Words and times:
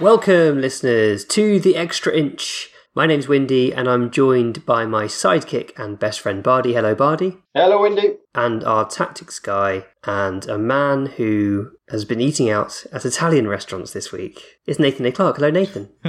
Welcome, 0.00 0.62
listeners, 0.62 1.26
to 1.26 1.60
the 1.60 1.76
Extra 1.76 2.16
Inch. 2.16 2.70
My 2.94 3.04
name's 3.04 3.28
Windy, 3.28 3.70
and 3.74 3.86
I'm 3.86 4.10
joined 4.10 4.64
by 4.64 4.86
my 4.86 5.04
sidekick 5.04 5.78
and 5.78 5.98
best 5.98 6.20
friend 6.20 6.42
Bardi. 6.42 6.72
Hello, 6.72 6.94
Bardi. 6.94 7.36
Hello, 7.54 7.82
Windy. 7.82 8.16
And 8.34 8.64
our 8.64 8.88
tactics 8.88 9.38
guy, 9.38 9.84
and 10.04 10.48
a 10.48 10.58
man 10.58 11.06
who 11.06 11.72
has 11.90 12.04
been 12.04 12.20
eating 12.20 12.48
out 12.48 12.84
at 12.92 13.04
Italian 13.04 13.48
restaurants 13.48 13.92
this 13.92 14.12
week 14.12 14.60
is 14.66 14.78
Nathan 14.78 15.04
A. 15.06 15.12
Clark. 15.12 15.36
Hello, 15.36 15.50
Nathan. 15.50 15.88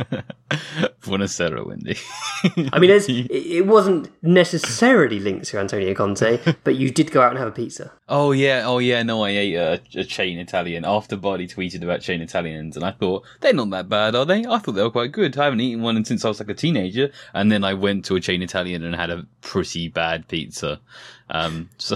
Buonasera, 1.02 1.66
Windy. 1.66 1.98
I 2.72 2.80
mean, 2.80 2.90
it 2.92 3.10
it 3.10 3.66
wasn't 3.66 4.10
necessarily 4.22 5.20
linked 5.20 5.48
to 5.48 5.60
Antonio 5.60 5.94
Conte, 5.94 6.40
but 6.64 6.76
you 6.76 6.92
did 6.92 7.12
go 7.12 7.22
out 7.22 7.32
and 7.32 7.40
have 7.40 7.48
a 7.48 7.52
pizza. 7.52 7.92
oh 8.08 8.32
yeah, 8.32 8.64
oh 8.66 8.78
yeah. 8.78 9.02
No, 9.04 9.24
I 9.24 9.30
ate 9.30 9.56
a, 9.56 9.82
a 9.96 10.04
chain 10.04 10.38
Italian 10.38 10.86
after 10.86 11.18
Bardi 11.18 11.48
tweeted 11.48 11.84
about 11.84 12.02
chain 12.02 12.22
Italians, 12.22 12.76
and 12.76 12.86
I 12.86 12.92
thought 12.92 13.26
they're 13.40 13.54
not 13.54 13.72
that 13.72 13.90
bad, 13.90 14.16
are 14.16 14.26
they? 14.26 14.46
I 14.46 14.60
thought 14.60 14.74
they 14.74 14.84
were 14.84 14.92
quite 14.92 15.12
good. 15.12 15.38
I 15.38 15.46
haven't 15.46 15.62
eaten 15.62 15.82
one 15.82 16.06
since 16.06 16.24
I 16.24 16.30
was 16.30 16.40
like 16.40 16.50
a 16.50 16.54
teenager, 16.54 17.12
and 17.34 17.52
then 17.52 17.64
I 17.64 17.74
went 17.74 18.06
to 18.06 18.16
a 18.16 18.22
chain 18.22 18.42
Italian 18.42 18.84
and 18.84 18.96
had 18.96 19.10
a 19.10 19.26
pretty 19.42 19.88
bad 19.88 20.28
pizza. 20.28 20.80
Um, 21.32 21.70
so, 21.78 21.96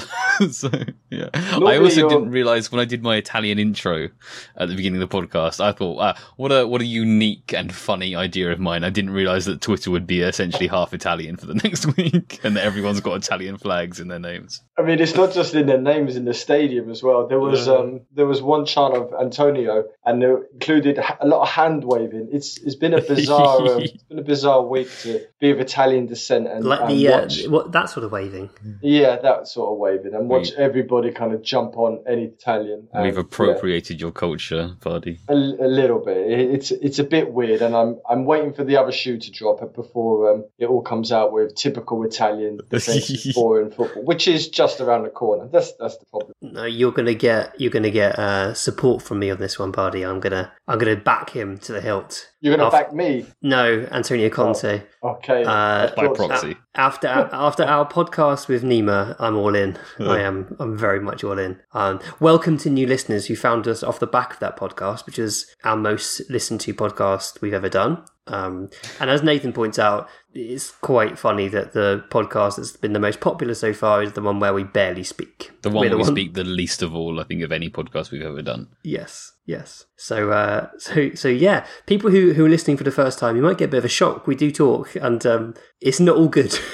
so 0.50 0.70
yeah. 1.10 1.30
I 1.34 1.78
also 1.78 2.00
you're- 2.02 2.10
didn't 2.10 2.32
realize 2.32 2.72
when 2.72 2.80
I 2.80 2.86
did 2.86 3.04
my 3.04 3.18
Italian 3.18 3.60
intro 3.60 4.10
at 4.58 4.70
the 4.70 4.76
beginning 4.76 5.02
of 5.02 5.10
the 5.10 5.16
podcast, 5.18 5.60
I 5.64 5.72
thought, 5.74 5.98
ah, 6.00 6.16
what 6.38 6.52
a 6.52 6.66
what 6.66 6.82
a 6.82 6.86
unique 6.86 7.54
and 7.54 7.74
funny 7.74 8.16
idea 8.16 8.52
of 8.52 8.60
mine. 8.60 8.84
I 8.84 8.90
didn't 8.90 9.12
realize 9.12 9.46
that 9.46 9.62
Twitter 9.62 9.92
would 9.92 10.08
be 10.08 10.22
essentially 10.22 10.68
half 10.68 10.94
Italian 10.94 11.36
for 11.38 11.46
the 11.48 11.54
next 11.64 11.96
week, 11.98 12.40
and 12.44 12.56
that 12.56 12.64
everyone's 12.64 13.02
got 13.02 13.16
Italian 13.16 13.58
flags 13.58 14.00
in 14.00 14.08
their 14.08 14.20
names. 14.20 14.62
I 14.78 14.82
mean, 14.82 15.00
it's 15.00 15.16
not 15.16 15.34
just 15.34 15.54
in 15.54 15.68
their 15.68 15.82
names 15.82 16.16
in 16.16 16.26
the 16.26 16.34
stadium 16.34 16.90
as 16.90 17.04
well. 17.04 17.28
There 17.28 17.40
was 17.40 17.68
um, 17.68 18.02
there 18.14 18.26
was 18.26 18.42
one 18.42 18.66
chant 18.66 18.96
of 18.96 19.14
Antonio, 19.20 19.86
and 20.06 20.24
it 20.24 20.40
included 20.54 20.98
a 21.20 21.28
lot 21.28 21.42
of 21.44 21.50
hand 21.50 21.84
waving. 21.84 22.30
It's 22.32 22.58
it's 22.60 22.76
been 22.76 22.94
a 22.94 23.02
bizarre 23.02 23.62
um, 23.68 23.82
it's 23.82 24.04
been 24.04 24.20
a 24.20 24.24
bizarre 24.24 24.64
week 24.64 24.90
to 25.02 25.22
be 25.40 25.52
of 25.52 25.60
Italian 25.60 26.06
descent 26.06 26.48
and, 26.48 26.64
Like 26.66 26.82
and 26.82 26.90
the 26.92 27.08
uh, 27.10 27.22
watch 27.22 27.48
what 27.48 27.72
that 27.74 27.90
sort 27.90 28.06
of 28.06 28.12
waving. 28.12 28.50
yeah 28.82 29.18
that 29.26 29.48
sort 29.48 29.72
of 29.72 29.78
waving 29.78 30.14
and 30.16 30.30
watch 30.30 30.52
We- 30.52 30.58
everybody 30.64 31.12
kind 31.12 31.34
of 31.34 31.42
jump 31.44 31.78
on 31.78 32.04
any 32.08 32.24
Italian. 32.26 32.88
And, 32.94 33.04
We've 33.04 33.14
yeah, 33.16 33.22
appropriated 33.22 34.00
your 34.02 34.12
culture, 34.12 34.76
Bardi. 34.84 35.20
a, 35.28 35.34
a 35.34 35.70
little 35.80 36.00
bit. 36.00 36.18
It's 36.18 36.72
it's 36.72 37.00
a 37.00 37.04
bit 37.04 37.32
weird, 37.32 37.62
and 37.62 37.76
I'm 37.76 38.00
I'm 38.10 38.26
waiting 38.26 38.54
for 38.54 38.64
the 38.64 38.78
other 38.78 38.92
shoe 38.92 39.18
to 39.18 39.32
drop 39.32 39.60
before 39.76 40.32
um, 40.32 40.46
it 40.58 40.66
all 40.68 40.82
comes 40.82 41.12
out 41.12 41.32
with 41.34 41.56
typical 41.56 42.04
Italian 42.04 42.60
defensive 42.70 43.34
boring 43.36 43.72
football, 43.72 44.04
which 44.04 44.28
is 44.28 44.50
just 44.50 44.82
around 44.82 45.04
the 45.04 45.10
corner. 45.10 45.48
That's 45.52 45.74
that's 45.74 45.98
the 45.98 46.06
problem. 46.06 46.34
No, 46.42 46.66
you're 46.66 46.92
gonna 46.92 47.14
get 47.14 47.60
you're 47.60 47.72
gonna 47.72 47.90
get 47.92 48.18
uh, 48.20 48.54
support 48.54 49.02
from 49.02 49.20
me 49.20 49.30
on 49.32 49.40
this 49.40 49.58
one, 49.60 49.72
Bardi. 49.72 50.04
I'm 50.04 50.20
gonna 50.20 50.52
I'm 50.68 50.78
gonna 50.80 50.96
back 50.96 51.30
him 51.32 51.58
to 51.60 51.74
the 51.74 51.82
hilt. 51.82 52.32
You're 52.46 52.56
gonna 52.58 52.70
back 52.70 52.94
me, 52.94 53.26
No, 53.42 53.88
Antonio 53.92 54.30
Conte. 54.30 54.84
okay? 55.04 55.44
Uh, 55.44 55.90
By 55.96 56.06
thought 56.06 56.16
so. 56.18 56.28
proxy. 56.28 56.58
After 56.76 57.08
after 57.34 57.64
our 57.64 57.88
podcast 57.90 58.48
with 58.48 58.62
Nima, 58.64 59.16
I'm 59.18 59.36
all 59.36 59.56
in. 59.56 59.80
I 60.00 60.20
am. 60.20 60.56
I'm 60.60 60.78
very 60.78 61.00
much 61.00 61.24
all 61.24 61.40
in. 61.40 61.60
Um, 61.74 62.00
welcome 62.20 62.60
to 62.60 62.70
new 62.70 62.86
listeners 62.86 63.26
who 63.26 63.36
found 63.36 63.68
us 63.68 63.82
off 63.82 63.98
the 64.00 64.06
back 64.06 64.34
of 64.34 64.40
that 64.42 64.58
podcast, 64.60 65.08
which 65.08 65.18
is 65.18 65.48
our 65.64 65.76
most 65.76 66.22
listened 66.30 66.62
to 66.62 66.74
podcast 66.76 67.42
we've 67.42 67.52
ever 67.52 67.68
done. 67.68 68.04
Um, 68.28 68.70
and 69.00 69.10
as 69.10 69.22
Nathan 69.22 69.54
points 69.54 69.78
out, 69.78 70.10
it's 70.34 70.72
quite 70.72 71.20
funny 71.20 71.48
that 71.50 71.74
the 71.74 72.04
podcast 72.10 72.56
that's 72.58 72.76
been 72.76 72.94
the 72.94 73.00
most 73.00 73.20
popular 73.20 73.54
so 73.54 73.72
far 73.72 74.02
is 74.02 74.14
the 74.14 74.22
one 74.22 74.40
where 74.40 74.54
we 74.54 74.64
barely 74.64 75.04
speak. 75.04 75.52
The 75.62 75.70
one 75.70 75.86
We're 75.86 75.90
where 75.98 75.98
we 76.00 76.04
speak 76.06 76.34
the 76.34 76.44
least 76.44 76.82
of 76.82 76.96
all, 76.96 77.20
I 77.20 77.24
think, 77.24 77.44
of 77.44 77.52
any 77.52 77.70
podcast 77.70 78.10
we've 78.12 78.24
ever 78.24 78.42
done. 78.42 78.68
Yes, 78.84 79.34
yes. 79.46 79.86
So, 79.96 80.32
uh, 80.32 80.70
so, 80.80 81.12
so 81.14 81.28
yeah. 81.28 81.66
People 81.86 82.10
who 82.10 82.34
who 82.34 82.46
are 82.46 82.50
listening 82.50 82.78
for 82.78 82.84
the 82.84 82.92
first 82.92 83.20
time, 83.20 83.36
you 83.36 83.44
might 83.44 83.60
get 83.60 83.66
a 83.66 83.72
bit 83.72 83.78
of 83.78 83.86
a 83.86 83.90
shock. 83.90 84.26
We 84.26 84.36
do 84.36 84.52
talk, 84.52 84.96
and 84.96 85.24
um, 85.26 85.54
it's 85.80 86.00
not 86.00 86.18
all 86.18 86.28
good. 86.28 86.58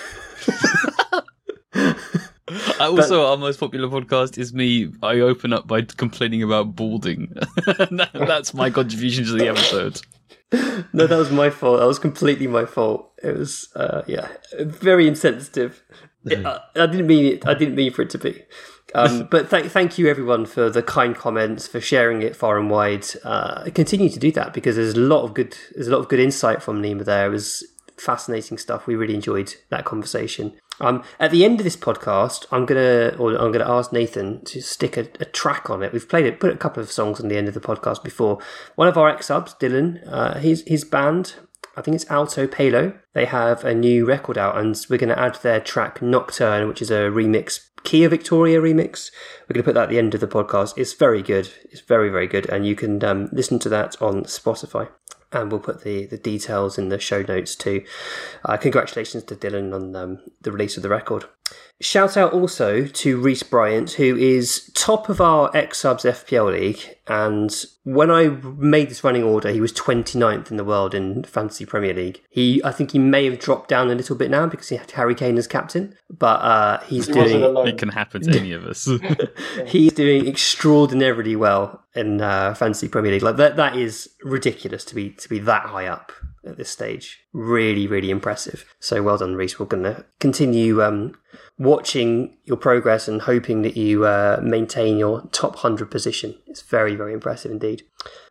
I 2.80 2.88
also, 2.88 3.26
our 3.28 3.38
most 3.38 3.60
popular 3.60 3.88
podcast 3.88 4.38
is 4.38 4.54
me. 4.54 4.92
I 5.02 5.20
open 5.20 5.54
up 5.54 5.68
by 5.68 5.82
complaining 5.84 6.44
about 6.44 6.76
balding. 6.76 7.34
That- 7.66 8.10
That's 8.14 8.54
my 8.54 8.70
contribution 8.70 9.26
to 9.26 9.34
the 9.34 9.48
episode. 9.50 10.02
no, 10.94 11.08
that 11.08 11.18
was 11.18 11.32
my 11.32 11.50
fault. 11.50 11.80
That 11.80 11.86
was 11.88 12.00
completely 12.00 12.48
my 12.48 12.66
fault. 12.66 13.12
It 13.24 13.38
was, 13.38 13.70
uh, 13.76 14.02
yeah, 14.08 14.28
very 14.60 15.08
insensitive. 15.08 15.84
It- 16.26 16.46
I, 16.46 16.60
I 16.76 16.86
didn't 16.88 17.08
mean 17.08 17.26
it. 17.26 17.48
I 17.48 17.54
didn't 17.54 17.76
mean 17.76 17.92
for 17.94 18.02
it 18.02 18.10
to 18.12 18.18
be. 18.18 18.44
Um, 18.94 19.28
but 19.32 19.50
th- 19.50 19.68
thank 19.68 19.98
you 19.98 20.08
everyone 20.10 20.46
for 20.46 20.70
the 20.70 20.84
kind 20.84 21.16
comments, 21.16 21.68
for 21.68 21.80
sharing 21.80 22.22
it 22.22 22.36
far 22.36 22.60
and 22.60 22.70
wide. 22.70 23.06
Uh, 23.24 23.70
continue 23.74 24.10
to 24.10 24.20
do 24.20 24.32
that 24.34 24.54
because 24.54 24.76
there's 24.76 24.96
a 24.96 25.00
lot 25.00 25.24
of 25.24 25.34
good. 25.34 25.56
There's 25.74 25.88
a 25.88 25.92
lot 25.92 26.00
of 26.00 26.10
good 26.10 26.20
insight 26.20 26.62
from 26.62 26.82
Nima 26.82 27.06
there. 27.06 27.28
It 27.28 27.30
was 27.30 27.66
fascinating 27.98 28.58
stuff. 28.58 28.88
We 28.88 28.96
really 28.96 29.16
enjoyed 29.16 29.56
that 29.70 29.86
conversation. 29.86 30.54
Um, 30.82 31.04
at 31.20 31.30
the 31.30 31.46
end 31.46 31.60
of 31.60 31.64
this 31.64 31.78
podcast, 31.78 32.48
I'm 32.52 32.66
gonna 32.66 33.16
or 33.20 33.36
I'm 33.36 33.52
gonna 33.52 33.70
ask 33.70 33.94
Nathan 33.94 34.44
to 34.46 34.62
stick 34.62 34.98
a, 34.98 35.08
a 35.20 35.26
track 35.26 35.70
on 35.70 35.84
it. 35.84 35.94
We've 35.94 36.10
played 36.10 36.26
it, 36.26 36.40
put 36.40 36.52
a 36.52 36.58
couple 36.58 36.82
of 36.82 36.92
songs 36.92 37.22
on 37.22 37.28
the 37.28 37.38
end 37.38 37.48
of 37.48 37.54
the 37.54 37.60
podcast 37.60 38.04
before. 38.04 38.40
One 38.76 38.88
of 38.88 38.98
our 38.98 39.08
ex 39.08 39.28
subs, 39.28 39.54
Dylan, 39.54 40.02
uh, 40.12 40.40
his 40.40 40.64
his 40.66 40.84
band, 40.84 41.36
I 41.78 41.82
think 41.82 41.96
it's 41.96 42.06
altopalo. 42.06 42.98
They 43.14 43.26
have 43.26 43.64
a 43.64 43.76
new 43.76 44.06
record 44.06 44.40
out, 44.40 44.58
and 44.58 44.76
we're 44.90 44.98
going 44.98 45.16
to 45.16 45.20
add 45.20 45.36
their 45.36 45.60
track 45.60 46.02
Nocturne, 46.02 46.68
which 46.68 46.82
is 46.82 46.90
a 46.90 47.12
remix, 47.12 47.70
Kiah 47.84 48.10
Victoria 48.10 48.60
remix. 48.60 49.12
We're 49.48 49.54
going 49.54 49.64
to 49.64 49.68
put 49.68 49.76
that 49.76 49.84
at 49.84 49.90
the 49.90 50.00
end 50.00 50.16
of 50.16 50.20
the 50.20 50.28
podcast. 50.28 50.74
It's 50.78 50.94
very 50.94 51.22
good. 51.22 51.50
It's 51.66 51.82
very 51.82 52.10
very 52.10 52.28
good, 52.28 52.50
and 52.50 52.66
you 52.66 52.76
can 52.76 53.04
um, 53.04 53.30
listen 53.32 53.60
to 53.60 53.70
that 53.70 54.02
on 54.02 54.24
Spotify 54.24 54.90
and 55.32 55.52
we'll 55.52 55.62
put 55.62 55.84
the, 55.84 56.06
the 56.06 56.18
details 56.18 56.78
in 56.78 56.90
the 56.90 57.00
show 57.00 57.22
notes 57.22 57.56
too. 57.56 57.84
Uh, 58.46 58.58
congratulations 58.58 59.24
to 59.24 59.36
Dylan 59.36 59.74
on 59.74 59.96
um, 59.96 60.20
the 60.42 60.52
release 60.52 60.78
of 60.78 60.84
the 60.84 60.90
record. 60.90 61.26
Shout 61.82 62.16
out 62.16 62.32
also 62.32 62.86
to 62.86 63.20
Reese 63.20 63.42
Bryant, 63.42 63.94
who 63.94 64.16
is 64.16 64.70
top 64.76 65.10
of 65.10 65.20
our 65.20 65.50
X 65.58 65.80
Subs 65.80 66.04
FPL 66.04 66.52
League. 66.52 66.96
And 67.08 67.52
when 67.84 68.12
I 68.12 68.28
made 68.28 68.90
this 68.90 69.04
running 69.04 69.24
order, 69.24 69.50
he 69.50 69.60
was 69.60 69.74
29th 69.74 70.52
in 70.52 70.58
the 70.58 70.64
world 70.64 70.94
in 70.94 71.24
Fantasy 71.24 71.66
Premier 71.66 71.96
League. 71.96 72.22
He, 72.30 72.64
I 72.64 72.72
think 72.72 72.92
he 72.92 73.00
may 73.00 73.26
have 73.26 73.40
dropped 73.40 73.68
down 73.68 73.90
a 73.90 73.96
little 73.96 74.16
bit 74.16 74.30
now 74.30 74.46
because 74.46 74.70
he 74.70 74.76
had 74.76 74.92
Harry 74.92 75.16
Kane 75.16 75.40
as 75.40 75.48
captain, 75.48 75.96
but 76.16 76.40
uh, 76.42 76.82
he's 76.82 77.08
He 77.08 77.14
doing 77.14 77.42
alone. 77.42 77.68
It 77.68 77.80
can 77.80 77.90
happen 77.90 78.22
to 78.22 78.40
any 78.40 78.54
of 78.54 78.64
us. 78.66 78.88
he's 79.66 79.94
doing 79.94 80.28
extraordinarily 80.28 81.36
well 81.36 81.84
in 81.96 82.22
uh, 82.22 82.54
fantasy 82.54 82.90
Premier 82.90 83.12
League. 83.12 83.24
Like 83.24 83.38
that, 83.38 83.56
that 83.56 83.76
is 83.76 84.08
ridiculous 84.22 84.86
to 84.86 84.94
be 84.94 85.10
to 85.10 85.28
be 85.28 85.40
that 85.40 85.66
high 85.66 85.88
up 85.88 86.12
at 86.46 86.58
this 86.58 86.70
stage. 86.70 87.20
Really, 87.34 87.88
really 87.88 88.10
impressive. 88.10 88.66
So 88.80 89.02
well 89.04 89.18
done, 89.18 89.36
Reese. 89.36 89.60
We're 89.60 89.66
going 89.66 89.84
to 89.84 90.06
continue 90.20 90.82
um, 90.82 91.18
watching 91.58 92.38
your 92.46 92.58
progress 92.58 93.08
and 93.08 93.22
hoping 93.22 93.62
that 93.62 93.78
you 93.78 94.06
uh, 94.06 94.40
maintain 94.44 94.98
your 94.98 95.28
top 95.32 95.58
hundred 95.58 95.92
position. 95.92 96.36
It's 96.48 96.62
very, 96.62 96.96
very 96.96 97.14
impressive 97.14 97.52
indeed. 97.52 97.84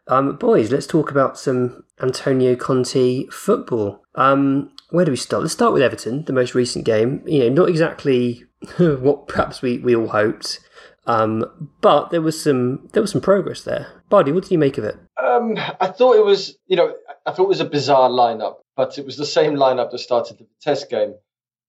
Um, 0.06 0.36
boys, 0.36 0.72
let's 0.72 0.86
talk 0.86 1.10
about 1.10 1.38
some 1.38 1.84
Antonio 2.00 2.56
Conte 2.56 3.26
football. 3.28 4.02
Um, 4.16 4.72
where 4.90 5.04
do 5.04 5.12
we 5.12 5.16
start? 5.16 5.42
Let's 5.42 5.52
start 5.52 5.72
with 5.72 5.82
Everton, 5.82 6.24
the 6.24 6.32
most 6.32 6.54
recent 6.54 6.84
game. 6.84 7.22
You 7.26 7.40
know, 7.40 7.62
not 7.62 7.68
exactly 7.68 8.44
what 8.78 9.28
perhaps 9.28 9.62
we, 9.62 9.78
we 9.78 9.94
all 9.94 10.08
hoped. 10.08 10.60
Um, 11.06 11.70
but 11.80 12.10
there 12.10 12.20
was 12.20 12.40
some 12.40 12.88
there 12.92 13.02
was 13.02 13.12
some 13.12 13.20
progress 13.20 13.62
there. 13.62 14.02
Bardi, 14.08 14.32
what 14.32 14.44
did 14.44 14.52
you 14.52 14.58
make 14.58 14.78
of 14.78 14.84
it? 14.84 14.96
Um, 15.22 15.56
I 15.80 15.88
thought 15.88 16.16
it 16.16 16.24
was, 16.24 16.56
you 16.66 16.76
know, 16.76 16.94
I 17.26 17.32
thought 17.32 17.44
it 17.44 17.48
was 17.48 17.60
a 17.60 17.64
bizarre 17.66 18.08
lineup, 18.08 18.56
but 18.76 18.98
it 18.98 19.04
was 19.04 19.16
the 19.16 19.26
same 19.26 19.54
lineup 19.54 19.90
that 19.90 19.98
started 19.98 20.38
the 20.38 20.46
test 20.60 20.88
game, 20.90 21.14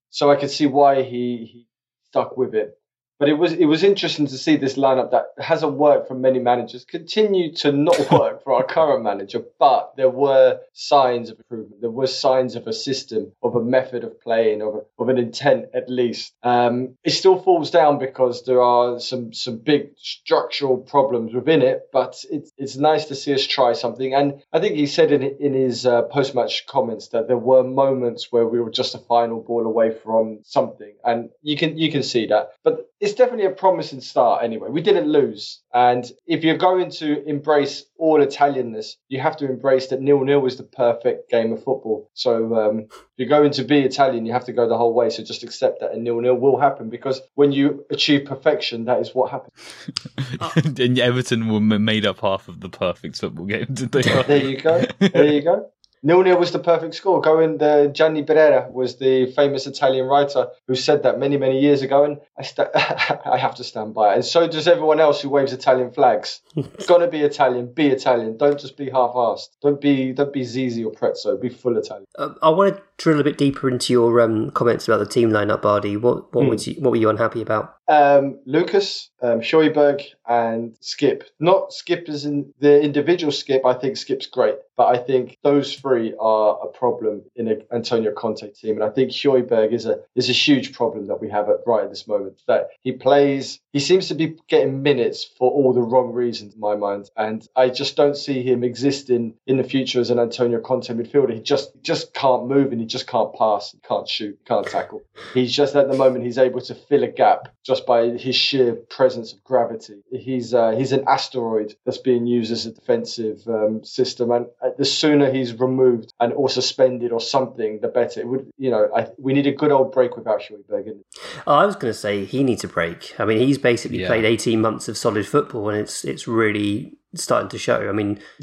so 0.09 0.31
I 0.31 0.35
could 0.35 0.51
see 0.51 0.67
why 0.67 1.03
he, 1.03 1.45
he 1.45 1.67
stuck 2.07 2.37
with 2.37 2.55
it. 2.55 2.77
But 3.21 3.29
it 3.29 3.37
was 3.37 3.53
it 3.53 3.65
was 3.65 3.83
interesting 3.83 4.25
to 4.25 4.35
see 4.35 4.55
this 4.55 4.77
lineup 4.77 5.11
that 5.11 5.27
hasn't 5.37 5.73
worked 5.73 6.07
for 6.07 6.15
many 6.15 6.39
managers 6.39 6.83
continue 6.85 7.53
to 7.57 7.71
not 7.71 8.11
work 8.19 8.43
for 8.43 8.53
our 8.53 8.63
current 8.63 9.03
manager. 9.03 9.43
But 9.59 9.93
there 9.95 10.09
were 10.09 10.61
signs 10.73 11.29
of 11.29 11.37
improvement. 11.37 11.81
There 11.81 11.91
were 11.91 12.07
signs 12.07 12.55
of 12.55 12.65
a 12.65 12.73
system, 12.73 13.31
of 13.43 13.53
a 13.53 13.61
method 13.61 14.03
of 14.03 14.19
playing, 14.19 14.63
of, 14.63 14.73
a, 14.73 14.81
of 14.97 15.09
an 15.09 15.19
intent 15.19 15.65
at 15.75 15.87
least. 15.87 16.33
Um, 16.41 16.97
it 17.03 17.11
still 17.11 17.39
falls 17.39 17.69
down 17.69 17.99
because 17.99 18.43
there 18.45 18.63
are 18.63 18.99
some 18.99 19.33
some 19.33 19.57
big 19.59 19.91
structural 19.97 20.77
problems 20.77 21.31
within 21.31 21.61
it. 21.61 21.89
But 21.93 22.15
it's 22.31 22.51
it's 22.57 22.75
nice 22.75 23.05
to 23.05 23.13
see 23.13 23.35
us 23.35 23.45
try 23.45 23.73
something. 23.73 24.15
And 24.15 24.41
I 24.51 24.59
think 24.59 24.77
he 24.77 24.87
said 24.87 25.11
in 25.11 25.21
in 25.21 25.53
his 25.53 25.85
uh, 25.85 26.01
post 26.01 26.33
match 26.33 26.65
comments 26.65 27.09
that 27.09 27.27
there 27.27 27.37
were 27.37 27.63
moments 27.63 28.31
where 28.31 28.47
we 28.47 28.59
were 28.59 28.71
just 28.71 28.95
a 28.95 28.97
final 28.97 29.43
ball 29.43 29.67
away 29.67 29.91
from 29.91 30.39
something, 30.41 30.95
and 31.03 31.29
you 31.43 31.55
can 31.55 31.77
you 31.77 31.91
can 31.91 32.01
see 32.01 32.25
that. 32.25 32.53
But 32.63 32.87
it's 33.01 33.15
definitely 33.15 33.45
a 33.45 33.51
promising 33.51 33.99
start 33.99 34.43
anyway. 34.43 34.69
We 34.69 34.81
didn't 34.81 35.07
lose. 35.07 35.59
And 35.73 36.09
if 36.27 36.43
you're 36.43 36.57
going 36.57 36.91
to 36.91 37.27
embrace 37.27 37.83
all 37.97 38.23
Italianness, 38.23 38.95
you 39.09 39.19
have 39.19 39.35
to 39.37 39.49
embrace 39.49 39.87
that 39.87 40.01
nil 40.01 40.23
nil 40.23 40.45
is 40.45 40.57
the 40.57 40.63
perfect 40.63 41.31
game 41.31 41.51
of 41.51 41.63
football. 41.63 42.11
So 42.13 42.55
um, 42.55 42.79
if 42.81 43.09
you're 43.17 43.27
going 43.27 43.53
to 43.53 43.63
be 43.63 43.81
Italian, 43.81 44.27
you 44.27 44.33
have 44.33 44.45
to 44.45 44.53
go 44.53 44.69
the 44.69 44.77
whole 44.77 44.93
way. 44.93 45.09
So 45.09 45.23
just 45.23 45.41
accept 45.41 45.79
that 45.79 45.93
a 45.93 45.97
nil 45.97 46.21
nil 46.21 46.35
will 46.35 46.59
happen 46.59 46.91
because 46.91 47.19
when 47.33 47.51
you 47.51 47.83
achieve 47.89 48.25
perfection, 48.25 48.85
that 48.85 48.99
is 48.99 49.15
what 49.15 49.31
happens. 49.31 50.79
and 50.79 50.99
Everton 50.99 51.51
were 51.51 51.59
made 51.59 52.05
up 52.05 52.19
half 52.19 52.47
of 52.47 52.59
the 52.59 52.69
perfect 52.69 53.17
football 53.17 53.45
game 53.45 53.73
today. 53.73 54.03
there 54.27 54.45
you 54.45 54.61
go. 54.61 54.85
There 54.99 55.25
you 55.25 55.41
go. 55.41 55.71
Nil 56.03 56.23
nil 56.23 56.37
was 56.37 56.51
the 56.51 56.59
perfect 56.59 56.95
score. 56.95 57.21
Going 57.21 57.57
the 57.57 57.91
Gianni 57.93 58.23
Brera 58.23 58.69
was 58.71 58.97
the 58.97 59.31
famous 59.33 59.67
Italian 59.67 60.07
writer 60.07 60.47
who 60.67 60.75
said 60.75 61.03
that 61.03 61.19
many 61.19 61.37
many 61.37 61.59
years 61.59 61.81
ago, 61.83 62.03
and 62.03 62.19
I 62.37 62.43
st- 62.43 62.69
I 62.75 63.37
have 63.37 63.55
to 63.55 63.63
stand 63.63 63.93
by 63.93 64.13
it. 64.13 64.15
And 64.15 64.25
so 64.25 64.47
does 64.47 64.67
everyone 64.67 64.99
else 64.99 65.21
who 65.21 65.29
waves 65.29 65.53
Italian 65.53 65.91
flags. 65.91 66.41
It's 66.55 66.87
gonna 66.87 67.07
be 67.07 67.21
Italian, 67.21 67.71
be 67.73 67.87
Italian. 67.87 68.37
Don't 68.37 68.59
just 68.59 68.77
be 68.77 68.89
half-assed. 68.89 69.49
Don't 69.61 69.79
be 69.79 70.11
don't 70.11 70.33
be 70.33 70.41
Zizzi 70.41 70.85
or 70.85 70.91
Prezzo. 70.91 71.39
Be 71.39 71.49
full 71.49 71.77
Italian. 71.77 72.05
Uh, 72.17 72.33
I 72.41 72.49
want 72.49 72.77
to 72.77 72.83
drill 72.97 73.19
a 73.19 73.23
bit 73.23 73.37
deeper 73.37 73.69
into 73.69 73.93
your 73.93 74.21
um, 74.21 74.51
comments 74.51 74.87
about 74.87 74.99
the 74.99 75.05
team 75.05 75.29
lineup, 75.29 75.61
Bardi. 75.61 75.97
What 75.97 76.33
what, 76.33 76.45
mm. 76.45 76.67
you, 76.67 76.81
what 76.81 76.91
were 76.91 76.97
you 76.97 77.09
unhappy 77.09 77.41
about? 77.41 77.75
Um, 77.87 78.39
Lucas, 78.45 79.09
um, 79.21 79.41
Højbjerg, 79.41 80.03
and 80.27 80.77
Skip. 80.79 81.23
Not 81.39 81.73
Skip 81.73 82.07
as 82.07 82.25
in 82.25 82.53
the 82.59 82.81
individual 82.81 83.31
Skip. 83.31 83.65
I 83.65 83.73
think 83.73 83.97
Skip's 83.97 84.27
great, 84.27 84.55
but 84.77 84.87
I 84.87 84.97
think 84.97 85.37
those 85.43 85.75
three 85.75 86.13
are 86.19 86.59
a 86.63 86.67
problem 86.67 87.23
in 87.35 87.47
an 87.47 87.63
Antonio 87.71 88.13
Conte 88.13 88.49
team, 88.53 88.75
and 88.75 88.83
I 88.83 88.89
think 88.89 89.11
Højbjerg 89.11 89.73
is 89.73 89.85
a 89.85 89.99
is 90.15 90.29
a 90.29 90.33
huge 90.33 90.73
problem 90.73 91.07
that 91.07 91.19
we 91.19 91.29
have 91.29 91.49
at 91.49 91.57
right 91.65 91.83
at 91.83 91.89
this 91.89 92.07
moment. 92.07 92.41
That 92.47 92.69
he 92.81 92.93
plays, 92.93 93.59
he 93.73 93.79
seems 93.79 94.07
to 94.07 94.15
be 94.15 94.37
getting 94.47 94.83
minutes 94.83 95.25
for 95.37 95.51
all 95.51 95.73
the 95.73 95.81
wrong 95.81 96.13
reasons 96.13 96.53
in 96.53 96.59
my 96.59 96.75
mind, 96.75 97.09
and 97.17 97.45
I 97.55 97.69
just 97.69 97.95
don't 97.95 98.15
see 98.15 98.43
him 98.43 98.63
existing 98.63 99.33
in 99.47 99.57
the 99.57 99.63
future 99.63 99.99
as 99.99 100.11
an 100.11 100.19
Antonio 100.19 100.61
Conte 100.61 100.93
midfielder. 100.93 101.33
He 101.33 101.41
just 101.41 101.71
just 101.81 102.13
can't 102.13 102.47
move 102.47 102.71
and 102.71 102.79
he 102.79 102.87
just 102.87 103.07
can't 103.07 103.33
pass, 103.33 103.75
can't 103.87 104.07
shoot, 104.07 104.39
can't 104.45 104.65
tackle. 104.65 105.01
He's 105.33 105.51
just 105.51 105.75
at 105.75 105.89
the 105.89 105.97
moment 105.97 106.25
he's 106.25 106.37
able 106.37 106.61
to 106.61 106.75
fill 106.75 107.03
a 107.03 107.07
gap 107.07 107.49
just 107.71 107.85
by 107.85 108.09
his 108.09 108.35
sheer 108.35 108.73
presence 108.73 109.31
of 109.31 109.41
gravity. 109.45 110.03
He's 110.11 110.53
uh, 110.53 110.71
he's 110.71 110.91
an 110.91 111.05
asteroid 111.07 111.73
that's 111.85 111.99
being 111.99 112.25
used 112.25 112.51
as 112.51 112.65
a 112.65 112.71
defensive 112.73 113.47
um, 113.47 113.85
system, 113.85 114.29
and 114.31 114.47
uh, 114.61 114.71
the 114.77 114.83
sooner 114.83 115.31
he's 115.31 115.53
removed 115.53 116.13
and 116.19 116.33
or 116.33 116.49
suspended 116.49 117.13
or 117.13 117.21
something, 117.21 117.79
the 117.79 117.87
better. 117.87 118.19
It 118.19 118.27
would, 118.27 118.51
you 118.57 118.71
know, 118.71 118.89
I, 118.93 119.07
we 119.17 119.31
need 119.31 119.47
a 119.47 119.53
good 119.53 119.71
old 119.71 119.93
break 119.93 120.17
without 120.17 120.41
Højbjerg. 120.41 120.99
Oh, 121.47 121.55
I 121.55 121.65
was 121.65 121.77
going 121.77 121.93
to 121.93 121.97
say 121.97 122.25
he 122.25 122.43
needs 122.43 122.65
a 122.65 122.67
break. 122.67 123.15
I 123.17 123.23
mean, 123.23 123.39
he's 123.39 123.57
basically 123.57 124.01
yeah. 124.01 124.07
played 124.07 124.25
eighteen 124.25 124.59
months 124.59 124.89
of 124.89 124.97
solid 124.97 125.25
football, 125.25 125.69
and 125.69 125.79
it's 125.79 126.03
it's 126.03 126.27
really 126.27 126.97
starting 127.15 127.49
to 127.49 127.57
show. 127.57 127.87
I 127.87 127.93
mean, 127.93 128.19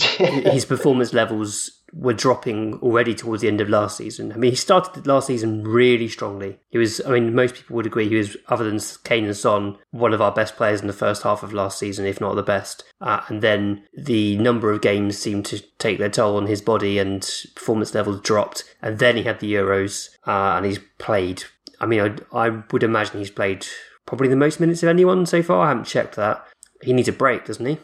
his 0.57 0.65
performance 0.65 1.13
levels 1.13 1.78
were 1.93 2.13
dropping 2.13 2.75
already 2.75 3.15
towards 3.15 3.43
the 3.43 3.49
end 3.49 3.61
of 3.61 3.69
last 3.69 3.97
season. 3.97 4.33
I 4.33 4.37
mean, 4.37 4.53
he 4.53 4.57
started 4.57 5.07
last 5.07 5.27
season 5.27 5.65
really 5.65 6.09
strongly. 6.09 6.59
He 6.71 6.79
was, 6.79 7.01
I 7.07 7.11
mean, 7.11 7.35
most 7.35 7.55
people 7.55 7.77
would 7.77 7.87
agree 7.87 8.09
he 8.09 8.17
was, 8.17 8.37
other 8.49 8.69
than 8.69 8.81
Kane 9.05 9.25
and 9.25 9.37
Son, 9.37 9.79
one 9.91 10.13
of 10.13 10.21
our 10.21 10.33
best 10.33 10.57
players 10.57 10.81
in 10.81 10.87
the 10.87 10.93
first 10.93 11.23
half 11.23 11.43
of 11.43 11.53
last 11.53 11.79
season, 11.79 12.07
if 12.07 12.21
not 12.21 12.35
the 12.35 12.43
best. 12.43 12.85
Uh, 13.01 13.21
and 13.29 13.43
then 13.43 13.85
the 13.97 14.37
number 14.39 14.71
of 14.71 14.83
games 14.83 15.19
seemed 15.19 15.47
to 15.47 15.61
take 15.79 15.99
their 15.99 16.11
toll 16.11 16.37
on 16.37 16.47
his 16.47 16.63
body 16.63 16.99
and 16.99 17.23
performance 17.55 17.95
levels 17.95 18.21
dropped. 18.21 18.65
And 18.83 18.99
then 18.99 19.17
he 19.17 19.23
had 19.23 19.41
the 19.41 19.53
Euros 19.53 20.11
uh, 20.27 20.57
and 20.57 20.67
he's 20.67 20.81
played. 20.99 21.45
I 21.81 21.87
mean, 21.87 22.01
I, 22.33 22.47
I 22.47 22.63
would 22.71 22.83
imagine 22.83 23.19
he's 23.19 23.31
played 23.31 23.67
probably 24.07 24.29
the 24.29 24.37
most 24.37 24.61
minutes 24.61 24.83
of 24.83 24.89
anyone 24.89 25.27
so 25.27 25.43
far. 25.43 25.67
I 25.67 25.69
haven't 25.69 25.85
checked 25.85 26.17
that. 26.17 26.45
He 26.83 26.93
needs 26.93 27.09
a 27.09 27.13
break, 27.13 27.45
doesn't 27.45 27.67
he? 27.67 27.79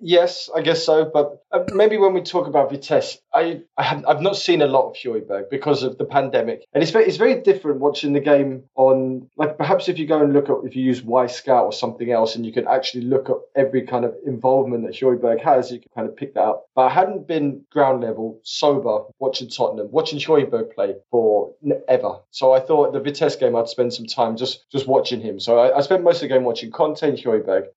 Yes, 0.00 0.48
I 0.54 0.62
guess 0.62 0.84
so. 0.84 1.04
But 1.04 1.42
uh, 1.52 1.64
maybe 1.74 1.98
when 1.98 2.14
we 2.14 2.22
talk 2.22 2.46
about 2.46 2.70
Vitesse, 2.70 3.18
I, 3.34 3.62
I 3.76 3.82
have, 3.82 4.04
I've 4.06 4.22
not 4.22 4.36
seen 4.36 4.62
a 4.62 4.66
lot 4.66 4.88
of 4.88 4.96
Højbjerg 4.96 5.50
because 5.50 5.82
of 5.82 5.98
the 5.98 6.04
pandemic, 6.04 6.64
and 6.72 6.82
it's 6.82 6.92
very, 6.92 7.04
it's 7.04 7.16
very 7.16 7.40
different 7.42 7.80
watching 7.80 8.12
the 8.12 8.20
game 8.20 8.64
on 8.76 9.28
like 9.36 9.58
perhaps 9.58 9.88
if 9.88 9.98
you 9.98 10.06
go 10.06 10.22
and 10.22 10.32
look 10.32 10.48
at 10.48 10.56
if 10.64 10.74
you 10.74 10.82
use 10.82 11.02
Y 11.02 11.26
Wyscout 11.26 11.64
or 11.64 11.72
something 11.72 12.10
else, 12.10 12.34
and 12.34 12.46
you 12.46 12.52
can 12.52 12.66
actually 12.66 13.04
look 13.04 13.28
at 13.28 13.36
every 13.54 13.82
kind 13.82 14.04
of 14.04 14.14
involvement 14.26 14.84
that 14.86 14.94
Højbjerg 14.94 15.42
has, 15.42 15.70
you 15.70 15.80
can 15.80 15.90
kind 15.94 16.08
of 16.08 16.16
pick 16.16 16.34
that 16.34 16.42
up. 16.42 16.66
But 16.74 16.82
I 16.82 16.90
hadn't 16.90 17.26
been 17.26 17.64
ground 17.70 18.02
level 18.02 18.40
sober 18.42 19.04
watching 19.18 19.48
Tottenham, 19.48 19.90
watching 19.90 20.18
Højbjerg 20.18 20.74
play 20.74 20.94
for 21.10 21.54
ever. 21.88 22.20
So 22.30 22.52
I 22.52 22.60
thought 22.60 22.92
the 22.92 23.00
Vitesse 23.00 23.36
game 23.36 23.54
I'd 23.54 23.68
spend 23.68 23.92
some 23.92 24.06
time 24.06 24.36
just 24.36 24.70
just 24.70 24.86
watching 24.86 25.20
him. 25.20 25.40
So 25.40 25.58
I, 25.58 25.78
I 25.78 25.80
spent 25.82 26.02
most 26.02 26.16
of 26.16 26.28
the 26.28 26.34
game 26.34 26.44
watching 26.44 26.70
Conte 26.70 27.02
and 27.02 27.20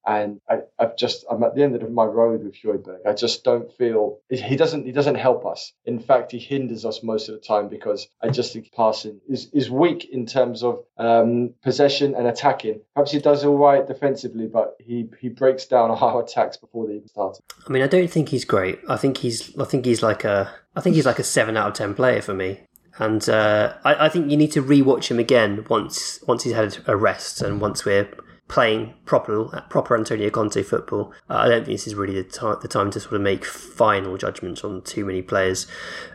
and 0.06 0.42
I, 0.50 0.60
I've 0.80 0.96
just 0.96 1.26
I'm 1.30 1.44
at 1.44 1.56
the 1.56 1.64
end 1.64 1.76
of 1.76 1.92
my 1.92 2.06
road 2.14 2.44
with 2.44 2.56
Højbjerg. 2.56 3.06
I 3.06 3.14
just 3.14 3.44
don't 3.44 3.72
feel 3.74 4.20
he 4.30 4.56
doesn't 4.56 4.86
he 4.86 4.92
doesn't 4.92 5.16
help 5.16 5.46
us. 5.46 5.74
In 5.86 6.00
fact, 6.00 6.32
he 6.32 6.40
hinders 6.40 6.86
us 6.86 7.04
most 7.04 7.30
of 7.30 7.36
the 7.36 7.42
time 7.42 7.68
because 7.70 8.08
I 8.22 8.30
just 8.30 8.54
think 8.54 8.72
passing 8.72 9.20
is, 9.28 9.50
is 9.54 9.70
weak 9.70 10.06
in 10.12 10.26
terms 10.26 10.64
of 10.64 10.84
um, 10.98 11.54
possession 11.64 12.16
and 12.16 12.28
attacking. 12.28 12.82
Perhaps 12.94 13.12
he 13.12 13.20
does 13.20 13.44
all 13.44 13.58
right 13.58 13.86
defensively, 13.88 14.48
but 14.48 14.76
he 14.80 15.10
he 15.20 15.30
breaks 15.30 15.66
down 15.66 15.92
our 16.04 16.24
attacks 16.24 16.58
before 16.58 16.88
they 16.88 16.94
even 16.94 17.08
start. 17.08 17.38
I 17.68 17.72
mean, 17.72 17.84
I 17.84 17.88
don't 17.88 18.10
think 18.10 18.30
he's 18.30 18.46
great. 18.46 18.80
I 18.88 18.98
think 18.98 19.18
he's 19.18 19.58
I 19.58 19.66
think 19.66 19.86
he's 19.86 20.04
like 20.04 20.24
a 20.24 20.52
I 20.76 20.82
think 20.82 20.96
he's 20.96 21.06
like 21.06 21.20
a 21.20 21.24
seven 21.24 21.58
out 21.58 21.68
of 21.68 21.74
ten 21.74 21.94
player 21.94 22.22
for 22.22 22.34
me 22.34 22.62
and 23.00 23.28
uh, 23.28 23.74
I, 23.84 24.06
I, 24.06 24.10
think 24.10 24.30
you 24.30 24.38
need 24.38 24.52
to 24.52 24.62
rewatch 24.62 25.10
him 25.10 25.18
again 25.18 25.66
once 25.70 26.20
once 26.28 26.44
he's 26.44 26.54
had 26.54 26.78
a 26.86 26.96
rest 26.96 27.42
and 27.42 27.60
once 27.60 27.86
we're 27.86 28.08
playing 28.48 28.94
proper 29.06 29.66
proper 29.70 29.98
Antonio 29.98 30.30
Conte 30.30 30.62
football. 30.64 31.14
Uh, 31.30 31.38
I 31.38 31.50
don't 31.50 31.66
think 31.66 31.78
this 31.78 31.88
is 31.88 31.96
really 31.96 32.22
the, 32.22 32.24
t- 32.24 32.60
the 32.62 32.68
time 32.68 32.92
to 32.92 33.00
sort 33.00 33.16
of 33.16 33.22
make 33.22 33.46
final 33.46 34.18
judgments 34.18 34.64
on 34.64 34.82
too 34.82 35.06
many 35.06 35.22
players. 35.22 35.68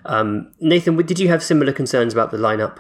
Um, 0.05 0.53
Nathan, 0.61 0.97
did 0.97 1.19
you 1.19 1.29
have 1.29 1.43
similar 1.43 1.73
concerns 1.73 2.13
about 2.13 2.31
the 2.31 2.39
lineup? 2.39 2.79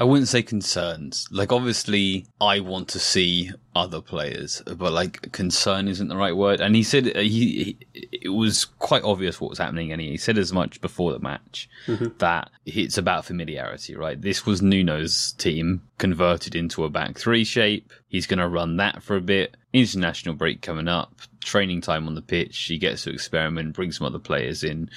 I 0.00 0.04
wouldn't 0.04 0.28
say 0.28 0.42
concerns. 0.42 1.28
Like, 1.30 1.52
obviously, 1.52 2.24
I 2.40 2.60
want 2.60 2.88
to 2.88 2.98
see 2.98 3.50
other 3.76 4.00
players, 4.00 4.62
but 4.64 4.94
like, 4.94 5.30
concern 5.32 5.88
isn't 5.88 6.08
the 6.08 6.16
right 6.16 6.34
word. 6.34 6.62
And 6.62 6.74
he 6.74 6.82
said 6.82 7.14
uh, 7.14 7.20
he, 7.20 7.76
he 7.92 8.08
it 8.10 8.30
was 8.30 8.64
quite 8.64 9.02
obvious 9.04 9.42
what 9.42 9.50
was 9.50 9.58
happening, 9.58 9.92
and 9.92 10.00
he 10.00 10.16
said 10.16 10.38
as 10.38 10.54
much 10.54 10.80
before 10.80 11.12
the 11.12 11.18
match 11.18 11.68
mm-hmm. 11.86 12.16
that 12.16 12.48
it's 12.64 12.96
about 12.96 13.26
familiarity, 13.26 13.94
right? 13.94 14.18
This 14.18 14.46
was 14.46 14.62
Nuno's 14.62 15.32
team 15.32 15.82
converted 15.98 16.54
into 16.54 16.84
a 16.84 16.88
back 16.88 17.18
three 17.18 17.44
shape. 17.44 17.92
He's 18.08 18.26
going 18.26 18.38
to 18.38 18.48
run 18.48 18.78
that 18.78 19.02
for 19.02 19.16
a 19.16 19.20
bit. 19.20 19.54
International 19.74 20.34
break 20.34 20.62
coming 20.62 20.88
up, 20.88 21.12
training 21.44 21.82
time 21.82 22.08
on 22.08 22.14
the 22.14 22.22
pitch. 22.22 22.58
He 22.58 22.78
gets 22.78 23.04
to 23.04 23.10
experiment, 23.10 23.74
bring 23.74 23.92
some 23.92 24.06
other 24.06 24.18
players 24.18 24.64
in 24.64 24.88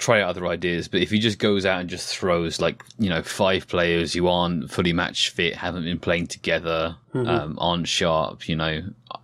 try 0.00 0.22
out 0.22 0.30
other 0.30 0.46
ideas. 0.46 0.88
But 0.88 1.02
if 1.02 1.10
he 1.10 1.18
just 1.18 1.38
goes 1.38 1.64
out 1.64 1.80
and 1.80 1.88
just 1.88 2.16
throws 2.16 2.60
like 2.60 2.82
you 2.98 3.08
know 3.08 3.22
five 3.22 3.68
players 3.68 4.12
who 4.12 4.26
aren't 4.26 4.70
fully 4.70 4.92
match 4.92 5.30
fit, 5.30 5.54
haven't 5.54 5.84
been 5.84 6.00
playing 6.00 6.26
together, 6.26 6.96
mm-hmm. 7.14 7.28
um, 7.28 7.58
aren't 7.60 7.86
sharp, 7.86 8.48
you 8.48 8.56
know, 8.56 8.82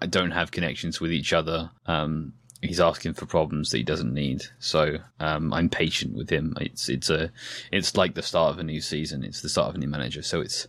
don't 0.09 0.31
have 0.31 0.53
connections 0.53 1.01
with 1.01 1.13
each 1.13 1.33
other. 1.33 1.71
Um, 1.87 2.35
he's 2.63 2.81
asking 2.81 3.15
for 3.15 3.27
problems 3.27 3.71
that 3.71 3.79
he 3.79 3.83
doesn't 3.83 4.15
need. 4.15 4.45
So 4.59 4.99
um, 5.19 5.53
I'm 5.53 5.69
patient 5.69 6.15
with 6.15 6.31
him. 6.31 6.55
It's 6.61 6.89
it's 6.89 7.11
a 7.11 7.33
it's 7.73 7.97
like 7.97 8.15
the 8.15 8.23
start 8.23 8.55
of 8.55 8.59
a 8.61 8.65
new 8.65 8.81
season. 8.81 9.25
It's 9.25 9.41
the 9.41 9.49
start 9.49 9.71
of 9.71 9.75
a 9.75 9.79
new 9.79 9.89
manager. 9.89 10.23
So 10.23 10.41
it's 10.41 10.69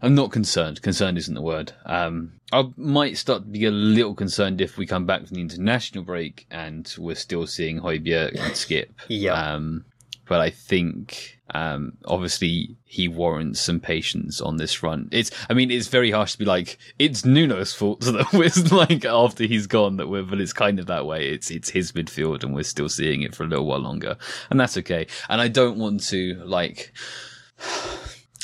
I'm 0.00 0.14
not 0.14 0.30
concerned. 0.30 0.80
Concerned 0.82 1.18
isn't 1.18 1.34
the 1.34 1.42
word. 1.42 1.72
Um, 1.84 2.32
I 2.52 2.64
might 2.76 3.16
start 3.16 3.42
to 3.42 3.48
be 3.48 3.64
a 3.64 3.70
little 3.70 4.14
concerned 4.14 4.60
if 4.60 4.78
we 4.78 4.86
come 4.86 5.06
back 5.06 5.26
from 5.26 5.34
the 5.34 5.40
international 5.40 6.04
break 6.04 6.46
and 6.50 6.92
we're 6.98 7.16
still 7.16 7.46
seeing 7.46 7.80
Højbjerg 7.80 8.38
and 8.38 8.56
Skip. 8.56 8.92
yeah. 9.08 9.32
Um, 9.32 9.84
but 10.26 10.40
I 10.40 10.50
think 10.50 11.38
um, 11.54 11.94
obviously, 12.04 12.76
he 12.84 13.08
warrants 13.08 13.60
some 13.60 13.80
patience 13.80 14.40
on 14.40 14.56
this 14.56 14.72
front. 14.72 15.08
It's, 15.12 15.30
I 15.48 15.54
mean, 15.54 15.70
it's 15.70 15.88
very 15.88 16.10
harsh 16.10 16.32
to 16.32 16.38
be 16.38 16.44
like, 16.44 16.78
it's 16.98 17.24
Nuno's 17.24 17.72
fault 17.72 18.00
that 18.02 18.32
we're 18.32 18.76
like 18.76 19.04
after 19.04 19.44
he's 19.44 19.66
gone 19.66 19.96
that 19.96 20.08
we're, 20.08 20.22
but 20.22 20.40
it's 20.40 20.52
kind 20.52 20.78
of 20.78 20.86
that 20.86 21.06
way. 21.06 21.28
It's, 21.28 21.50
it's 21.50 21.70
his 21.70 21.92
midfield 21.92 22.42
and 22.44 22.54
we're 22.54 22.64
still 22.64 22.88
seeing 22.88 23.22
it 23.22 23.34
for 23.34 23.44
a 23.44 23.46
little 23.46 23.66
while 23.66 23.78
longer. 23.78 24.16
And 24.50 24.60
that's 24.60 24.76
okay. 24.78 25.06
And 25.28 25.40
I 25.40 25.48
don't 25.48 25.78
want 25.78 26.02
to 26.08 26.34
like, 26.44 26.92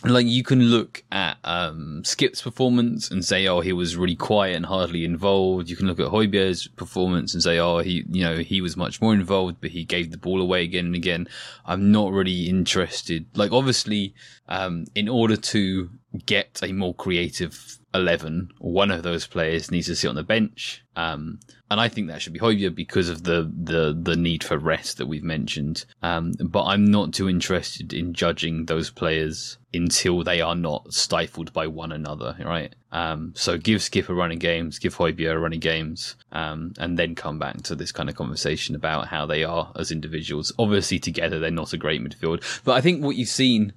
like 0.04 0.26
you 0.26 0.42
can 0.42 0.60
look 0.60 1.02
at 1.10 1.38
um, 1.44 2.04
Skip's 2.04 2.42
performance 2.42 3.10
and 3.10 3.24
say, 3.24 3.46
oh, 3.46 3.60
he 3.60 3.72
was 3.72 3.96
really 3.96 4.16
quiet 4.16 4.56
and 4.56 4.66
hardly 4.66 5.04
involved. 5.04 5.70
You 5.70 5.76
can 5.76 5.86
look 5.86 6.00
at 6.00 6.08
Højbjerg's 6.12 6.68
performance 6.68 7.32
and 7.32 7.42
say, 7.42 7.58
oh, 7.58 7.78
he, 7.78 8.04
you 8.10 8.22
know, 8.22 8.36
he 8.36 8.60
was 8.60 8.76
much 8.76 9.00
more 9.00 9.14
involved, 9.14 9.56
but 9.60 9.70
he 9.70 9.84
gave 9.84 10.10
the 10.10 10.18
ball 10.18 10.40
away 10.40 10.62
again 10.62 10.86
and 10.86 10.94
again. 10.94 11.28
I'm 11.64 11.90
not 11.90 12.12
really 12.12 12.48
interested. 12.48 13.26
Like, 13.34 13.52
obviously, 13.52 14.14
um, 14.48 14.84
in 14.94 15.08
order 15.08 15.36
to 15.36 15.90
get 16.26 16.60
a 16.62 16.72
more 16.72 16.94
creative 16.94 17.78
11, 17.94 18.50
one 18.58 18.90
of 18.90 19.02
those 19.02 19.26
players 19.26 19.70
needs 19.70 19.86
to 19.86 19.96
sit 19.96 20.08
on 20.08 20.16
the 20.16 20.24
bench. 20.24 20.84
Um, 20.96 21.38
and 21.70 21.80
I 21.80 21.88
think 21.88 22.08
that 22.08 22.20
should 22.20 22.32
be 22.32 22.40
Højbjerg 22.40 22.74
because 22.74 23.08
of 23.08 23.24
the, 23.24 23.50
the, 23.56 23.98
the 23.98 24.16
need 24.16 24.44
for 24.44 24.58
rest 24.58 24.98
that 24.98 25.06
we've 25.06 25.24
mentioned. 25.24 25.84
Um, 26.02 26.34
but 26.40 26.64
I'm 26.64 26.84
not 26.84 27.12
too 27.12 27.28
interested 27.28 27.92
in 27.92 28.12
judging 28.12 28.66
those 28.66 28.90
players 28.90 29.58
until 29.72 30.22
they 30.22 30.40
are 30.40 30.54
not 30.54 30.92
stifled 30.92 31.52
by 31.52 31.66
one 31.66 31.90
another, 31.90 32.36
right? 32.44 32.74
Um, 32.92 33.32
so 33.34 33.58
give 33.58 33.82
Skip 33.82 34.08
a 34.08 34.14
running 34.14 34.38
games, 34.38 34.78
give 34.78 34.98
a 35.00 35.38
running 35.38 35.58
games, 35.58 36.14
um, 36.30 36.74
and 36.78 36.96
then 36.96 37.16
come 37.16 37.40
back 37.40 37.62
to 37.62 37.74
this 37.74 37.90
kind 37.90 38.08
of 38.08 38.14
conversation 38.14 38.76
about 38.76 39.08
how 39.08 39.26
they 39.26 39.42
are 39.42 39.72
as 39.76 39.90
individuals. 39.90 40.52
Obviously, 40.58 41.00
together 41.00 41.40
they're 41.40 41.50
not 41.50 41.72
a 41.72 41.78
great 41.78 42.02
midfield, 42.02 42.62
but 42.62 42.72
I 42.72 42.80
think 42.80 43.02
what 43.02 43.16
you've 43.16 43.28
seen 43.28 43.72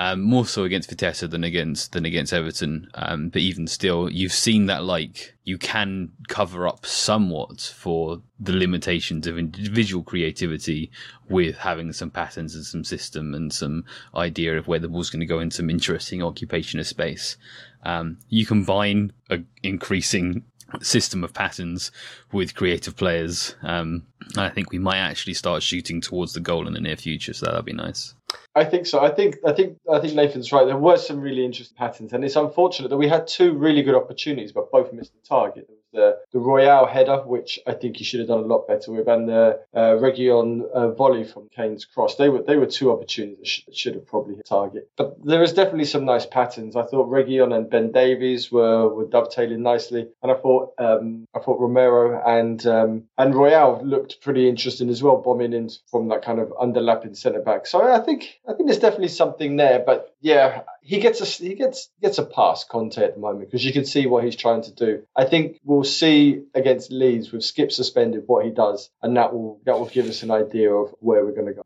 um, 0.00 0.22
more 0.22 0.46
so 0.46 0.64
against 0.64 0.88
Vitesse 0.88 1.28
than 1.28 1.44
against 1.44 1.92
than 1.92 2.06
against 2.06 2.32
Everton, 2.32 2.88
um, 2.94 3.28
but 3.28 3.42
even 3.42 3.66
still, 3.66 4.10
you've 4.10 4.32
seen 4.32 4.64
that 4.64 4.82
like 4.82 5.34
you 5.44 5.58
can 5.58 6.10
cover 6.26 6.66
up 6.66 6.86
somewhat 6.86 7.60
for 7.76 8.22
the 8.38 8.54
limitations 8.54 9.26
of 9.26 9.36
individual 9.36 10.02
creativity 10.02 10.90
with 11.28 11.58
having 11.58 11.92
some 11.92 12.10
patterns 12.10 12.54
and 12.54 12.64
some 12.64 12.82
system 12.82 13.34
and 13.34 13.52
some 13.52 13.84
idea 14.14 14.56
of 14.56 14.66
where 14.66 14.78
the 14.78 14.88
ball's 14.88 15.10
going 15.10 15.20
to 15.20 15.26
go 15.26 15.38
in 15.38 15.50
some 15.50 15.68
interesting 15.68 16.22
occupation 16.22 16.80
of 16.80 16.86
space. 16.86 17.36
Um, 17.82 18.16
you 18.30 18.46
combine 18.46 19.12
an 19.28 19.46
increasing 19.62 20.44
system 20.80 21.22
of 21.24 21.34
patterns 21.34 21.92
with 22.32 22.54
creative 22.54 22.96
players. 22.96 23.54
Um, 23.62 24.06
I 24.38 24.48
think 24.48 24.70
we 24.70 24.78
might 24.78 24.98
actually 24.98 25.34
start 25.34 25.62
shooting 25.62 26.00
towards 26.00 26.32
the 26.32 26.40
goal 26.40 26.66
in 26.66 26.72
the 26.72 26.80
near 26.80 26.96
future, 26.96 27.34
so 27.34 27.44
that'd 27.46 27.66
be 27.66 27.74
nice. 27.74 28.14
I 28.54 28.64
think 28.64 28.86
so. 28.86 29.00
I 29.00 29.10
think 29.10 29.36
I 29.46 29.52
think 29.52 29.78
I 29.90 30.00
think 30.00 30.14
Nathan's 30.14 30.52
right. 30.52 30.66
There 30.66 30.76
were 30.76 30.98
some 30.98 31.20
really 31.20 31.44
interesting 31.44 31.76
patterns, 31.76 32.12
and 32.12 32.24
it's 32.24 32.36
unfortunate 32.36 32.88
that 32.88 32.96
we 32.96 33.08
had 33.08 33.26
two 33.26 33.52
really 33.52 33.82
good 33.82 33.94
opportunities, 33.94 34.52
but 34.52 34.70
both 34.70 34.92
missed 34.92 35.12
the 35.12 35.26
target 35.28 35.68
the, 35.92 36.18
the 36.32 36.38
Royal 36.38 36.86
header, 36.86 37.22
which 37.26 37.58
I 37.66 37.72
think 37.72 37.96
he 37.96 38.04
should 38.04 38.20
have 38.20 38.28
done 38.28 38.40
a 38.40 38.46
lot 38.46 38.68
better 38.68 38.92
with, 38.92 39.08
and 39.08 39.28
the 39.28 39.60
uh, 39.74 39.96
Reguilón 39.96 40.70
uh, 40.70 40.90
volley 40.92 41.24
from 41.24 41.48
Kane's 41.54 41.84
cross. 41.84 42.16
They 42.16 42.28
were 42.28 42.42
they 42.42 42.56
were 42.56 42.66
two 42.66 42.90
opportunities 42.92 43.62
that 43.66 43.76
should, 43.76 43.94
have 43.94 44.06
probably 44.06 44.36
hit 44.36 44.46
target. 44.46 44.88
But 44.96 45.24
there 45.24 45.42
is 45.42 45.52
definitely 45.52 45.84
some 45.84 46.04
nice 46.04 46.26
patterns. 46.26 46.76
I 46.76 46.84
thought 46.84 47.10
Reguilón 47.10 47.54
and 47.54 47.70
Ben 47.70 47.92
Davies 47.92 48.50
were, 48.50 48.88
were 48.88 49.06
dovetailing 49.06 49.62
nicely, 49.62 50.08
and 50.22 50.32
I 50.32 50.34
thought 50.34 50.74
um, 50.78 51.26
I 51.34 51.40
thought 51.40 51.60
Romero 51.60 52.22
and 52.24 52.64
um, 52.66 53.04
and 53.18 53.34
Royal 53.34 53.80
looked 53.84 54.20
pretty 54.20 54.48
interesting 54.48 54.88
as 54.88 55.02
well, 55.02 55.16
bombing 55.16 55.52
in 55.52 55.70
from 55.90 56.08
that 56.08 56.22
kind 56.22 56.38
of 56.38 56.48
underlapping 56.50 57.16
centre 57.16 57.42
back. 57.42 57.66
So 57.66 57.82
I 57.82 58.00
think 58.00 58.40
I 58.48 58.54
think 58.54 58.68
there's 58.68 58.78
definitely 58.78 59.08
something 59.08 59.56
there. 59.56 59.82
But 59.84 60.14
yeah, 60.20 60.62
he 60.82 60.98
gets 60.98 61.20
a 61.20 61.24
he 61.24 61.54
gets 61.54 61.90
gets 62.00 62.18
a 62.18 62.24
pass 62.24 62.64
Conte 62.64 63.02
at 63.02 63.14
the 63.14 63.20
moment 63.20 63.50
because 63.50 63.64
you 63.64 63.72
can 63.72 63.84
see 63.84 64.06
what 64.06 64.24
he's 64.24 64.36
trying 64.36 64.62
to 64.62 64.72
do. 64.72 65.02
I 65.14 65.24
think 65.24 65.60
we'll 65.64 65.84
see 65.84 66.42
against 66.54 66.90
Leeds 66.90 67.32
with 67.32 67.44
Skip 67.44 67.70
suspended 67.70 68.24
what 68.26 68.44
he 68.44 68.50
does, 68.50 68.90
and 69.02 69.16
that 69.16 69.32
will 69.32 69.60
that 69.66 69.78
will 69.78 69.86
give 69.86 70.06
us 70.06 70.22
an 70.22 70.30
idea 70.30 70.72
of 70.72 70.94
where 71.00 71.24
we're 71.24 71.34
going 71.34 71.48
to 71.48 71.54
go. 71.54 71.62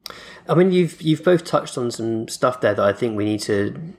I 0.49 0.55
mean, 0.55 0.73
you've 0.73 1.01
you've 1.01 1.25
both 1.25 1.45
touched 1.45 1.79
on 1.79 1.91
some 1.91 2.29
stuff 2.29 2.61
there 2.61 2.75
that 2.75 2.85
I 2.85 2.93
think 2.93 3.17
we 3.17 3.25
need 3.25 3.41
to 3.41 3.95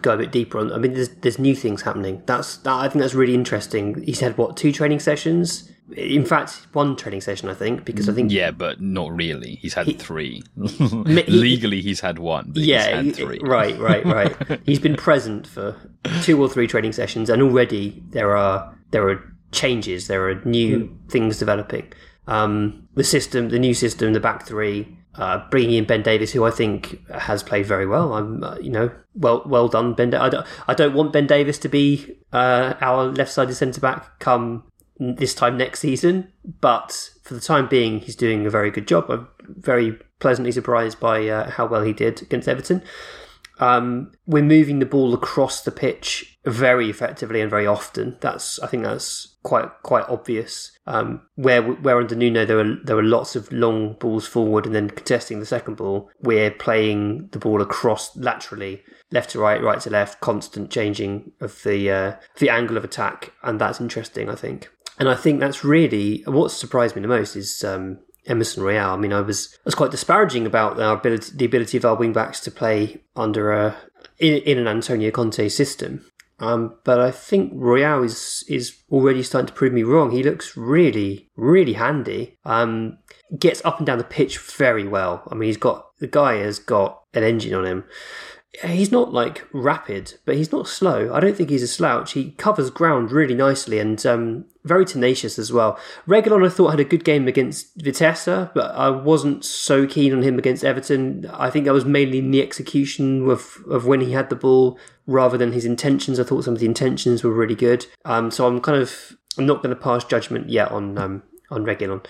go 0.00 0.14
a 0.14 0.16
bit 0.16 0.32
deeper 0.32 0.58
on. 0.58 0.72
I 0.72 0.78
mean, 0.78 0.94
there's 0.94 1.08
there's 1.08 1.38
new 1.38 1.56
things 1.56 1.82
happening. 1.82 2.22
That's 2.26 2.58
that, 2.58 2.74
I 2.74 2.88
think 2.88 3.02
that's 3.02 3.14
really 3.14 3.34
interesting. 3.34 4.02
He's 4.02 4.20
had 4.20 4.38
what 4.38 4.56
two 4.56 4.72
training 4.72 5.00
sessions 5.00 5.70
in 5.96 6.24
fact, 6.24 6.66
one 6.72 6.96
training 6.96 7.20
session, 7.20 7.48
I 7.48 7.54
think, 7.54 7.84
because 7.84 8.08
I 8.08 8.12
think 8.12 8.32
yeah, 8.32 8.50
but 8.50 8.80
not 8.80 9.12
really. 9.12 9.56
He's 9.56 9.74
had 9.74 9.86
he, 9.86 9.94
three. 9.94 10.42
he, 10.66 11.24
Legally, 11.28 11.80
he's 11.80 12.00
had 12.00 12.18
one. 12.18 12.52
yeah, 12.54 13.00
he's 13.00 13.16
had 13.18 13.26
three. 13.26 13.38
right, 13.42 13.78
right, 13.78 14.04
right. 14.04 14.60
he's 14.66 14.78
been 14.78 14.96
present 14.96 15.46
for 15.46 15.76
two 16.22 16.40
or 16.40 16.48
three 16.48 16.66
training 16.66 16.92
sessions, 16.92 17.28
and 17.30 17.42
already 17.42 18.02
there 18.10 18.36
are 18.36 18.74
there 18.90 19.08
are 19.08 19.32
changes. 19.52 20.08
There 20.08 20.28
are 20.28 20.42
new 20.44 20.80
mm. 20.80 21.10
things 21.10 21.38
developing. 21.38 21.92
Um, 22.26 22.88
the 22.94 23.04
system, 23.04 23.48
the 23.48 23.58
new 23.58 23.74
system, 23.74 24.12
the 24.12 24.20
back 24.20 24.46
three, 24.46 24.96
uh, 25.16 25.46
bringing 25.50 25.74
in 25.76 25.84
Ben 25.84 26.02
Davies, 26.02 26.32
who 26.32 26.44
I 26.44 26.50
think 26.50 27.06
has 27.10 27.42
played 27.42 27.66
very 27.66 27.86
well. 27.86 28.14
I'm, 28.14 28.42
uh, 28.42 28.56
you 28.58 28.70
know, 28.70 28.90
well, 29.14 29.42
well 29.44 29.68
done, 29.68 29.94
Ben. 29.94 30.10
Da- 30.10 30.22
I 30.24 30.28
don't, 30.28 30.46
I 30.68 30.74
don't 30.74 30.94
want 30.94 31.12
Ben 31.12 31.26
Davies 31.26 31.58
to 31.58 31.68
be 31.68 32.16
uh, 32.32 32.74
our 32.80 33.04
left-sided 33.04 33.54
centre 33.54 33.80
back 33.80 34.18
come 34.20 34.64
this 34.98 35.34
time 35.34 35.56
next 35.56 35.80
season, 35.80 36.32
but 36.60 37.10
for 37.22 37.34
the 37.34 37.40
time 37.40 37.68
being, 37.68 38.00
he's 38.00 38.16
doing 38.16 38.46
a 38.46 38.50
very 38.50 38.70
good 38.70 38.86
job. 38.86 39.10
I'm 39.10 39.28
very 39.40 39.98
pleasantly 40.20 40.52
surprised 40.52 41.00
by 41.00 41.26
uh, 41.28 41.50
how 41.50 41.66
well 41.66 41.82
he 41.82 41.92
did 41.92 42.22
against 42.22 42.48
Everton. 42.48 42.82
Um, 43.58 44.12
we're 44.26 44.42
moving 44.42 44.78
the 44.78 44.86
ball 44.86 45.14
across 45.14 45.62
the 45.62 45.70
pitch 45.70 46.38
very 46.44 46.90
effectively 46.90 47.40
and 47.40 47.50
very 47.50 47.66
often. 47.66 48.16
That's 48.20 48.58
I 48.60 48.66
think 48.66 48.82
that's 48.82 49.36
quite 49.42 49.68
quite 49.82 50.08
obvious. 50.08 50.72
Um, 50.86 51.22
where 51.36 51.62
where 51.62 51.98
under 51.98 52.16
Nuno 52.16 52.44
there 52.44 52.56
were 52.56 52.76
there 52.82 52.96
were 52.96 53.02
lots 53.02 53.36
of 53.36 53.52
long 53.52 53.94
balls 53.94 54.26
forward 54.26 54.66
and 54.66 54.74
then 54.74 54.90
contesting 54.90 55.38
the 55.38 55.46
second 55.46 55.76
ball. 55.76 56.10
We're 56.20 56.50
playing 56.50 57.28
the 57.28 57.38
ball 57.38 57.62
across 57.62 58.16
laterally, 58.16 58.82
left 59.12 59.30
to 59.30 59.38
right, 59.38 59.62
right 59.62 59.80
to 59.80 59.90
left, 59.90 60.20
constant 60.20 60.70
changing 60.70 61.32
of 61.40 61.62
the 61.62 61.90
uh, 61.90 62.16
the 62.38 62.50
angle 62.50 62.76
of 62.76 62.84
attack, 62.84 63.32
and 63.42 63.60
that's 63.60 63.80
interesting. 63.80 64.28
I 64.28 64.34
think. 64.34 64.68
And 65.02 65.08
I 65.08 65.16
think 65.16 65.40
that's 65.40 65.64
really 65.64 66.22
what 66.26 66.52
surprised 66.52 66.94
me 66.94 67.02
the 67.02 67.08
most 67.08 67.34
is 67.34 67.64
um, 67.64 67.98
Emerson 68.26 68.62
Royal. 68.62 68.92
I 68.92 68.96
mean, 68.96 69.12
I 69.12 69.20
was 69.20 69.52
I 69.52 69.62
was 69.64 69.74
quite 69.74 69.90
disparaging 69.90 70.46
about 70.46 70.80
our 70.80 70.96
ability, 70.96 71.32
the 71.34 71.44
ability 71.44 71.76
of 71.76 71.84
our 71.84 71.96
wing 71.96 72.12
backs 72.12 72.38
to 72.42 72.52
play 72.52 73.02
under 73.16 73.50
a 73.50 73.76
in, 74.20 74.34
in 74.44 74.58
an 74.58 74.68
Antonio 74.68 75.10
Conte 75.10 75.48
system. 75.48 76.06
Um, 76.38 76.76
but 76.84 77.00
I 77.00 77.10
think 77.10 77.50
Royal 77.52 78.04
is 78.04 78.44
is 78.46 78.76
already 78.92 79.24
starting 79.24 79.48
to 79.48 79.52
prove 79.52 79.72
me 79.72 79.82
wrong. 79.82 80.12
He 80.12 80.22
looks 80.22 80.56
really, 80.56 81.28
really 81.34 81.72
handy. 81.72 82.38
Um, 82.44 82.98
gets 83.36 83.60
up 83.64 83.78
and 83.78 83.86
down 83.88 83.98
the 83.98 84.04
pitch 84.04 84.38
very 84.38 84.86
well. 84.86 85.24
I 85.28 85.34
mean, 85.34 85.48
he's 85.48 85.56
got 85.56 85.98
the 85.98 86.06
guy 86.06 86.34
has 86.34 86.60
got 86.60 87.02
an 87.12 87.24
engine 87.24 87.54
on 87.54 87.66
him 87.66 87.86
he's 88.64 88.92
not 88.92 89.12
like 89.12 89.46
rapid, 89.52 90.14
but 90.24 90.36
he's 90.36 90.52
not 90.52 90.68
slow. 90.68 91.12
I 91.12 91.20
don't 91.20 91.36
think 91.36 91.50
he's 91.50 91.62
a 91.62 91.68
slouch. 91.68 92.12
He 92.12 92.32
covers 92.32 92.70
ground 92.70 93.10
really 93.10 93.34
nicely 93.34 93.78
and 93.78 94.04
um, 94.04 94.44
very 94.64 94.84
tenacious 94.84 95.38
as 95.38 95.52
well. 95.52 95.78
Reguilón, 96.06 96.46
I 96.46 96.48
thought, 96.48 96.70
had 96.70 96.80
a 96.80 96.84
good 96.84 97.04
game 97.04 97.26
against 97.26 97.74
Vitesse, 97.76 98.50
but 98.54 98.74
I 98.74 98.90
wasn't 98.90 99.44
so 99.44 99.86
keen 99.86 100.12
on 100.12 100.22
him 100.22 100.38
against 100.38 100.64
Everton. 100.64 101.28
I 101.32 101.50
think 101.50 101.64
that 101.64 101.72
was 101.72 101.84
mainly 101.84 102.18
in 102.18 102.30
the 102.30 102.42
execution 102.42 103.28
of, 103.28 103.58
of 103.68 103.86
when 103.86 104.00
he 104.00 104.12
had 104.12 104.30
the 104.30 104.36
ball 104.36 104.78
rather 105.06 105.36
than 105.36 105.52
his 105.52 105.64
intentions. 105.64 106.20
I 106.20 106.24
thought 106.24 106.44
some 106.44 106.54
of 106.54 106.60
the 106.60 106.66
intentions 106.66 107.24
were 107.24 107.32
really 107.32 107.56
good. 107.56 107.86
Um, 108.04 108.30
so 108.30 108.46
I'm 108.46 108.60
kind 108.60 108.80
of 108.80 109.16
I'm 109.38 109.46
not 109.46 109.62
going 109.62 109.74
to 109.74 109.80
pass 109.80 110.04
judgment 110.04 110.48
yet 110.48 110.70
on 110.70 110.98
um, 110.98 111.22
on 111.50 111.64
Reguilón. 111.64 112.04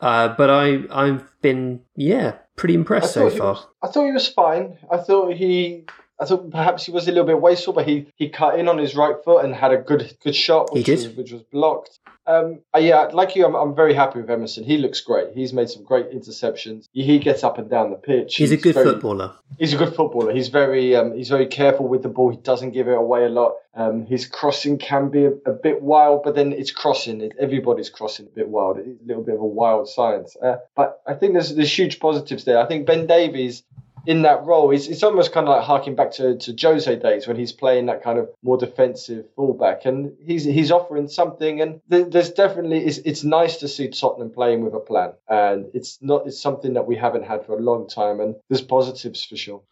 Uh, 0.00 0.28
but 0.28 0.50
I 0.50 0.82
I've 0.90 1.24
been 1.40 1.80
yeah 1.96 2.36
pretty 2.56 2.74
impressed 2.74 3.14
so 3.14 3.30
far. 3.30 3.52
Was, 3.52 3.66
I 3.82 3.86
thought 3.88 4.06
he 4.06 4.12
was 4.12 4.28
fine. 4.28 4.78
I 4.90 4.98
thought 4.98 5.34
he 5.34 5.86
I 6.20 6.26
thought 6.26 6.50
perhaps 6.50 6.86
he 6.86 6.92
was 6.92 7.08
a 7.08 7.10
little 7.10 7.26
bit 7.26 7.40
wasteful, 7.40 7.72
but 7.72 7.88
he, 7.88 8.06
he 8.16 8.28
cut 8.28 8.58
in 8.58 8.68
on 8.68 8.78
his 8.78 8.94
right 8.94 9.16
foot 9.24 9.44
and 9.44 9.54
had 9.54 9.72
a 9.72 9.78
good 9.78 10.16
good 10.22 10.34
shot, 10.34 10.72
which, 10.72 10.88
was, 10.88 11.08
which 11.08 11.32
was 11.32 11.42
blocked. 11.42 11.98
Um, 12.26 12.60
uh, 12.74 12.78
yeah, 12.78 13.02
like 13.12 13.36
you, 13.36 13.44
I'm, 13.44 13.54
I'm 13.54 13.74
very 13.74 13.92
happy 13.92 14.20
with 14.20 14.30
Emerson. 14.30 14.64
He 14.64 14.78
looks 14.78 15.00
great. 15.00 15.34
He's 15.34 15.52
made 15.52 15.68
some 15.68 15.84
great 15.84 16.10
interceptions. 16.10 16.88
He 16.92 17.18
gets 17.18 17.44
up 17.44 17.58
and 17.58 17.68
down 17.68 17.90
the 17.90 17.96
pitch. 17.96 18.36
He's, 18.36 18.50
he's 18.50 18.58
a 18.58 18.62
good 18.62 18.74
very, 18.74 18.92
footballer. 18.92 19.32
He's 19.58 19.74
a 19.74 19.76
good 19.76 19.94
footballer. 19.94 20.32
He's 20.32 20.48
very 20.48 20.96
um, 20.96 21.14
he's 21.14 21.28
very 21.28 21.46
careful 21.46 21.86
with 21.86 22.02
the 22.02 22.08
ball. 22.08 22.30
He 22.30 22.38
doesn't 22.38 22.70
give 22.70 22.88
it 22.88 22.96
away 22.96 23.24
a 23.24 23.28
lot. 23.28 23.56
Um, 23.74 24.06
his 24.06 24.26
crossing 24.26 24.78
can 24.78 25.10
be 25.10 25.24
a, 25.24 25.32
a, 25.46 25.52
bit 25.52 25.82
wild, 25.82 26.22
but 26.22 26.36
then 26.36 26.52
it's 26.52 26.70
crossing. 26.70 27.20
It, 27.20 27.32
everybody's 27.40 27.90
crossing 27.90 28.26
a 28.26 28.30
bit 28.30 28.48
wild. 28.48 28.78
It's 28.78 29.02
a 29.02 29.06
little 29.06 29.24
bit 29.24 29.34
of 29.34 29.40
a 29.40 29.46
wild 29.46 29.88
science. 29.88 30.36
Uh, 30.40 30.58
but 30.76 31.02
I 31.06 31.14
think 31.14 31.34
there's 31.34 31.54
there's 31.54 31.76
huge 31.76 31.98
positives 31.98 32.44
there. 32.44 32.58
I 32.58 32.66
think 32.66 32.86
Ben 32.86 33.06
Davies 33.06 33.64
in 34.06 34.22
that 34.22 34.44
role. 34.44 34.70
It's, 34.70 34.86
it's 34.86 35.02
almost 35.02 35.32
kind 35.32 35.48
of 35.48 35.56
like 35.56 35.64
harking 35.64 35.94
back 35.94 36.12
to, 36.12 36.36
to 36.36 36.56
Jose 36.60 36.96
days 36.96 37.26
when 37.26 37.36
he's 37.36 37.52
playing 37.52 37.86
that 37.86 38.02
kind 38.02 38.18
of 38.18 38.28
more 38.42 38.56
defensive 38.56 39.26
fullback, 39.36 39.84
and 39.84 40.12
he's 40.20 40.44
he's 40.44 40.70
offering 40.70 41.08
something. 41.08 41.60
And 41.60 41.80
there's 41.88 42.30
definitely 42.30 42.84
it's, 42.84 42.98
it's 42.98 43.24
nice 43.24 43.58
to 43.58 43.68
see 43.68 43.88
Tottenham 43.88 44.30
playing 44.30 44.64
with 44.64 44.74
a 44.74 44.80
plan, 44.80 45.12
and 45.28 45.66
it's 45.74 45.98
not 46.00 46.26
it's 46.26 46.40
something 46.40 46.74
that 46.74 46.86
we 46.86 46.96
haven't 46.96 47.24
had 47.24 47.44
for 47.46 47.56
a 47.56 47.62
long 47.62 47.88
time, 47.88 48.20
and 48.20 48.34
there's 48.48 48.62
positives 48.62 49.24
for 49.24 49.36
sure. 49.36 49.62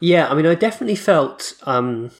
Yeah, 0.00 0.28
I 0.28 0.34
mean, 0.34 0.46
I 0.46 0.54
definitely 0.54 0.94
felt 0.94 1.54
um, 1.64 2.10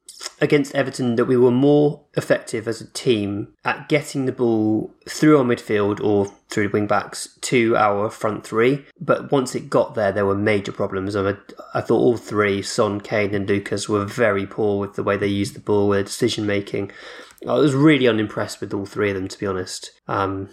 against 0.41 0.75
Everton 0.75 1.17
that 1.17 1.27
we 1.27 1.37
were 1.37 1.53
more 1.53 2.05
effective 2.17 2.67
as 2.67 2.81
a 2.81 2.91
team 2.91 3.55
at 3.65 3.89
getting 3.89 4.27
the 4.27 4.33
ball 4.33 4.93
through 5.09 5.39
our 5.39 5.45
midfield 5.45 6.01
or 6.01 6.27
through 6.49 6.69
the 6.69 6.73
wing 6.73 6.87
backs 6.87 7.37
to 7.43 7.77
our 7.77 8.11
front 8.11 8.45
three. 8.45 8.85
But 9.01 9.31
once 9.31 9.55
it 9.55 9.71
got 9.71 9.95
there, 9.95 10.11
there 10.11 10.27
were 10.27 10.35
major 10.35 10.73
problems. 10.73 11.15
I, 11.15 11.35
I 11.73 11.81
thought 11.81 12.01
all 12.01 12.17
three, 12.17 12.63
Son, 12.63 13.01
Kane, 13.01 13.35
and 13.35 13.49
Lucas, 13.49 13.89
were 13.89 14.05
very 14.05 14.47
poor 14.47 14.81
with 14.81 14.95
the 14.95 15.05
way 15.05 15.17
they 15.17 15.29
used 15.29 15.55
the 15.55 15.61
ball, 15.61 15.89
with 15.89 15.97
their 15.99 16.05
decision 16.05 16.47
making. 16.47 16.91
I 17.47 17.55
was 17.55 17.75
really 17.75 18.09
unimpressed 18.09 18.61
with 18.61 18.75
all 18.75 18.87
three 18.87 19.11
of 19.11 19.17
them, 19.17 19.29
to 19.29 19.39
be 19.39 19.47
honest. 19.47 19.93
Um, 20.09 20.49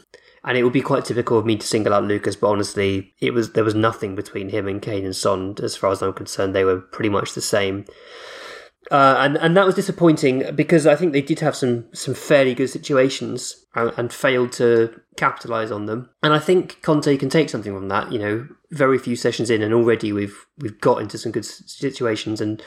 and 0.46 0.58
it 0.58 0.64
would 0.64 0.74
be 0.74 0.82
quite 0.82 1.04
typical 1.04 1.40
of 1.40 1.46
me 1.46 1.58
to 1.58 1.66
single 1.66 1.94
out 1.94 2.04
Lucas, 2.04 2.36
but 2.36 2.50
honestly, 2.50 3.14
it 3.20 3.34
was 3.34 3.54
there 3.54 3.64
was 3.64 3.76
nothing 3.76 4.16
between 4.16 4.50
him 4.50 4.68
and 4.68 4.82
Kane 4.82 5.04
and 5.04 5.16
Son 5.16 5.56
as 5.62 5.76
far 5.76 5.92
as 5.92 6.02
I'm 6.02 6.14
concerned. 6.14 6.56
They 6.56 6.64
were 6.64 6.80
pretty 6.80 7.10
much 7.10 7.34
the 7.34 7.42
same. 7.42 7.86
Uh, 8.92 9.16
and 9.18 9.38
and 9.38 9.58
that 9.58 9.66
was 9.66 9.74
disappointing 9.74 10.56
because 10.56 10.86
I 10.86 10.96
think 10.96 11.12
they 11.12 11.22
did 11.22 11.40
have 11.40 11.56
some 11.56 11.86
some 11.94 12.14
fairly 12.14 12.54
good 12.54 12.70
situations 12.70 13.66
and, 13.74 13.92
and 13.98 14.14
failed 14.14 14.52
to 14.54 15.02
capitalize 15.18 15.72
on 15.72 15.88
them. 15.88 16.12
And 16.22 16.32
I 16.32 16.40
think 16.40 16.84
Conte 16.84 17.18
can 17.18 17.30
take 17.30 17.50
something 17.50 17.74
from 17.74 17.88
that. 17.88 18.12
You 18.12 18.20
know, 18.20 18.48
very 18.72 18.98
few 18.98 19.16
sessions 19.16 19.50
in, 19.50 19.62
and 19.62 19.74
already 19.74 20.12
we've 20.12 20.46
we've 20.58 20.80
got 20.82 21.02
into 21.02 21.18
some 21.18 21.32
good 21.32 21.46
situations, 21.46 22.42
and 22.42 22.62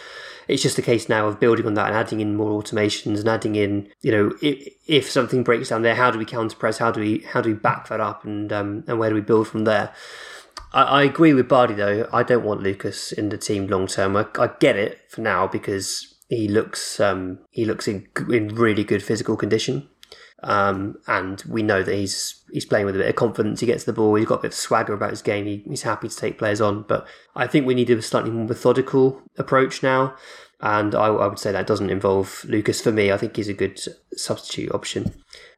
it's 0.47 0.63
just 0.63 0.79
a 0.79 0.83
case 0.83 1.09
now 1.09 1.27
of 1.27 1.41
building 1.41 1.67
on 1.67 1.75
that 1.75 1.89
and 1.89 1.97
adding 1.97 2.21
in 2.21 2.37
more 2.37 2.63
automations 2.63 3.19
and 3.19 3.29
adding 3.29 3.55
in, 3.55 3.89
you 4.01 4.11
know, 4.11 4.33
if, 4.41 4.75
if 4.87 5.11
something 5.11 5.43
breaks 5.43 5.69
down 5.69 5.83
there, 5.83 5.95
how 5.95 6.11
do 6.11 6.19
we 6.19 6.25
counter 6.25 6.57
press? 6.57 6.79
How 6.79 6.91
do 6.91 7.01
we 7.01 7.19
how 7.21 7.41
do 7.41 7.51
we 7.51 7.55
back 7.55 7.89
that 7.89 8.01
up, 8.01 8.25
and 8.25 8.53
um, 8.53 8.85
and 8.87 8.99
where 8.99 9.11
do 9.11 9.15
we 9.15 9.21
build 9.21 9.49
from 9.49 9.65
there? 9.65 9.93
I, 10.73 10.83
I 10.83 11.03
agree 11.03 11.35
with 11.35 11.49
Bardi 11.49 11.75
though. 11.75 12.09
I 12.13 12.23
don't 12.23 12.45
want 12.45 12.63
Lucas 12.63 13.13
in 13.13 13.29
the 13.29 13.39
team 13.39 13.67
long 13.67 13.87
term. 13.87 14.17
I, 14.17 14.27
I 14.39 14.51
get 14.61 14.77
it 14.77 15.01
for 15.09 15.21
now 15.21 15.47
because 15.47 16.15
he 16.29 16.49
looks 16.49 17.01
um, 17.01 17.39
he 17.51 17.65
looks 17.65 17.89
in 17.89 18.07
in 18.31 18.55
really 18.55 18.85
good 18.85 19.03
physical 19.03 19.37
condition. 19.37 19.89
Um, 20.43 20.99
and 21.07 21.43
we 21.49 21.63
know 21.63 21.83
that 21.83 21.95
he's 21.95 22.43
he's 22.53 22.65
playing 22.65 22.87
with 22.87 22.95
a 22.95 23.01
bit 23.01 23.09
of 23.09 23.17
confidence. 23.17 23.61
He 23.61 23.67
gets 23.67 23.85
the 23.85 23.93
ball. 23.93 24.15
He's 24.15 24.27
got 24.27 24.39
a 24.39 24.43
bit 24.43 24.53
of 24.53 24.55
swagger 24.55 24.95
about 24.95 25.11
his 25.11 25.23
game. 25.23 25.47
He, 25.47 25.65
he's 25.69 25.83
happy 25.83 26.09
to 26.09 26.17
take 26.17 26.39
players 26.39 26.61
on. 26.61 26.83
But 26.83 27.07
I 27.35 27.47
think 27.47 27.67
we 27.67 27.75
need 27.75 27.91
a 27.91 28.01
slightly 28.01 28.31
more 28.31 28.47
methodical 28.47 29.21
approach 29.37 29.83
now. 29.83 30.15
And 30.61 30.95
I, 30.95 31.07
I 31.07 31.27
would 31.27 31.39
say 31.39 31.53
that 31.53 31.67
doesn't 31.67 31.91
involve 31.91 32.45
Lucas 32.49 32.81
for 32.81 32.91
me. 32.93 33.13
I 33.13 33.17
think 33.17 33.37
he's 33.37 33.49
a 33.49 33.55
good 33.55 33.81
substitute 34.17 34.73
option. 34.73 35.15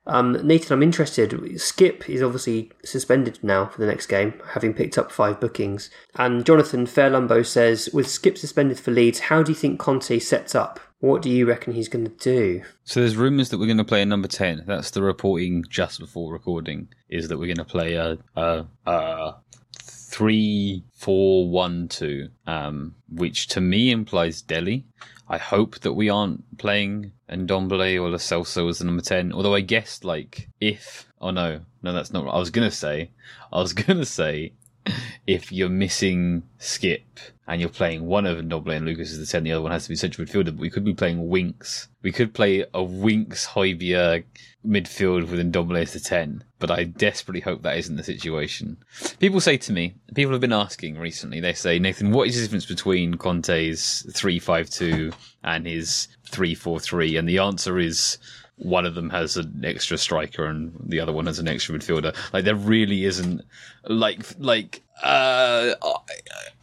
Um, 0.07 0.33
Nathan, 0.47 0.73
I'm 0.73 0.83
interested. 0.83 1.61
Skip 1.61 2.09
is 2.09 2.23
obviously 2.23 2.73
suspended 2.85 3.39
now 3.43 3.67
for 3.67 3.81
the 3.81 3.87
next 3.87 4.07
game, 4.07 4.35
having 4.53 4.75
picked 4.75 4.99
up 4.99 5.13
five 5.13 5.39
bookings. 5.39 5.91
And 6.17 6.45
Jonathan 6.45 6.87
Fairlumbo 6.87 7.45
says, 7.45 7.91
with 7.93 8.09
Skip 8.09 8.39
suspended 8.39 8.81
for 8.81 8.91
Leeds, 8.91 9.21
how 9.21 9.43
do 9.43 9.53
you 9.53 9.57
think 9.57 9.79
Conte 9.79 10.19
sets 10.19 10.55
up? 10.55 10.81
What 11.01 11.23
do 11.23 11.31
you 11.31 11.47
reckon 11.47 11.73
he's 11.73 11.89
going 11.89 12.05
to 12.05 12.11
do? 12.11 12.63
So 12.85 13.01
there's 13.01 13.17
rumours 13.17 13.49
that 13.49 13.59
we're 13.59 13.67
going 13.67 13.79
to 13.79 13.85
play 13.85 14.03
a 14.03 14.07
number 14.07 14.29
ten. 14.29 14.65
That's 14.67 14.91
the 14.91 15.03
reporting 15.03 15.65
just 15.69 15.99
before 15.99 16.31
recording. 16.31 16.89
Is 17.09 17.29
that 17.29 17.39
we're 17.39 17.47
going 17.47 17.57
to 17.57 17.65
play 17.65 17.95
a 17.95 18.19
a, 18.37 18.67
a 18.85 19.35
three 19.83 20.85
four 20.93 21.49
one 21.49 21.89
two, 21.89 22.29
um, 22.47 22.97
which 23.09 23.49
to 23.49 23.63
me 23.63 23.91
implies 23.91 24.43
Dele. 24.43 24.85
I 25.31 25.39
hope 25.39 25.79
that 25.81 25.93
we 25.93 26.11
aren't 26.11 26.59
playing 26.59 27.13
Ndombele 27.31 28.03
or 28.03 28.11
Lo 28.11 28.17
Celso 28.17 28.69
as 28.69 28.81
the 28.81 28.85
number 28.85 29.01
10. 29.01 29.33
Although 29.33 29.55
I 29.55 29.61
guess, 29.61 30.03
like, 30.03 30.49
if. 30.61 31.07
Oh, 31.21 31.31
no. 31.31 31.61
No, 31.83 31.93
that's 31.93 32.13
not 32.13 32.25
what 32.25 32.35
I 32.35 32.39
was 32.39 32.51
going 32.51 32.69
to 32.69 32.77
say. 32.77 33.13
I 33.53 33.61
was 33.61 33.73
going 33.85 34.01
to 34.01 34.05
say 34.05 34.55
if 35.27 35.53
you're 35.53 35.69
missing 35.69 36.43
Skip 36.59 37.21
and 37.47 37.61
you're 37.61 37.71
playing 37.71 38.07
one 38.07 38.27
of 38.27 38.39
Ndombele 38.39 38.77
and 38.77 38.87
Lucas 38.87 39.13
as 39.13 39.19
the 39.19 39.27
10, 39.27 39.45
the 39.45 39.53
other 39.53 39.63
one 39.63 39.73
has 39.73 39.85
to 39.85 39.89
be 39.89 39.97
central 39.97 40.27
midfielder, 40.27 40.47
but 40.47 40.59
we 40.59 40.71
could 40.71 40.85
be 40.85 40.95
playing 40.95 41.29
Winks. 41.29 41.89
We 42.03 42.13
could 42.13 42.33
play 42.33 42.65
a 42.73 42.83
Winks 42.83 43.49
Højbjerg 43.49 44.25
midfield 44.67 45.31
with 45.31 45.53
Ndombele 45.53 45.83
as 45.83 45.93
the 45.93 46.01
10, 46.01 46.45
but 46.59 46.71
I 46.71 46.85
desperately 46.85 47.41
hope 47.41 47.63
that 47.63 47.79
isn't 47.79 47.97
the 47.97 48.05
situation. 48.05 48.77
People 49.19 49.41
say 49.41 49.57
to 49.59 49.73
me, 49.73 49.95
people 50.15 50.33
have 50.33 50.41
been 50.41 50.53
asking 50.53 50.99
recently, 50.99 51.41
they 51.41 51.55
say, 51.55 51.79
Nathan, 51.79 52.13
what 52.13 52.29
is 52.29 52.37
the 52.37 52.43
difference 52.43 52.67
between 52.67 53.15
Conte's 53.15 54.05
3-5-2 54.11 55.15
and 55.43 55.67
his 55.67 56.09
3-4-3? 56.31 57.19
And 57.19 57.29
the 57.29 57.39
answer 57.39 57.79
is 57.79 58.19
one 58.61 58.85
of 58.85 58.95
them 58.95 59.11
has 59.11 59.37
an 59.37 59.63
extra 59.65 59.97
striker 59.97 60.45
and 60.45 60.73
the 60.85 61.01
other 61.01 61.13
one 61.13 61.27
has 61.27 61.39
an 61.39 61.49
extra 61.49 61.75
midfielder. 61.75 62.15
Like 62.33 62.45
there 62.45 62.55
really 62.55 63.05
isn't 63.05 63.43
like 63.89 64.23
like 64.39 64.83
uh 65.03 65.75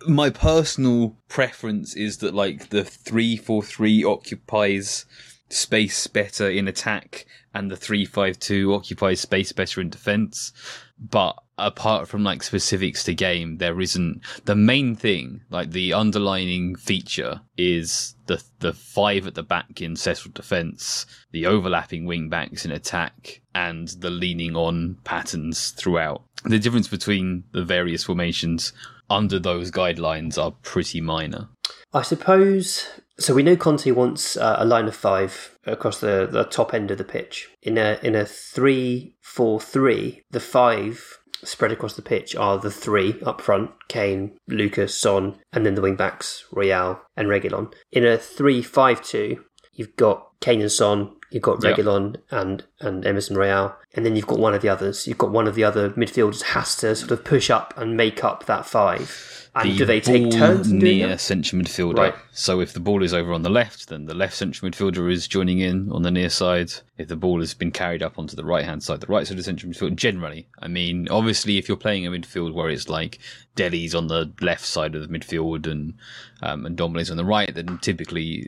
my 0.07 0.29
personal 0.29 1.17
preference 1.27 1.95
is 1.95 2.17
that 2.17 2.35
like 2.35 2.69
the 2.69 2.83
3-4-3 2.83 4.05
occupies 4.05 5.05
space 5.49 6.05
better 6.07 6.49
in 6.49 6.67
attack 6.67 7.25
and 7.53 7.71
the 7.71 7.75
352 7.77 8.73
occupies 8.73 9.19
space 9.21 9.51
better 9.51 9.81
in 9.81 9.89
defense. 9.89 10.53
But 10.99 11.35
apart 11.57 12.07
from 12.07 12.23
like 12.23 12.43
specifics 12.43 13.03
to 13.05 13.13
game, 13.13 13.57
there 13.57 13.79
isn't 13.81 14.21
the 14.45 14.55
main 14.55 14.95
thing, 14.95 15.41
like 15.49 15.71
the 15.71 15.93
underlining 15.93 16.75
feature 16.75 17.41
is 17.57 18.15
the 18.27 18.43
the 18.59 18.73
five 18.73 19.27
at 19.27 19.35
the 19.35 19.43
back 19.43 19.81
in 19.81 19.95
settled 19.95 20.33
defense, 20.33 21.05
the 21.31 21.45
overlapping 21.45 22.05
wing 22.05 22.29
backs 22.29 22.65
in 22.65 22.71
attack, 22.71 23.41
and 23.55 23.89
the 23.99 24.09
leaning 24.09 24.55
on 24.55 24.97
patterns 25.03 25.71
throughout. 25.71 26.23
The 26.43 26.59
difference 26.59 26.87
between 26.87 27.43
the 27.51 27.63
various 27.63 28.03
formations 28.03 28.73
under 29.09 29.39
those 29.39 29.71
guidelines 29.71 30.41
are 30.41 30.51
pretty 30.51 31.01
minor. 31.01 31.49
I 31.93 32.01
suppose 32.01 32.87
so. 33.17 33.33
We 33.33 33.43
know 33.43 33.55
Conte 33.55 33.89
wants 33.91 34.37
uh, 34.37 34.57
a 34.59 34.65
line 34.65 34.87
of 34.87 34.95
five 34.95 35.57
across 35.65 35.99
the, 35.99 36.27
the 36.29 36.43
top 36.43 36.73
end 36.73 36.91
of 36.91 36.97
the 36.97 37.03
pitch. 37.03 37.49
In 37.63 37.77
a 37.77 37.99
in 38.03 38.15
a 38.15 38.25
three 38.25 39.15
four 39.21 39.59
three, 39.59 40.23
the 40.29 40.39
five 40.39 41.16
spread 41.43 41.71
across 41.71 41.95
the 41.95 42.01
pitch 42.01 42.35
are 42.35 42.57
the 42.57 42.71
three 42.71 43.19
up 43.25 43.41
front: 43.41 43.71
Kane, 43.87 44.37
Lucas, 44.47 44.97
Son, 44.97 45.39
and 45.53 45.65
then 45.65 45.75
the 45.75 45.81
wing 45.81 45.95
backs 45.95 46.45
Royal 46.51 47.01
and 47.15 47.27
Reguilon. 47.27 47.73
In 47.91 48.05
a 48.05 48.17
three 48.17 48.61
five 48.61 49.01
two, 49.03 49.43
you've 49.73 49.95
got 49.95 50.27
Kane 50.39 50.61
and 50.61 50.71
Son, 50.71 51.15
you've 51.31 51.43
got 51.43 51.59
Reguilon 51.59 52.15
yep. 52.15 52.23
and 52.31 52.63
and 52.79 53.05
Emerson 53.05 53.37
Royal, 53.37 53.75
and 53.93 54.05
then 54.05 54.15
you've 54.15 54.27
got 54.27 54.39
one 54.39 54.53
of 54.53 54.61
the 54.61 54.69
others. 54.69 55.07
You've 55.07 55.17
got 55.17 55.31
one 55.31 55.47
of 55.47 55.55
the 55.55 55.63
other 55.63 55.91
midfielders 55.91 56.41
has 56.43 56.75
to 56.77 56.95
sort 56.95 57.11
of 57.11 57.23
push 57.23 57.49
up 57.49 57.73
and 57.77 57.97
make 57.97 58.23
up 58.23 58.45
that 58.45 58.65
five. 58.65 59.46
And 59.61 59.71
the 59.71 59.77
do 59.77 59.85
they 59.85 60.01
take 60.01 60.31
turns 60.31 60.71
near 60.71 61.17
central 61.17 61.61
midfielder? 61.61 61.97
Right. 61.97 62.15
So 62.31 62.59
if 62.59 62.73
the 62.73 62.79
ball 62.79 63.03
is 63.03 63.13
over 63.13 63.33
on 63.33 63.41
the 63.41 63.49
left, 63.49 63.89
then 63.89 64.05
the 64.05 64.13
left 64.13 64.35
central 64.35 64.69
midfielder 64.69 65.11
is 65.11 65.27
joining 65.27 65.59
in 65.59 65.91
on 65.91 66.03
the 66.03 66.11
near 66.11 66.29
side. 66.29 66.71
If 66.97 67.07
the 67.07 67.15
ball 67.15 67.39
has 67.39 67.53
been 67.53 67.71
carried 67.71 68.03
up 68.03 68.17
onto 68.17 68.35
the 68.35 68.45
right 68.45 68.65
hand 68.65 68.83
side, 68.83 69.01
the 69.01 69.07
right 69.07 69.25
side 69.25 69.33
of 69.33 69.37
the 69.37 69.43
central 69.43 69.71
midfield. 69.71 69.95
Generally, 69.95 70.47
I 70.59 70.67
mean, 70.67 71.07
obviously, 71.09 71.57
if 71.57 71.67
you're 71.67 71.77
playing 71.77 72.05
a 72.05 72.11
midfield 72.11 72.53
where 72.53 72.69
it's 72.69 72.89
like 72.89 73.19
Dele's 73.55 73.95
on 73.95 74.07
the 74.07 74.31
left 74.41 74.65
side 74.65 74.95
of 74.95 75.01
the 75.01 75.07
midfield 75.07 75.67
and 75.67 75.95
um, 76.41 76.65
and 76.65 76.77
Ndombele's 76.77 77.09
on 77.09 77.17
the 77.17 77.25
right, 77.25 77.53
then 77.53 77.79
typically 77.81 78.43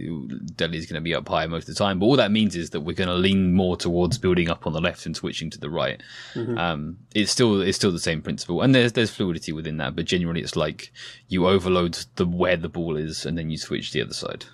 Dele's 0.56 0.86
going 0.86 0.96
to 0.96 1.02
be 1.02 1.16
up 1.16 1.28
high 1.28 1.48
most 1.48 1.68
of 1.68 1.74
the 1.74 1.80
time. 1.80 2.00
But 2.00 2.06
all 2.06 2.16
that 2.18 2.32
means 2.32 2.56
is 2.56 2.70
that 2.70 2.82
we're 2.82 2.96
going 2.96 3.10
to 3.10 3.16
lean 3.16 3.54
more 3.54 3.76
towards 3.76 4.18
building 4.18 4.50
up 4.50 4.68
on 4.68 4.74
the 4.74 4.82
left 4.82 5.06
and 5.06 5.16
switching 5.16 5.50
to 5.50 5.60
the 5.60 5.70
right. 5.70 6.02
Mm-hmm. 6.36 6.58
Um, 6.58 6.98
it's 7.16 7.32
still 7.32 7.62
it's 7.62 7.78
still 7.78 7.92
the 7.92 8.00
same 8.00 8.22
principle, 8.22 8.62
and 8.62 8.74
there's 8.74 8.94
there's 8.94 9.10
fluidity 9.10 9.52
within 9.52 9.78
that. 9.78 9.96
But 9.96 10.06
generally, 10.06 10.42
it's 10.42 10.56
like 10.56 10.92
you 11.28 11.48
overload 11.48 11.98
the 12.16 12.26
where 12.26 12.58
the 12.58 12.70
ball 12.70 12.98
is, 12.98 13.26
and 13.26 13.38
then 13.38 13.50
you 13.50 13.58
switch 13.58 13.92
the 13.92 14.02
other 14.02 14.14
side. 14.14 14.46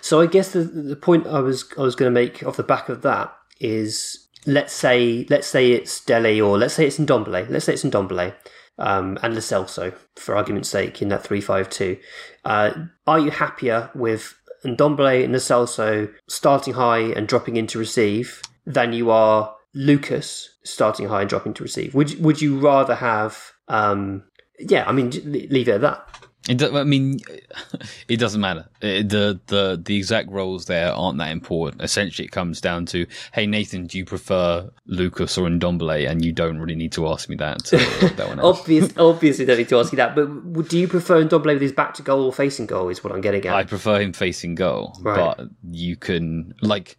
So 0.00 0.20
I 0.20 0.26
guess 0.26 0.52
the 0.52 0.62
the 0.62 0.96
point 0.96 1.26
I 1.26 1.40
was 1.40 1.64
I 1.78 1.82
was 1.82 1.94
going 1.94 2.12
to 2.12 2.20
make 2.20 2.42
off 2.44 2.56
the 2.56 2.62
back 2.62 2.88
of 2.88 3.02
that 3.02 3.34
is 3.60 4.28
let's 4.46 4.72
say 4.72 5.26
let's 5.28 5.46
say 5.46 5.72
it's 5.72 6.04
Dele 6.04 6.40
or 6.40 6.58
let's 6.58 6.74
say 6.74 6.86
it's 6.86 6.98
Ndombele. 6.98 7.48
Let's 7.48 7.64
say 7.64 7.74
it's 7.74 7.84
Ndombele 7.84 8.34
um, 8.78 9.18
and 9.22 9.34
Lo 9.34 9.40
Celso, 9.40 9.94
for 10.16 10.36
argument's 10.36 10.68
sake, 10.68 11.02
in 11.02 11.08
that 11.08 11.24
three-five-two, 11.24 11.98
Uh, 12.44 12.70
are 13.06 13.18
you 13.18 13.30
happier 13.30 13.90
with 13.94 14.34
Ndombele 14.64 15.24
and 15.24 15.32
Lo 15.32 15.38
Celso 15.38 16.12
starting 16.28 16.74
high 16.74 17.00
and 17.00 17.26
dropping 17.26 17.56
in 17.56 17.66
to 17.68 17.78
receive 17.78 18.40
than 18.64 18.92
you 18.92 19.10
are 19.10 19.54
Lucas 19.74 20.50
starting 20.64 21.08
high 21.08 21.22
and 21.22 21.30
dropping 21.30 21.54
to 21.54 21.62
receive? 21.62 21.94
Would 21.94 22.22
would 22.22 22.40
you 22.40 22.58
rather 22.58 22.94
have? 22.94 23.52
Um, 23.68 24.24
yeah, 24.58 24.84
I 24.88 24.92
mean, 24.92 25.10
leave 25.24 25.68
it 25.68 25.72
at 25.74 25.80
that. 25.82 26.04
It 26.48 26.56
do, 26.56 26.74
I 26.78 26.84
mean, 26.84 27.20
it 28.08 28.16
doesn't 28.16 28.40
matter. 28.40 28.66
It, 28.80 29.10
the 29.10 29.38
the 29.48 29.78
the 29.84 29.96
exact 29.96 30.30
roles 30.30 30.64
there 30.64 30.92
aren't 30.92 31.18
that 31.18 31.30
important. 31.30 31.82
Essentially, 31.82 32.24
it 32.24 32.30
comes 32.30 32.60
down 32.62 32.86
to, 32.86 33.06
hey 33.32 33.46
Nathan, 33.46 33.86
do 33.86 33.98
you 33.98 34.06
prefer 34.06 34.70
Lucas 34.86 35.36
or 35.36 35.46
Ndombele? 35.48 36.08
And 36.08 36.24
you 36.24 36.32
don't 36.32 36.58
really 36.58 36.76
need 36.76 36.92
to 36.92 37.06
ask 37.08 37.28
me 37.28 37.36
that. 37.36 37.66
So 37.66 37.76
that 38.16 38.28
one. 38.28 38.40
Obvious, 38.40 38.94
obviously, 38.96 39.44
don't 39.44 39.58
need 39.58 39.68
to 39.68 39.78
ask 39.78 39.92
you 39.92 39.96
that. 39.96 40.14
But 40.14 40.68
do 40.68 40.78
you 40.78 40.88
prefer 40.88 41.22
Ndombele 41.22 41.54
with 41.54 41.62
his 41.62 41.72
back 41.72 41.92
to 41.94 42.02
goal 42.02 42.24
or 42.24 42.32
facing 42.32 42.64
goal? 42.64 42.88
Is 42.88 43.04
what 43.04 43.12
I'm 43.12 43.20
getting 43.20 43.44
at. 43.46 43.54
I 43.54 43.64
prefer 43.64 44.00
him 44.00 44.14
facing 44.14 44.54
goal, 44.54 44.96
Right. 45.02 45.36
but 45.36 45.48
you 45.70 45.96
can 45.96 46.54
like 46.62 46.96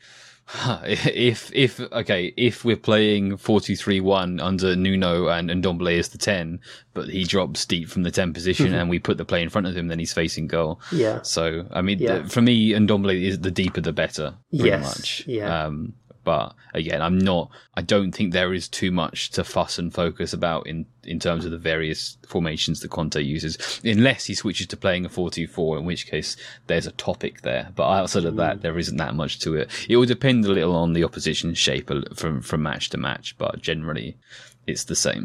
if 0.86 1.52
if 1.54 1.80
okay 1.92 2.34
if 2.36 2.66
we're 2.66 2.76
playing 2.76 3.34
4-2-3-1 3.38 4.42
under 4.42 4.76
Nuno 4.76 5.28
and 5.28 5.50
Ndombele 5.50 5.94
is 5.94 6.10
the 6.10 6.18
10 6.18 6.60
but 6.94 7.08
he 7.10 7.24
drops 7.24 7.66
deep 7.66 7.88
from 7.90 8.04
the 8.04 8.12
10 8.12 8.34
position 8.34 8.74
and 8.74 8.90
we 8.90 9.00
put 9.00 9.18
the 9.18 9.26
play 9.26 9.42
in 9.44 9.50
front 9.50 9.68
of 9.68 9.76
him 9.78 9.88
then 9.88 10.00
he's 10.00 10.14
facing 10.14 10.48
goal 10.48 10.80
Yeah. 10.92 11.22
so 11.22 11.66
I 11.72 11.82
mean 11.82 12.00
Yeah. 12.00 12.20
the, 12.20 12.30
for 12.30 12.42
me 12.42 12.72
Ndombele 12.72 13.22
is 13.24 13.40
the 13.40 13.52
deeper 13.52 13.82
the 13.82 13.94
better 13.94 14.36
pretty 14.50 14.70
Yes, 14.70 14.84
much 14.84 15.24
yeah. 15.28 15.66
um 15.66 15.94
but 16.32 16.54
again 16.82 17.02
I'm 17.02 17.18
not 17.18 17.50
I 17.74 17.82
don't 17.94 18.12
think 18.16 18.28
there 18.34 18.54
is 18.54 18.68
too 18.68 18.92
much 18.92 19.18
to 19.32 19.44
fuss 19.44 19.80
and 19.80 19.92
focus 20.04 20.32
about 20.34 20.68
in 20.68 20.86
in 21.04 21.20
terms 21.20 21.44
of 21.46 21.52
the 21.52 21.58
various 21.74 22.18
formations 22.28 22.78
that 22.82 22.92
Conte 22.92 23.20
uses 23.38 23.54
unless 23.84 24.26
he 24.26 24.36
switches 24.36 24.68
to 24.68 24.78
playing 24.78 25.06
a 25.06 25.10
4-2-4 25.10 25.80
in 25.80 25.86
which 25.86 26.06
case 26.14 26.38
there's 26.68 26.86
a 26.88 26.92
topic 27.10 27.42
there 27.42 27.66
but 27.76 27.90
outside 28.00 28.26
of 28.26 28.36
Mm. 28.36 28.44
that 28.44 28.62
there 28.62 28.78
isn't 28.84 28.98
that 29.04 29.16
much 29.22 29.34
to 29.40 29.56
it 29.60 29.68
it 29.90 29.96
will 29.98 30.06
depend 30.16 30.46
a 30.46 30.52
little 30.58 30.76
on 30.84 30.94
the 30.94 31.04
opposition 31.04 31.54
shape 31.56 31.90
from 32.20 32.42
from 32.50 32.62
match 32.70 32.86
to 32.92 32.98
match 32.98 33.28
but 33.44 33.54
generally 33.70 34.10
it's 34.68 34.84
the 34.84 34.96
same 35.08 35.24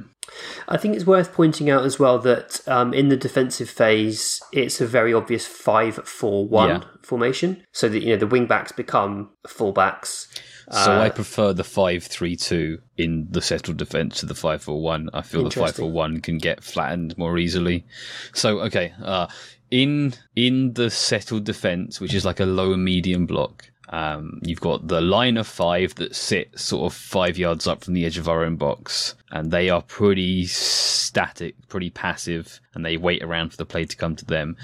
I 0.68 0.78
think 0.78 0.94
it's 0.96 1.06
worth 1.14 1.34
pointing 1.40 1.68
out 1.74 1.84
as 1.84 1.98
well 1.98 2.18
that 2.20 2.66
um, 2.66 2.94
in 2.94 3.06
the 3.10 3.16
defensive 3.26 3.68
phase, 3.68 4.40
it's 4.52 4.80
a 4.80 4.86
very 4.86 5.12
obvious 5.12 5.44
5 5.46 5.96
4 6.08 6.48
1 6.48 6.68
Yeah. 6.68 6.80
formation. 7.02 7.62
So 7.72 7.90
that, 7.90 8.02
you 8.02 8.08
know, 8.12 8.16
the 8.16 8.26
wing 8.34 8.46
backs 8.46 8.72
become 8.72 9.28
fullbacks. 9.46 10.26
So 10.70 10.92
Uh, 10.92 11.00
I 11.00 11.08
prefer 11.10 11.52
the 11.52 11.62
5-3-2 11.62 12.78
in 12.96 13.26
the 13.30 13.40
settled 13.42 13.76
defense 13.76 14.20
to 14.20 14.26
the 14.26 14.34
5-4-1 14.34 15.08
I 15.12 15.22
feel 15.22 15.44
the. 15.48 15.60
5-4-1 15.60 16.22
can 16.22 16.38
get 16.38 16.62
flattened 16.62 17.16
more 17.18 17.38
easily 17.38 17.84
so 18.32 18.60
okay 18.60 18.92
uh 19.02 19.26
in 19.70 20.14
in 20.36 20.74
the 20.74 20.90
settled 20.90 21.44
defense 21.44 22.00
which 22.00 22.14
is 22.14 22.24
like 22.24 22.40
a 22.40 22.46
low 22.46 22.76
medium 22.76 23.26
block 23.26 23.70
um, 23.90 24.40
you've 24.42 24.60
got 24.60 24.88
the 24.88 25.00
line 25.02 25.36
of 25.36 25.46
five 25.46 25.94
that 25.96 26.16
sit 26.16 26.58
sort 26.58 26.90
of 26.90 26.96
five 26.96 27.36
yards 27.36 27.66
up 27.66 27.84
from 27.84 27.92
the 27.94 28.06
edge 28.06 28.16
of 28.18 28.28
our 28.28 28.42
own 28.42 28.56
box, 28.56 29.14
and 29.30 29.50
they 29.50 29.68
are 29.68 29.82
pretty 29.82 30.46
static, 30.46 31.54
pretty 31.68 31.90
passive, 31.90 32.60
and 32.74 32.84
they 32.84 32.96
wait 32.96 33.22
around 33.22 33.50
for 33.50 33.58
the 33.58 33.66
play 33.66 33.84
to 33.84 33.94
come 33.96 34.16
to 34.16 34.24
them. 34.24 34.56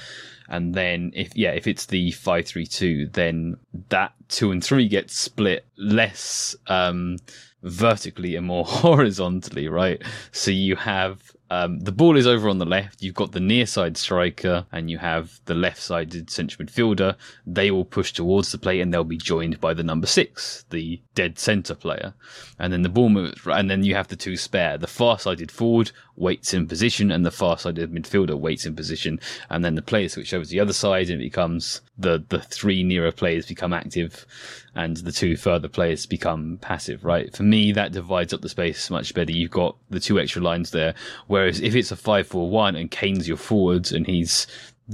And 0.50 0.74
then 0.74 1.12
if 1.14 1.34
yeah, 1.36 1.52
if 1.52 1.66
it's 1.66 1.86
the 1.86 2.10
five 2.10 2.46
three 2.46 2.66
two, 2.66 3.06
then 3.06 3.56
that 3.88 4.12
two 4.28 4.50
and 4.50 4.62
three 4.62 4.88
gets 4.88 5.16
split 5.16 5.64
less 5.78 6.56
um, 6.66 7.18
vertically 7.62 8.34
and 8.36 8.46
more 8.46 8.64
horizontally, 8.66 9.68
right? 9.68 10.02
So 10.32 10.50
you 10.50 10.76
have 10.76 11.32
um, 11.52 11.80
the 11.80 11.92
ball 11.92 12.16
is 12.16 12.28
over 12.28 12.48
on 12.48 12.58
the 12.58 12.64
left. 12.64 13.02
You've 13.02 13.14
got 13.14 13.32
the 13.32 13.40
near 13.40 13.66
side 13.66 13.96
striker 13.96 14.66
and 14.70 14.88
you 14.88 14.98
have 14.98 15.40
the 15.46 15.54
left 15.54 15.82
sided 15.82 16.30
central 16.30 16.64
midfielder. 16.64 17.16
They 17.44 17.72
will 17.72 17.84
push 17.84 18.12
towards 18.12 18.52
the 18.52 18.58
plate 18.58 18.80
and 18.80 18.94
they'll 18.94 19.02
be 19.02 19.16
joined 19.16 19.60
by 19.60 19.74
the 19.74 19.82
number 19.82 20.06
six, 20.06 20.64
the 20.70 21.00
dead 21.16 21.40
centre 21.40 21.74
player. 21.74 22.14
And 22.60 22.72
then 22.72 22.82
the 22.82 22.88
ball 22.88 23.08
moves, 23.08 23.40
and 23.46 23.68
then 23.68 23.82
you 23.82 23.96
have 23.96 24.08
the 24.08 24.16
two 24.16 24.36
spare. 24.36 24.78
The 24.78 24.86
far 24.86 25.18
sided 25.18 25.50
forward 25.50 25.90
waits 26.20 26.52
in 26.52 26.68
position 26.68 27.10
and 27.10 27.24
the 27.24 27.30
far 27.30 27.56
side 27.56 27.70
sided 27.76 27.92
midfielder 27.92 28.38
waits 28.38 28.66
in 28.66 28.76
position. 28.76 29.18
And 29.48 29.64
then 29.64 29.74
the 29.74 29.82
players 29.82 30.12
switch 30.12 30.34
over 30.34 30.44
to 30.44 30.50
the 30.50 30.60
other 30.60 30.72
side 30.72 31.10
and 31.10 31.20
it 31.20 31.24
becomes 31.24 31.80
the, 31.98 32.22
the 32.28 32.40
three 32.40 32.82
nearer 32.82 33.12
players 33.12 33.46
become 33.46 33.72
active 33.72 34.26
and 34.74 34.98
the 34.98 35.12
two 35.12 35.36
further 35.36 35.68
players 35.68 36.06
become 36.06 36.58
passive, 36.60 37.04
right? 37.04 37.34
For 37.34 37.42
me, 37.42 37.72
that 37.72 37.92
divides 37.92 38.32
up 38.32 38.42
the 38.42 38.48
space 38.48 38.90
much 38.90 39.14
better. 39.14 39.32
You've 39.32 39.50
got 39.50 39.76
the 39.88 40.00
two 40.00 40.20
extra 40.20 40.42
lines 40.42 40.70
there. 40.70 40.94
Whereas 41.26 41.60
if 41.60 41.74
it's 41.74 41.92
a 41.92 41.96
5-4-1 41.96 42.78
and 42.78 42.90
Kane's 42.90 43.26
your 43.26 43.36
forwards 43.36 43.92
and 43.92 44.06
he's 44.06 44.46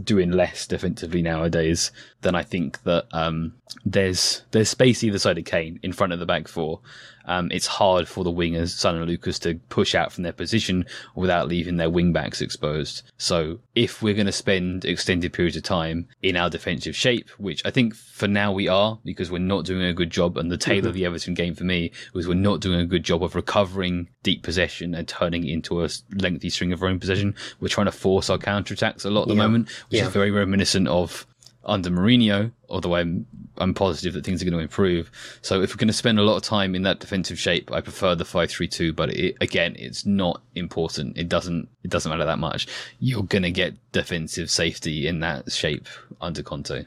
doing 0.03 0.31
less 0.31 0.67
defensively 0.67 1.23
nowadays, 1.23 1.91
then 2.27 2.35
I 2.35 2.43
think 2.43 2.83
that 2.83 3.07
um, 3.13 3.53
there's 3.85 4.43
there's 4.51 4.69
space 4.69 5.05
either 5.05 5.19
side 5.19 5.39
of 5.39 5.45
Kane 5.45 5.79
in 5.83 5.93
front 5.93 6.13
of 6.13 6.19
the 6.19 6.27
back 6.27 6.49
four. 6.49 6.81
Um, 7.29 7.51
it's 7.51 7.67
hard 7.67 8.07
for 8.07 8.23
the 8.23 8.31
wingers, 8.31 8.69
Son 8.69 8.95
and 8.95 9.05
Lucas, 9.05 9.41
to 9.41 9.57
push 9.69 9.97
out 9.97 10.13
from 10.13 10.23
their 10.23 10.33
position 10.33 10.87
without 11.17 11.49
leaving 11.49 11.77
their 11.77 11.91
wing 11.91 12.13
backs 12.13 12.41
exposed. 12.41 13.03
So 13.19 13.59
if 13.75 14.01
we're 14.01 14.15
going 14.15 14.27
to 14.27 14.33
spend 14.33 14.85
extended 14.85 15.33
periods 15.33 15.57
of 15.57 15.65
time 15.65 16.07
in 16.23 16.37
our 16.37 16.49
defensive 16.49 16.95
shape, 16.95 17.29
which 17.31 17.63
I 17.65 17.73
think 17.73 17.97
for 17.97 18.29
now 18.29 18.53
we 18.53 18.69
are, 18.69 19.01
because 19.05 19.29
we're 19.29 19.39
not 19.39 19.65
doing 19.65 19.83
a 19.83 19.93
good 19.93 20.11
job, 20.11 20.37
and 20.37 20.53
the 20.53 20.57
tail 20.57 20.87
of 20.87 20.95
the 20.95 21.05
Everton 21.05 21.35
game 21.35 21.57
for 21.57 21.65
me 21.65 21.91
was 22.13 22.29
we're 22.29 22.35
not 22.35 22.61
doing 22.61 22.79
a 22.79 22.87
good 22.87 23.03
job 23.03 23.25
of 23.25 23.35
recovering 23.35 24.09
deep 24.23 24.45
possession 24.45 24.95
and 24.95 25.09
turning 25.09 25.45
it 25.45 25.53
into 25.53 25.85
a 25.85 25.89
lengthy 26.15 26.49
string 26.49 26.73
of 26.73 26.81
our 26.81 26.89
own 26.89 27.01
possession. 27.01 27.35
We're 27.59 27.69
trying 27.69 27.87
to 27.87 27.93
force 27.93 28.31
our 28.31 28.39
counter 28.39 28.75
attacks 28.75 29.05
a 29.05 29.11
lot 29.11 29.23
at 29.23 29.29
the 29.29 29.35
Yeah. 29.35 29.43
moment, 29.43 29.69
which 29.91 29.99
Yeah. 30.01 30.07
is 30.07 30.13
very 30.13 30.31
reminiscent 30.31 30.87
of 30.87 31.27
under 31.67 31.91
Mourinho, 31.91 32.53
although 32.69 32.95
I'm 32.95 33.27
I'm 33.59 33.75
positive 33.75 34.15
that 34.15 34.25
things 34.25 34.41
are 34.41 34.45
going 34.45 34.57
to 34.57 34.63
improve. 34.63 35.11
So 35.43 35.63
if 35.63 35.71
we're 35.71 35.79
going 35.79 35.89
to 35.89 35.95
spend 35.95 36.19
a 36.19 36.23
lot 36.23 36.37
of 36.37 36.43
time 36.43 36.75
in 36.75 36.83
that 36.83 37.01
defensive 37.01 37.39
shape, 37.39 37.73
I 37.73 37.81
prefer 37.81 38.15
the 38.15 38.25
five 38.25 38.51
three 38.51 38.69
two. 38.69 38.93
But 38.93 39.11
it, 39.11 39.37
again, 39.41 39.77
it's 39.79 40.07
not 40.07 40.43
important. 40.55 41.19
It 41.19 41.29
doesn't 41.29 41.69
it 41.83 41.91
doesn't 41.91 42.11
matter 42.11 42.25
that 42.25 42.39
much. 42.39 42.67
You're 42.99 43.25
going 43.25 43.43
to 43.43 43.51
get 43.51 43.75
defensive 43.93 44.51
safety 44.51 45.07
in 45.07 45.21
that 45.21 45.53
shape 45.53 45.89
under 46.21 46.43
Conte. 46.43 46.87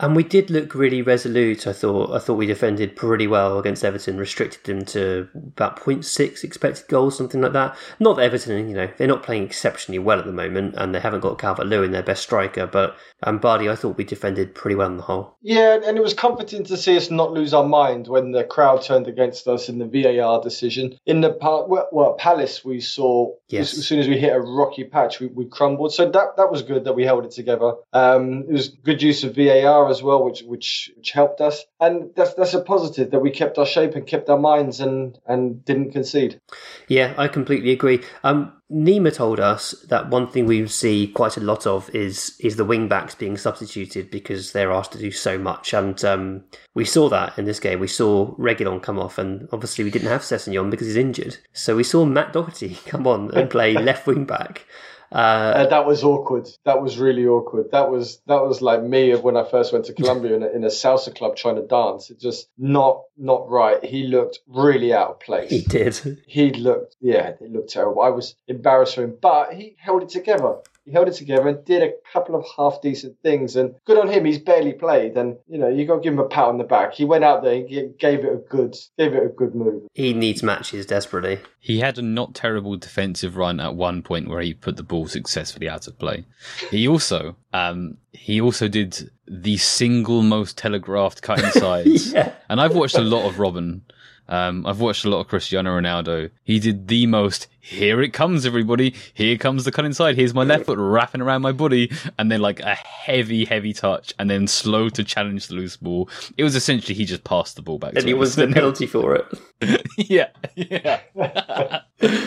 And 0.00 0.16
we 0.16 0.24
did 0.24 0.50
look 0.50 0.74
really 0.74 1.02
resolute. 1.02 1.66
I 1.66 1.72
thought. 1.72 2.10
I 2.10 2.18
thought 2.18 2.34
we 2.34 2.46
defended 2.46 2.96
pretty 2.96 3.28
well 3.28 3.58
against 3.58 3.84
Everton. 3.84 4.18
Restricted 4.18 4.64
them 4.64 4.84
to 4.86 5.28
about 5.34 5.78
0.6 5.80 6.42
expected 6.42 6.88
goals, 6.88 7.16
something 7.16 7.40
like 7.40 7.52
that. 7.52 7.76
Not 8.00 8.16
that 8.16 8.24
Everton, 8.24 8.68
you 8.68 8.74
know, 8.74 8.88
they're 8.96 9.06
not 9.06 9.22
playing 9.22 9.44
exceptionally 9.44 10.00
well 10.00 10.18
at 10.18 10.26
the 10.26 10.32
moment, 10.32 10.74
and 10.76 10.92
they 10.94 11.00
haven't 11.00 11.20
got 11.20 11.38
Calvert 11.38 11.66
Lewin, 11.66 11.92
their 11.92 12.02
best 12.02 12.24
striker. 12.24 12.66
But 12.66 12.96
um, 13.22 13.38
Bardi, 13.38 13.68
I 13.68 13.76
thought 13.76 13.96
we 13.96 14.04
defended 14.04 14.54
pretty 14.54 14.74
well 14.74 14.88
on 14.88 14.96
the 14.96 15.04
whole. 15.04 15.36
Yeah, 15.42 15.78
and 15.84 15.96
it 15.96 16.02
was 16.02 16.14
comforting 16.14 16.64
to 16.64 16.76
see 16.76 16.96
us 16.96 17.10
not 17.10 17.32
lose 17.32 17.54
our 17.54 17.64
mind 17.66 18.08
when 18.08 18.32
the 18.32 18.42
crowd 18.42 18.82
turned 18.82 19.06
against 19.06 19.46
us 19.46 19.68
in 19.68 19.78
the 19.78 19.86
VAR 19.86 20.42
decision. 20.42 20.98
In 21.06 21.20
the 21.20 21.36
well, 21.40 21.88
well, 21.92 22.14
Palace, 22.14 22.64
we 22.64 22.80
saw 22.80 23.32
Yes. 23.48 23.72
as, 23.72 23.78
as 23.80 23.86
soon 23.86 24.00
as 24.00 24.08
we 24.08 24.18
hit 24.18 24.34
a 24.34 24.40
rocky 24.40 24.84
patch, 24.84 25.20
we, 25.20 25.28
we 25.28 25.46
crumbled. 25.46 25.94
So 25.94 26.10
that 26.10 26.36
that 26.36 26.50
was 26.50 26.62
good 26.62 26.84
that 26.84 26.94
we 26.94 27.04
held 27.04 27.24
it 27.24 27.30
together. 27.30 27.74
Um, 27.92 28.44
it 28.48 28.52
was 28.52 28.68
good 28.68 29.00
use 29.00 29.22
of 29.22 29.36
VAR 29.36 29.83
as 29.90 30.02
well, 30.02 30.24
which 30.24 30.42
which 30.42 30.92
which 30.96 31.10
helped 31.10 31.40
us, 31.40 31.64
and 31.80 32.10
that's 32.16 32.34
that's 32.34 32.54
a 32.54 32.60
positive 32.60 33.10
that 33.10 33.20
we 33.20 33.30
kept 33.30 33.58
our 33.58 33.66
shape 33.66 33.94
and 33.94 34.06
kept 34.06 34.28
our 34.28 34.38
minds 34.38 34.80
and 34.80 35.18
and 35.26 35.64
didn't 35.64 35.92
concede. 35.92 36.40
Yeah, 36.88 37.14
I 37.16 37.28
completely 37.28 37.72
agree. 37.72 38.00
Um, 38.22 38.52
Nima 38.72 39.14
told 39.14 39.40
us 39.40 39.72
that 39.88 40.08
one 40.08 40.26
thing 40.26 40.46
we 40.46 40.66
see 40.66 41.06
quite 41.08 41.36
a 41.36 41.40
lot 41.40 41.66
of 41.66 41.88
is 41.94 42.36
is 42.40 42.56
the 42.56 42.64
wing 42.64 42.88
backs 42.88 43.14
being 43.14 43.36
substituted 43.36 44.10
because 44.10 44.52
they're 44.52 44.72
asked 44.72 44.92
to 44.92 44.98
do 44.98 45.10
so 45.10 45.38
much, 45.38 45.72
and 45.72 46.04
um, 46.04 46.44
we 46.74 46.84
saw 46.84 47.08
that 47.08 47.38
in 47.38 47.44
this 47.44 47.60
game. 47.60 47.80
We 47.80 47.88
saw 47.88 48.34
Reguilón 48.36 48.82
come 48.82 48.98
off, 48.98 49.18
and 49.18 49.48
obviously 49.52 49.84
we 49.84 49.90
didn't 49.90 50.08
have 50.08 50.22
Sessegnon 50.22 50.70
because 50.70 50.86
he's 50.86 50.96
injured. 50.96 51.38
So 51.52 51.76
we 51.76 51.84
saw 51.84 52.04
Matt 52.04 52.32
Doherty 52.32 52.78
come 52.86 53.06
on 53.06 53.32
and 53.34 53.50
play 53.50 53.74
left 53.74 54.06
wing 54.06 54.24
back. 54.24 54.66
Uh, 55.12 55.14
Uh, 55.14 55.66
that 55.66 55.86
was 55.86 56.02
awkward. 56.04 56.48
That 56.64 56.82
was 56.82 56.98
really 56.98 57.26
awkward. 57.26 57.70
That 57.72 57.90
was 57.90 58.20
that 58.26 58.42
was 58.46 58.60
like 58.62 58.82
me 58.82 59.10
of 59.12 59.22
when 59.22 59.36
I 59.36 59.44
first 59.44 59.72
went 59.72 59.84
to 59.86 59.92
Colombia 60.00 60.34
in 60.36 60.42
a, 60.42 60.48
in 60.48 60.64
a 60.64 60.68
salsa 60.68 61.14
club 61.14 61.36
trying 61.36 61.56
to 61.56 61.66
dance. 61.66 62.10
It 62.10 62.18
just 62.20 62.48
not 62.58 63.02
not 63.16 63.48
right. 63.50 63.82
He 63.84 64.04
looked 64.06 64.40
really 64.48 64.92
out 64.92 65.10
of 65.10 65.20
place. 65.20 65.50
he 65.50 65.60
did. 65.62 65.94
he 66.26 66.50
looked 66.50 66.96
yeah 67.00 67.28
it 67.40 67.50
looked 67.52 67.70
terrible 67.70 68.02
i 68.02 68.08
was 68.08 68.34
embarrassed 68.48 68.94
for 68.96 69.02
him 69.04 69.16
but 69.20 69.52
he 69.52 69.76
held 69.78 70.02
it 70.02 70.08
together 70.08 70.56
he 70.84 70.92
held 70.92 71.08
it 71.08 71.14
together 71.14 71.48
and 71.48 71.64
did 71.64 71.82
a 71.82 71.92
couple 72.12 72.34
of 72.34 72.44
half 72.56 72.80
decent 72.82 73.16
things 73.22 73.56
and 73.56 73.74
good 73.84 73.98
on 73.98 74.08
him 74.08 74.24
he's 74.24 74.38
barely 74.38 74.72
played 74.72 75.16
and 75.16 75.36
you 75.48 75.58
know 75.58 75.68
you 75.68 75.86
got 75.86 75.96
to 75.96 76.00
give 76.00 76.12
him 76.12 76.18
a 76.18 76.28
pat 76.28 76.44
on 76.46 76.58
the 76.58 76.64
back 76.64 76.94
he 76.94 77.04
went 77.04 77.24
out 77.24 77.42
there 77.42 77.54
and 77.54 77.98
gave 77.98 78.20
it 78.20 78.32
a 78.32 78.36
good 78.48 78.76
gave 78.98 79.14
it 79.14 79.24
a 79.24 79.28
good 79.28 79.54
move 79.54 79.82
He 79.94 80.12
needs 80.12 80.42
matches 80.42 80.86
desperately. 80.86 81.38
He 81.60 81.80
had 81.80 81.98
a 81.98 82.02
not 82.02 82.34
terrible 82.34 82.76
defensive 82.76 83.36
run 83.36 83.58
at 83.60 83.74
one 83.74 84.02
point 84.02 84.28
where 84.28 84.42
he 84.42 84.52
put 84.52 84.76
the 84.76 84.82
ball 84.82 85.06
successfully 85.06 85.68
out 85.68 85.86
of 85.86 85.98
play. 85.98 86.26
He 86.70 86.86
also, 86.86 87.36
um, 87.54 87.96
he 88.12 88.40
also 88.40 88.68
did 88.68 89.10
the 89.26 89.56
single 89.56 90.22
most 90.22 90.58
telegraphed 90.58 91.22
cut 91.22 91.38
insides. 91.44 92.12
Yeah. 92.12 92.32
And 92.50 92.60
I've 92.60 92.74
watched 92.74 92.96
a 92.96 93.00
lot 93.00 93.26
of 93.26 93.36
Robben. 93.36 93.80
Um, 94.28 94.66
I've 94.66 94.80
watched 94.80 95.04
a 95.04 95.08
lot 95.08 95.20
of 95.20 95.28
Cristiano 95.28 95.78
Ronaldo. 95.78 96.30
He 96.42 96.58
did 96.58 96.88
the 96.88 97.06
most. 97.06 97.46
Here 97.64 98.02
it 98.02 98.12
comes, 98.12 98.44
everybody. 98.44 98.94
Here 99.14 99.38
comes 99.38 99.64
the 99.64 99.72
cut 99.72 99.86
inside. 99.86 100.16
Here's 100.16 100.34
my 100.34 100.44
left 100.44 100.66
foot 100.66 100.78
wrapping 100.78 101.22
around 101.22 101.40
my 101.40 101.52
body, 101.52 101.90
and 102.18 102.30
then 102.30 102.42
like 102.42 102.60
a 102.60 102.74
heavy, 102.74 103.46
heavy 103.46 103.72
touch, 103.72 104.12
and 104.18 104.28
then 104.28 104.46
slow 104.46 104.90
to 104.90 105.02
challenge 105.02 105.46
the 105.46 105.54
loose 105.54 105.78
ball. 105.78 106.10
It 106.36 106.44
was 106.44 106.56
essentially 106.56 106.94
he 106.94 107.06
just 107.06 107.24
passed 107.24 107.56
the 107.56 107.62
ball 107.62 107.78
back. 107.78 107.92
And 107.94 108.02
to 108.02 108.06
he 108.06 108.12
was 108.12 108.36
the 108.36 108.48
penalty 108.48 108.86
for 108.86 109.14
it. 109.16 109.82
yeah, 109.96 110.28
yeah. 110.56 111.00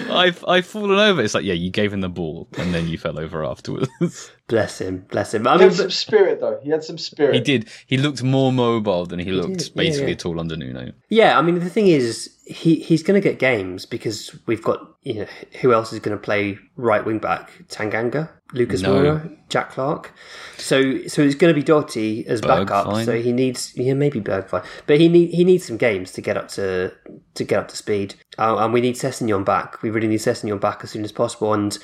I've 0.10 0.44
I've 0.48 0.66
fallen 0.66 0.98
over. 0.98 1.22
It's 1.22 1.36
like 1.36 1.44
yeah, 1.44 1.54
you 1.54 1.70
gave 1.70 1.94
him 1.94 2.02
the 2.02 2.10
ball 2.10 2.48
and 2.58 2.74
then 2.74 2.88
you 2.88 2.98
fell 2.98 3.20
over 3.20 3.46
afterwards. 3.46 3.90
Bless 4.48 4.80
him, 4.80 5.06
bless 5.12 5.34
him. 5.34 5.46
I 5.46 5.54
He 5.56 5.60
mean, 5.60 5.68
had 5.68 5.78
some 5.78 5.92
spirit 5.92 6.40
though. 6.40 6.58
He 6.64 6.70
had 6.70 6.82
some 6.82 6.98
spirit. 6.98 7.36
he 7.36 7.42
did. 7.42 7.68
He 7.86 7.98
looked 7.98 8.24
more 8.24 8.54
mobile 8.54 9.06
than 9.06 9.20
he 9.20 9.30
looked 9.34 9.58
did, 9.58 9.68
yeah, 9.68 9.74
basically 9.76 10.08
yeah. 10.08 10.14
at 10.14 10.26
all 10.26 10.40
under 10.40 10.56
Nuno. 10.56 10.94
yeah, 11.10 11.38
I 11.38 11.42
mean, 11.42 11.60
the 11.60 11.70
thing 11.70 11.88
is, 11.88 12.37
he 12.48 12.76
he's 12.76 13.04
going 13.04 13.20
to 13.20 13.30
get 13.30 13.40
games 13.40 13.86
because 13.86 14.38
we've 14.46 14.64
got 14.64 14.80
you 15.04 15.16
know 15.16 15.28
who 15.62 15.74
else 15.74 15.92
is 15.92 16.00
going 16.00 16.18
to 16.18 16.22
play 16.22 16.58
right 16.78 17.06
wing 17.06 17.20
back? 17.20 17.52
Tanganga, 17.68 18.30
Lucas 18.54 18.82
No. 18.82 18.94
Moura, 18.94 19.38
Jack 19.50 19.72
Clarke. 19.72 20.14
So 20.58 21.06
so 21.08 21.22
it's 21.22 21.36
going 21.36 21.54
to 21.54 21.60
be 21.60 21.64
Doherty 21.64 22.26
as 22.26 22.42
backup. 22.42 23.04
So 23.04 23.22
he 23.22 23.34
needs 23.34 23.74
yeah 23.76 23.94
maybe 23.94 24.22
Bergwijn, 24.22 24.66
but 24.86 25.00
he 25.00 25.10
need 25.10 25.32
he 25.32 25.44
needs 25.44 25.66
some 25.66 25.78
games 25.78 26.12
to 26.14 26.22
get 26.22 26.38
up 26.38 26.48
to 26.50 26.94
to 27.36 27.44
get 27.44 27.60
up 27.60 27.68
to 27.70 27.78
speed. 27.78 28.16
Uh, 28.38 28.58
and 28.60 28.74
we 28.74 28.82
need 28.82 28.96
Sessegnon 28.96 29.44
back. 29.44 29.82
We 29.82 29.90
really 29.90 30.08
need 30.08 30.20
Sessegnon 30.20 30.62
back 30.62 30.84
as 30.84 30.92
soon 30.92 31.04
as 31.04 31.12
possible. 31.12 31.54
And 31.54 31.78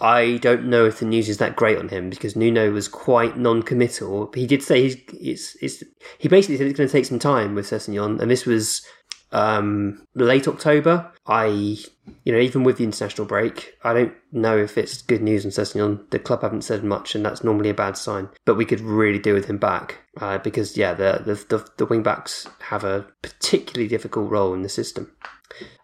I 0.00 0.38
don't 0.38 0.66
know 0.66 0.86
if 0.86 0.98
the 1.00 1.06
news 1.06 1.28
is 1.28 1.38
that 1.38 1.56
great 1.56 1.78
on 1.78 1.88
him 1.88 2.10
because 2.10 2.34
Nuno 2.36 2.72
was 2.72 2.88
quite 2.88 3.36
non-committal. 3.36 4.32
He 4.34 4.46
did 4.46 4.62
say 4.62 4.82
he's 4.82 4.96
it's, 5.12 5.56
it's 5.62 5.84
he 6.18 6.28
basically 6.28 6.56
said 6.56 6.66
it's 6.66 6.76
going 6.76 6.88
to 6.88 6.92
take 6.92 7.04
some 7.04 7.18
time 7.18 7.54
with 7.54 7.66
Sessegnon, 7.66 8.20
and 8.20 8.30
this 8.30 8.46
was 8.46 8.82
um, 9.32 10.06
late 10.14 10.48
October. 10.48 11.12
I, 11.26 11.46
you 11.46 12.32
know, 12.32 12.38
even 12.38 12.64
with 12.64 12.78
the 12.78 12.84
international 12.84 13.26
break, 13.26 13.74
I 13.84 13.92
don't 13.92 14.14
know 14.32 14.56
if 14.56 14.76
it's 14.76 15.02
good 15.02 15.22
news 15.22 15.44
on 15.44 15.52
Sessegnon. 15.52 16.10
The 16.10 16.18
club 16.18 16.42
haven't 16.42 16.62
said 16.62 16.82
much, 16.82 17.14
and 17.14 17.24
that's 17.24 17.44
normally 17.44 17.70
a 17.70 17.74
bad 17.74 17.96
sign. 17.96 18.28
But 18.44 18.56
we 18.56 18.64
could 18.64 18.80
really 18.80 19.20
do 19.20 19.34
with 19.34 19.46
him 19.46 19.58
back 19.58 19.98
uh, 20.20 20.38
because, 20.38 20.76
yeah, 20.76 20.94
the, 20.94 21.22
the 21.24 21.34
the 21.56 21.70
the 21.76 21.86
wing 21.86 22.02
backs 22.02 22.48
have 22.60 22.84
a 22.84 23.06
particularly 23.22 23.88
difficult 23.88 24.30
role 24.30 24.54
in 24.54 24.62
the 24.62 24.68
system. 24.68 25.12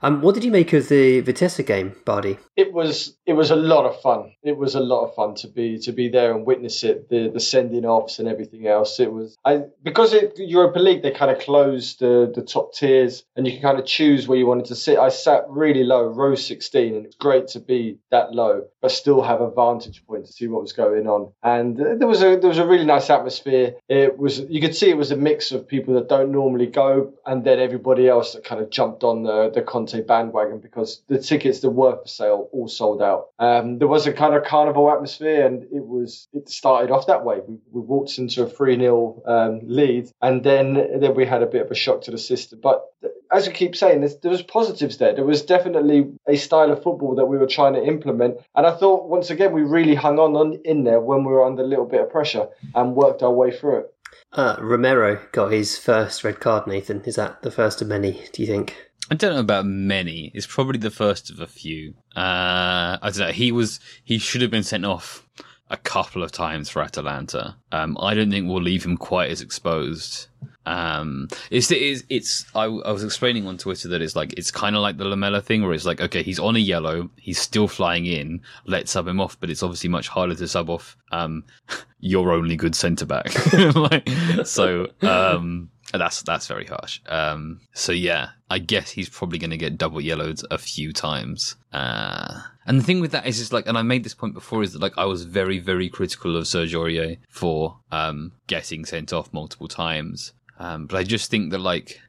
Um, 0.02 0.20
what 0.22 0.34
did 0.34 0.44
you 0.44 0.50
make 0.50 0.72
of 0.72 0.88
the 0.88 1.20
Vitesse 1.20 1.64
game, 1.64 1.96
Bardi? 2.04 2.38
it 2.56 2.72
was 2.72 3.16
it 3.26 3.34
was 3.34 3.50
a 3.50 3.56
lot 3.56 3.84
of 3.84 4.00
fun. 4.00 4.32
It 4.42 4.56
was 4.56 4.74
a 4.74 4.80
lot 4.80 5.04
of 5.04 5.14
fun 5.14 5.34
to 5.36 5.48
be 5.48 5.78
to 5.80 5.92
be 5.92 6.08
there 6.08 6.34
and 6.34 6.46
witness 6.46 6.82
it. 6.82 7.08
The 7.10 7.28
the 7.28 7.40
sending 7.40 7.84
offs 7.84 8.18
and 8.18 8.26
everything 8.28 8.66
else. 8.66 8.98
It 8.98 9.12
was 9.12 9.36
I 9.44 9.64
because 9.82 10.14
it 10.14 10.38
Europa 10.38 10.78
League 10.78 11.02
they 11.02 11.10
kind 11.10 11.30
of 11.30 11.38
closed 11.38 12.00
the 12.00 12.32
the 12.34 12.42
top 12.42 12.72
tiers 12.72 13.24
and 13.36 13.46
you 13.46 13.52
can 13.52 13.62
kind 13.62 13.78
of 13.78 13.84
choose 13.84 14.26
where 14.26 14.38
you 14.38 14.46
wanted 14.46 14.66
to 14.66 14.74
sit. 14.74 14.98
I 14.98 15.10
sat 15.10 15.44
really 15.48 15.84
low, 15.84 16.06
row 16.06 16.34
sixteen, 16.34 16.94
and 16.94 17.04
it's 17.04 17.16
great 17.16 17.48
to 17.48 17.60
be 17.60 17.98
that 18.10 18.32
low, 18.32 18.64
but 18.80 18.90
still 18.90 19.20
have 19.20 19.42
a 19.42 19.50
vantage 19.50 20.04
point 20.06 20.24
to 20.26 20.32
see 20.32 20.48
what 20.48 20.62
was 20.62 20.72
going 20.72 21.06
on. 21.06 21.32
And 21.42 21.76
there 21.76 22.08
was 22.08 22.22
a 22.22 22.36
there 22.36 22.48
was 22.48 22.58
a 22.58 22.66
really 22.66 22.86
nice 22.86 23.10
atmosphere. 23.10 23.74
It 23.88 24.16
was 24.16 24.40
you 24.48 24.62
could 24.62 24.74
see 24.74 24.88
it 24.88 24.96
was 24.96 25.10
a 25.10 25.16
mix 25.16 25.52
of 25.52 25.68
people 25.68 25.94
that 25.94 26.08
don't 26.08 26.32
normally 26.32 26.68
go, 26.68 27.12
and 27.26 27.44
then 27.44 27.60
everybody 27.60 28.08
else 28.08 28.32
that 28.32 28.44
kind 28.44 28.62
of 28.62 28.70
jumped 28.70 29.04
on 29.04 29.24
the 29.24 29.50
the 29.56 29.62
Conte 29.62 30.02
bandwagon 30.02 30.58
because 30.58 31.02
the 31.08 31.18
tickets 31.18 31.60
that 31.60 31.70
were 31.70 31.96
for 31.96 32.06
sale 32.06 32.48
all 32.52 32.68
sold 32.68 33.00
out. 33.00 33.28
Um, 33.38 33.78
there 33.78 33.88
was 33.88 34.06
a 34.06 34.12
kind 34.12 34.34
of 34.34 34.44
carnival 34.44 34.90
atmosphere, 34.92 35.46
and 35.46 35.62
it 35.64 35.84
was 35.84 36.28
it 36.34 36.50
started 36.50 36.90
off 36.90 37.06
that 37.06 37.24
way. 37.24 37.38
We, 37.48 37.56
we 37.72 37.80
walked 37.80 38.18
into 38.18 38.42
a 38.42 38.48
three 38.48 38.78
0 38.78 39.22
um, 39.26 39.60
lead, 39.64 40.12
and 40.20 40.44
then 40.44 40.74
then 41.00 41.14
we 41.14 41.24
had 41.24 41.42
a 41.42 41.46
bit 41.46 41.62
of 41.62 41.70
a 41.70 41.74
shock 41.74 42.02
to 42.02 42.10
the 42.10 42.18
system. 42.18 42.60
But 42.62 42.84
as 43.32 43.48
we 43.48 43.54
keep 43.54 43.74
saying, 43.74 44.06
there 44.22 44.30
was 44.30 44.42
positives 44.42 44.98
there. 44.98 45.14
There 45.14 45.24
was 45.24 45.40
definitely 45.40 46.12
a 46.28 46.36
style 46.36 46.70
of 46.70 46.82
football 46.82 47.14
that 47.14 47.24
we 47.24 47.38
were 47.38 47.46
trying 47.46 47.72
to 47.74 47.82
implement, 47.82 48.36
and 48.54 48.66
I 48.66 48.76
thought 48.76 49.08
once 49.08 49.30
again 49.30 49.52
we 49.52 49.62
really 49.62 49.94
hung 49.94 50.18
on, 50.18 50.36
on 50.36 50.60
in 50.66 50.84
there 50.84 51.00
when 51.00 51.24
we 51.24 51.32
were 51.32 51.44
under 51.44 51.62
a 51.62 51.66
little 51.66 51.86
bit 51.86 52.02
of 52.02 52.10
pressure 52.10 52.48
and 52.74 52.94
worked 52.94 53.22
our 53.22 53.32
way 53.32 53.56
through 53.56 53.78
it. 53.78 53.94
Uh, 54.32 54.56
Romero 54.60 55.18
got 55.32 55.50
his 55.50 55.78
first 55.78 56.22
red 56.24 56.40
card. 56.40 56.66
Nathan, 56.66 57.00
is 57.06 57.16
that 57.16 57.40
the 57.40 57.50
first 57.50 57.80
of 57.80 57.88
many? 57.88 58.22
Do 58.34 58.42
you 58.42 58.48
think? 58.48 58.76
I 59.10 59.14
don't 59.14 59.34
know 59.34 59.40
about 59.40 59.66
many. 59.66 60.30
It's 60.34 60.46
probably 60.46 60.78
the 60.78 60.90
first 60.90 61.30
of 61.30 61.40
a 61.40 61.46
few. 61.46 61.94
Uh, 62.16 62.98
I 63.00 63.10
don't 63.10 63.18
know. 63.18 63.32
He 63.32 63.52
was. 63.52 63.80
He 64.02 64.18
should 64.18 64.42
have 64.42 64.50
been 64.50 64.64
sent 64.64 64.84
off 64.84 65.26
a 65.68 65.76
couple 65.76 66.22
of 66.22 66.32
times 66.32 66.68
for 66.68 66.82
Atalanta. 66.82 67.56
Um, 67.72 67.96
I 68.00 68.14
don't 68.14 68.30
think 68.30 68.48
we'll 68.48 68.62
leave 68.62 68.84
him 68.84 68.96
quite 68.96 69.30
as 69.30 69.40
exposed. 69.40 70.28
Um, 70.64 71.28
it's 71.50 71.70
it's, 71.70 72.02
it's 72.08 72.46
I, 72.54 72.64
I 72.64 72.90
was 72.90 73.04
explaining 73.04 73.46
on 73.46 73.56
Twitter 73.56 73.88
that 73.88 74.02
it's 74.02 74.16
like 74.16 74.32
it's 74.32 74.50
kind 74.50 74.74
of 74.74 74.82
like 74.82 74.96
the 74.96 75.04
Lamela 75.04 75.40
thing, 75.40 75.62
where 75.62 75.72
it's 75.72 75.84
like 75.84 76.00
okay, 76.00 76.22
he's 76.22 76.40
on 76.40 76.56
a 76.56 76.60
yellow, 76.60 77.08
he's 77.16 77.38
still 77.38 77.68
flying 77.68 78.06
in, 78.06 78.42
let's 78.66 78.90
sub 78.90 79.06
him 79.06 79.20
off, 79.20 79.38
but 79.38 79.50
it's 79.50 79.62
obviously 79.62 79.88
much 79.88 80.08
harder 80.08 80.34
to 80.34 80.48
sub 80.48 80.68
off 80.68 80.96
um, 81.12 81.44
your 82.00 82.32
only 82.32 82.56
good 82.56 82.74
centre 82.74 83.06
back. 83.06 83.32
like, 83.76 84.08
so 84.44 84.88
um, 85.02 85.70
that's 85.92 86.22
that's 86.22 86.46
very 86.46 86.66
harsh. 86.66 87.00
Um, 87.06 87.60
so 87.72 87.92
yeah, 87.92 88.30
I 88.50 88.58
guess 88.58 88.90
he's 88.90 89.08
probably 89.08 89.38
going 89.38 89.50
to 89.50 89.56
get 89.56 89.78
double 89.78 90.00
yellowed 90.00 90.40
a 90.50 90.58
few 90.58 90.92
times. 90.92 91.56
Uh, 91.72 92.40
and 92.66 92.80
the 92.80 92.84
thing 92.84 93.00
with 93.00 93.12
that 93.12 93.26
is, 93.26 93.38
is 93.38 93.52
like, 93.52 93.66
and 93.66 93.78
I 93.78 93.82
made 93.82 94.04
this 94.04 94.14
point 94.14 94.34
before, 94.34 94.62
is 94.62 94.72
that 94.72 94.82
like 94.82 94.96
I 94.96 95.04
was 95.04 95.24
very, 95.24 95.58
very 95.58 95.88
critical 95.88 96.36
of 96.36 96.44
Sergio 96.44 96.80
Aurier 96.80 97.18
for 97.28 97.78
um, 97.92 98.32
getting 98.46 98.84
sent 98.84 99.12
off 99.12 99.32
multiple 99.32 99.68
times. 99.68 100.32
Um, 100.58 100.86
but 100.86 100.96
I 100.96 101.02
just 101.02 101.30
think 101.30 101.50
that 101.50 101.58
like 101.58 102.00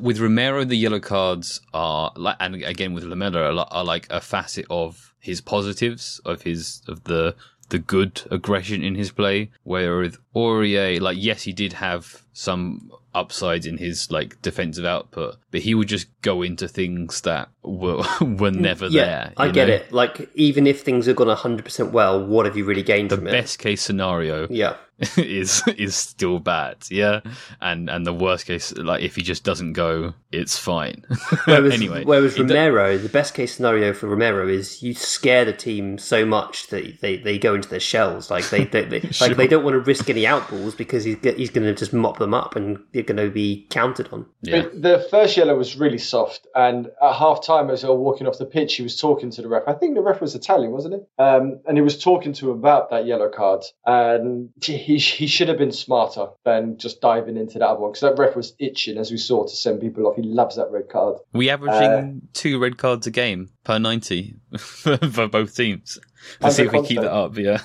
with 0.00 0.18
Romero, 0.18 0.64
the 0.64 0.76
yellow 0.76 1.00
cards 1.00 1.60
are 1.74 2.12
like, 2.16 2.36
and 2.40 2.54
again 2.56 2.94
with 2.94 3.04
Lamela, 3.04 3.64
are 3.70 3.84
like 3.84 4.06
a 4.10 4.20
facet 4.20 4.66
of 4.70 5.14
his 5.26 5.40
positives 5.40 6.20
of 6.24 6.42
his 6.42 6.82
of 6.86 7.02
the 7.04 7.34
the 7.68 7.78
good 7.78 8.22
aggression 8.30 8.82
in 8.82 8.94
his 8.94 9.10
play. 9.10 9.50
Where 9.64 9.98
with 9.98 10.18
Aurier, 10.34 11.00
like 11.00 11.16
yes, 11.20 11.42
he 11.42 11.52
did 11.52 11.74
have 11.74 12.22
some 12.32 12.90
upsides 13.14 13.64
in 13.66 13.78
his 13.78 14.10
like 14.10 14.40
defensive 14.42 14.84
output, 14.84 15.36
but 15.50 15.62
he 15.62 15.74
would 15.74 15.88
just 15.88 16.08
go 16.20 16.42
into 16.42 16.68
things 16.68 17.22
that 17.22 17.48
were 17.62 17.96
were 18.20 18.50
mm, 18.50 18.56
never 18.56 18.88
there. 18.90 19.32
I 19.36 19.50
get 19.50 19.68
know? 19.68 19.74
it. 19.74 19.92
Like, 19.92 20.28
even 20.34 20.66
if 20.66 20.82
things 20.82 21.06
have 21.06 21.16
gone 21.16 21.34
100% 21.34 21.90
well, 21.92 22.24
what 22.24 22.44
have 22.46 22.56
you 22.56 22.64
really 22.64 22.82
gained 22.82 23.10
The 23.10 23.16
from 23.16 23.26
it? 23.28 23.32
best 23.32 23.58
case 23.58 23.80
scenario 23.82 24.46
Yeah. 24.50 24.76
is 25.18 25.62
is 25.76 25.94
still 25.94 26.38
bad, 26.38 26.78
yeah, 26.90 27.20
and 27.60 27.90
and 27.90 28.06
the 28.06 28.14
worst 28.14 28.46
case, 28.46 28.74
like 28.76 29.02
if 29.02 29.14
he 29.16 29.22
just 29.22 29.44
doesn't 29.44 29.74
go, 29.74 30.14
it's 30.32 30.58
fine. 30.58 31.04
Whereas, 31.44 31.74
anyway, 31.74 32.04
whereas 32.04 32.34
it 32.34 32.46
do- 32.46 32.54
Romero, 32.54 32.96
the 32.96 33.10
best 33.10 33.34
case 33.34 33.54
scenario 33.54 33.92
for 33.92 34.06
Romero 34.06 34.48
is 34.48 34.82
you 34.82 34.94
scare 34.94 35.44
the 35.44 35.52
team 35.52 35.98
so 35.98 36.24
much 36.24 36.68
that 36.68 37.00
they, 37.00 37.16
they 37.16 37.38
go 37.38 37.54
into 37.54 37.68
their 37.68 37.80
shells. 37.80 38.30
Like 38.30 38.48
they, 38.48 38.64
they, 38.64 38.84
they 38.84 39.00
like 39.20 39.36
they 39.36 39.46
don't 39.46 39.64
want 39.64 39.74
to 39.74 39.80
risk 39.80 40.08
any 40.08 40.22
outballs 40.22 40.76
because 40.76 41.04
he's 41.04 41.18
he's 41.22 41.50
going 41.50 41.66
to 41.66 41.74
just 41.74 41.92
mop 41.92 42.18
them 42.18 42.32
up 42.32 42.56
and 42.56 42.78
they're 42.92 43.02
going 43.02 43.18
to 43.18 43.30
be 43.30 43.66
counted 43.70 44.08
on. 44.12 44.26
yeah. 44.42 44.66
The 44.72 45.06
first 45.10 45.36
yellow 45.36 45.56
was 45.56 45.76
really 45.76 45.98
soft, 45.98 46.46
and 46.54 46.86
at 47.02 47.14
half 47.14 47.44
time, 47.44 47.68
as 47.68 47.82
they 47.82 47.88
were 47.88 47.96
walking 47.96 48.26
off 48.26 48.38
the 48.38 48.46
pitch, 48.46 48.76
he 48.76 48.82
was 48.82 48.98
talking 48.98 49.30
to 49.30 49.42
the 49.42 49.48
ref. 49.48 49.62
I 49.66 49.74
think 49.74 49.94
the 49.94 50.02
ref 50.02 50.20
was 50.20 50.34
Italian, 50.34 50.72
wasn't 50.72 50.94
it? 50.94 51.08
Um, 51.18 51.60
and 51.66 51.76
he 51.76 51.82
was 51.82 52.02
talking 52.02 52.32
to 52.34 52.50
him 52.50 52.58
about 52.58 52.90
that 52.90 53.06
yellow 53.06 53.28
card, 53.28 53.62
and 53.84 54.50
he 54.86 54.98
he 54.98 55.26
should 55.26 55.48
have 55.48 55.58
been 55.58 55.72
smarter 55.72 56.28
than 56.44 56.78
just 56.78 57.00
diving 57.00 57.36
into 57.36 57.58
that 57.58 57.80
one 57.80 57.90
because 57.90 58.02
that 58.02 58.16
ref 58.16 58.36
was 58.36 58.54
itching, 58.60 58.98
as 58.98 59.10
we 59.10 59.16
saw, 59.16 59.44
to 59.44 59.56
send 59.56 59.80
people 59.80 60.06
off. 60.06 60.14
He 60.14 60.22
loves 60.22 60.54
that 60.56 60.70
red 60.70 60.88
card. 60.88 61.16
We 61.32 61.50
averaging 61.50 62.22
uh, 62.22 62.26
two 62.32 62.60
red 62.60 62.78
cards 62.78 63.04
a 63.08 63.10
game 63.10 63.50
per 63.64 63.80
ninety 63.80 64.36
for, 64.58 64.96
for 64.96 65.26
both 65.26 65.56
teams. 65.56 65.98
Let's 66.40 66.56
see 66.56 66.62
if 66.62 66.72
we 66.72 66.82
keep 66.86 67.00
that 67.00 67.12
up. 67.12 67.36
Yeah, 67.36 67.58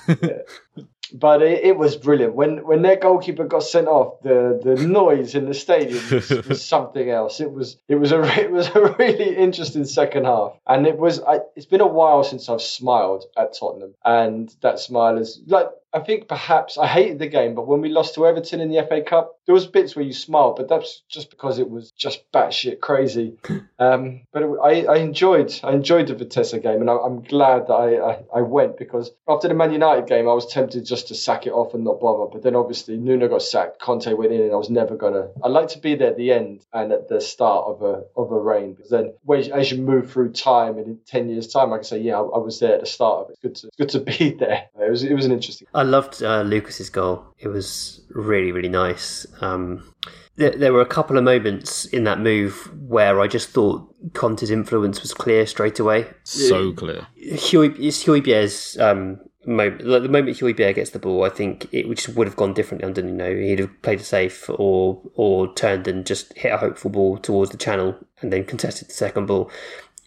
But 1.14 1.42
it, 1.42 1.64
it 1.64 1.76
was 1.76 1.94
brilliant 1.94 2.34
when 2.34 2.66
when 2.66 2.82
their 2.82 2.96
goalkeeper 2.96 3.44
got 3.44 3.62
sent 3.62 3.86
off. 3.86 4.20
The 4.22 4.60
the 4.60 4.84
noise 4.84 5.36
in 5.36 5.46
the 5.46 5.54
stadium 5.54 6.02
was, 6.10 6.30
was 6.48 6.64
something 6.64 7.08
else. 7.08 7.38
It 7.38 7.52
was 7.52 7.76
it 7.86 7.96
was 7.96 8.10
a 8.10 8.20
it 8.40 8.50
was 8.50 8.66
a 8.68 8.96
really 8.98 9.36
interesting 9.36 9.84
second 9.84 10.24
half, 10.24 10.54
and 10.66 10.88
it 10.88 10.98
was. 10.98 11.20
I, 11.20 11.40
it's 11.54 11.66
been 11.66 11.82
a 11.82 11.86
while 11.86 12.24
since 12.24 12.48
I've 12.48 12.62
smiled 12.62 13.24
at 13.36 13.54
Tottenham, 13.56 13.94
and 14.04 14.52
that 14.62 14.80
smile 14.80 15.18
is 15.18 15.40
like 15.46 15.68
I 15.94 16.00
think 16.00 16.28
perhaps 16.28 16.78
I 16.78 16.86
hated 16.86 17.18
the 17.18 17.26
game, 17.26 17.54
but 17.54 17.66
when 17.66 17.80
we 17.80 17.88
lost 17.88 18.14
to 18.14 18.26
Everton 18.26 18.60
in 18.60 18.70
the 18.70 18.82
FA 18.88 19.02
Cup, 19.02 19.38
there 19.46 19.54
was 19.54 19.66
bits 19.66 19.94
where 19.94 20.04
you 20.04 20.12
smiled, 20.12 20.56
but 20.56 20.68
that's 20.68 21.02
just 21.08 21.30
because 21.30 21.58
it 21.58 21.68
was 21.68 21.90
just 21.92 22.30
batshit 22.32 22.80
crazy. 22.80 23.36
Um, 23.82 24.20
but 24.32 24.42
it, 24.44 24.50
I, 24.62 24.84
I 24.84 24.96
enjoyed 24.98 25.52
I 25.64 25.72
enjoyed 25.72 26.06
the 26.06 26.14
Vitesse 26.14 26.52
game, 26.52 26.82
and 26.82 26.88
I, 26.88 26.98
I'm 26.98 27.20
glad 27.20 27.66
that 27.66 27.72
I, 27.72 28.12
I, 28.12 28.18
I 28.36 28.40
went 28.42 28.78
because 28.78 29.10
after 29.28 29.48
the 29.48 29.54
Man 29.54 29.72
United 29.72 30.06
game, 30.06 30.28
I 30.28 30.34
was 30.34 30.46
tempted 30.46 30.84
just 30.84 31.08
to 31.08 31.16
sack 31.16 31.48
it 31.48 31.52
off 31.52 31.74
and 31.74 31.82
not 31.82 31.98
bother. 31.98 32.30
But 32.30 32.44
then 32.44 32.54
obviously 32.54 32.96
Nuno 32.96 33.26
got 33.26 33.42
sacked, 33.42 33.80
Conte 33.80 34.12
went 34.12 34.30
in, 34.30 34.40
and 34.40 34.52
I 34.52 34.56
was 34.56 34.70
never 34.70 34.94
gonna. 34.94 35.30
I 35.42 35.48
like 35.48 35.66
to 35.70 35.80
be 35.80 35.96
there 35.96 36.10
at 36.10 36.16
the 36.16 36.30
end 36.30 36.64
and 36.72 36.92
at 36.92 37.08
the 37.08 37.20
start 37.20 37.66
of 37.66 37.82
a 37.82 38.04
of 38.16 38.30
a 38.30 38.38
reign 38.38 38.74
because 38.74 38.90
then 38.90 39.14
as 39.52 39.72
you 39.72 39.78
move 39.78 40.12
through 40.12 40.30
time 40.30 40.78
and 40.78 40.86
in 40.86 40.98
ten 41.04 41.28
years 41.28 41.48
time, 41.48 41.72
I 41.72 41.78
can 41.78 41.84
say 41.84 41.98
yeah, 41.98 42.18
I, 42.18 42.22
I 42.22 42.38
was 42.38 42.60
there 42.60 42.74
at 42.74 42.80
the 42.80 42.86
start 42.86 43.24
of 43.24 43.30
it. 43.30 43.32
It's 43.32 43.40
good 43.40 43.54
to 43.56 43.66
it's 43.66 43.76
good 43.76 43.88
to 43.88 44.00
be 44.00 44.30
there. 44.38 44.68
It 44.80 44.90
was 44.90 45.02
it 45.02 45.14
was 45.14 45.26
an 45.26 45.32
interesting. 45.32 45.66
I 45.74 45.81
loved 45.82 46.22
uh, 46.22 46.42
Lucas's 46.42 46.90
goal. 46.90 47.26
It 47.38 47.48
was 47.48 48.00
really, 48.10 48.52
really 48.52 48.68
nice. 48.68 49.26
Um, 49.40 49.92
there, 50.36 50.50
there 50.50 50.72
were 50.72 50.80
a 50.80 50.86
couple 50.86 51.18
of 51.18 51.24
moments 51.24 51.84
in 51.86 52.04
that 52.04 52.20
move 52.20 52.70
where 52.88 53.20
I 53.20 53.26
just 53.26 53.50
thought 53.50 53.94
Conte's 54.14 54.50
influence 54.50 55.02
was 55.02 55.12
clear 55.12 55.46
straight 55.46 55.78
away. 55.78 56.06
so 56.24 56.72
clear. 56.72 57.06
Huey, 57.16 57.68
it's 57.78 58.04
Højbjerg's 58.04 58.78
um, 58.78 59.20
moment. 59.46 59.84
Like 59.84 60.02
the 60.02 60.08
moment 60.08 60.36
Huibier 60.38 60.74
gets 60.74 60.90
the 60.90 60.98
ball, 60.98 61.24
I 61.24 61.28
think 61.28 61.68
it 61.72 61.88
just 61.94 62.16
would 62.16 62.26
have 62.26 62.36
gone 62.36 62.54
differently 62.54 62.86
under 62.86 63.02
Nuno. 63.02 63.34
He'd 63.34 63.58
have 63.58 63.82
played 63.82 64.00
it 64.00 64.04
safe 64.04 64.48
or 64.48 65.00
or 65.14 65.52
turned 65.54 65.88
and 65.88 66.06
just 66.06 66.32
hit 66.34 66.52
a 66.52 66.58
hopeful 66.58 66.90
ball 66.90 67.18
towards 67.18 67.50
the 67.50 67.56
channel 67.56 67.96
and 68.20 68.32
then 68.32 68.44
contested 68.44 68.88
the 68.88 68.94
second 68.94 69.26
ball. 69.26 69.50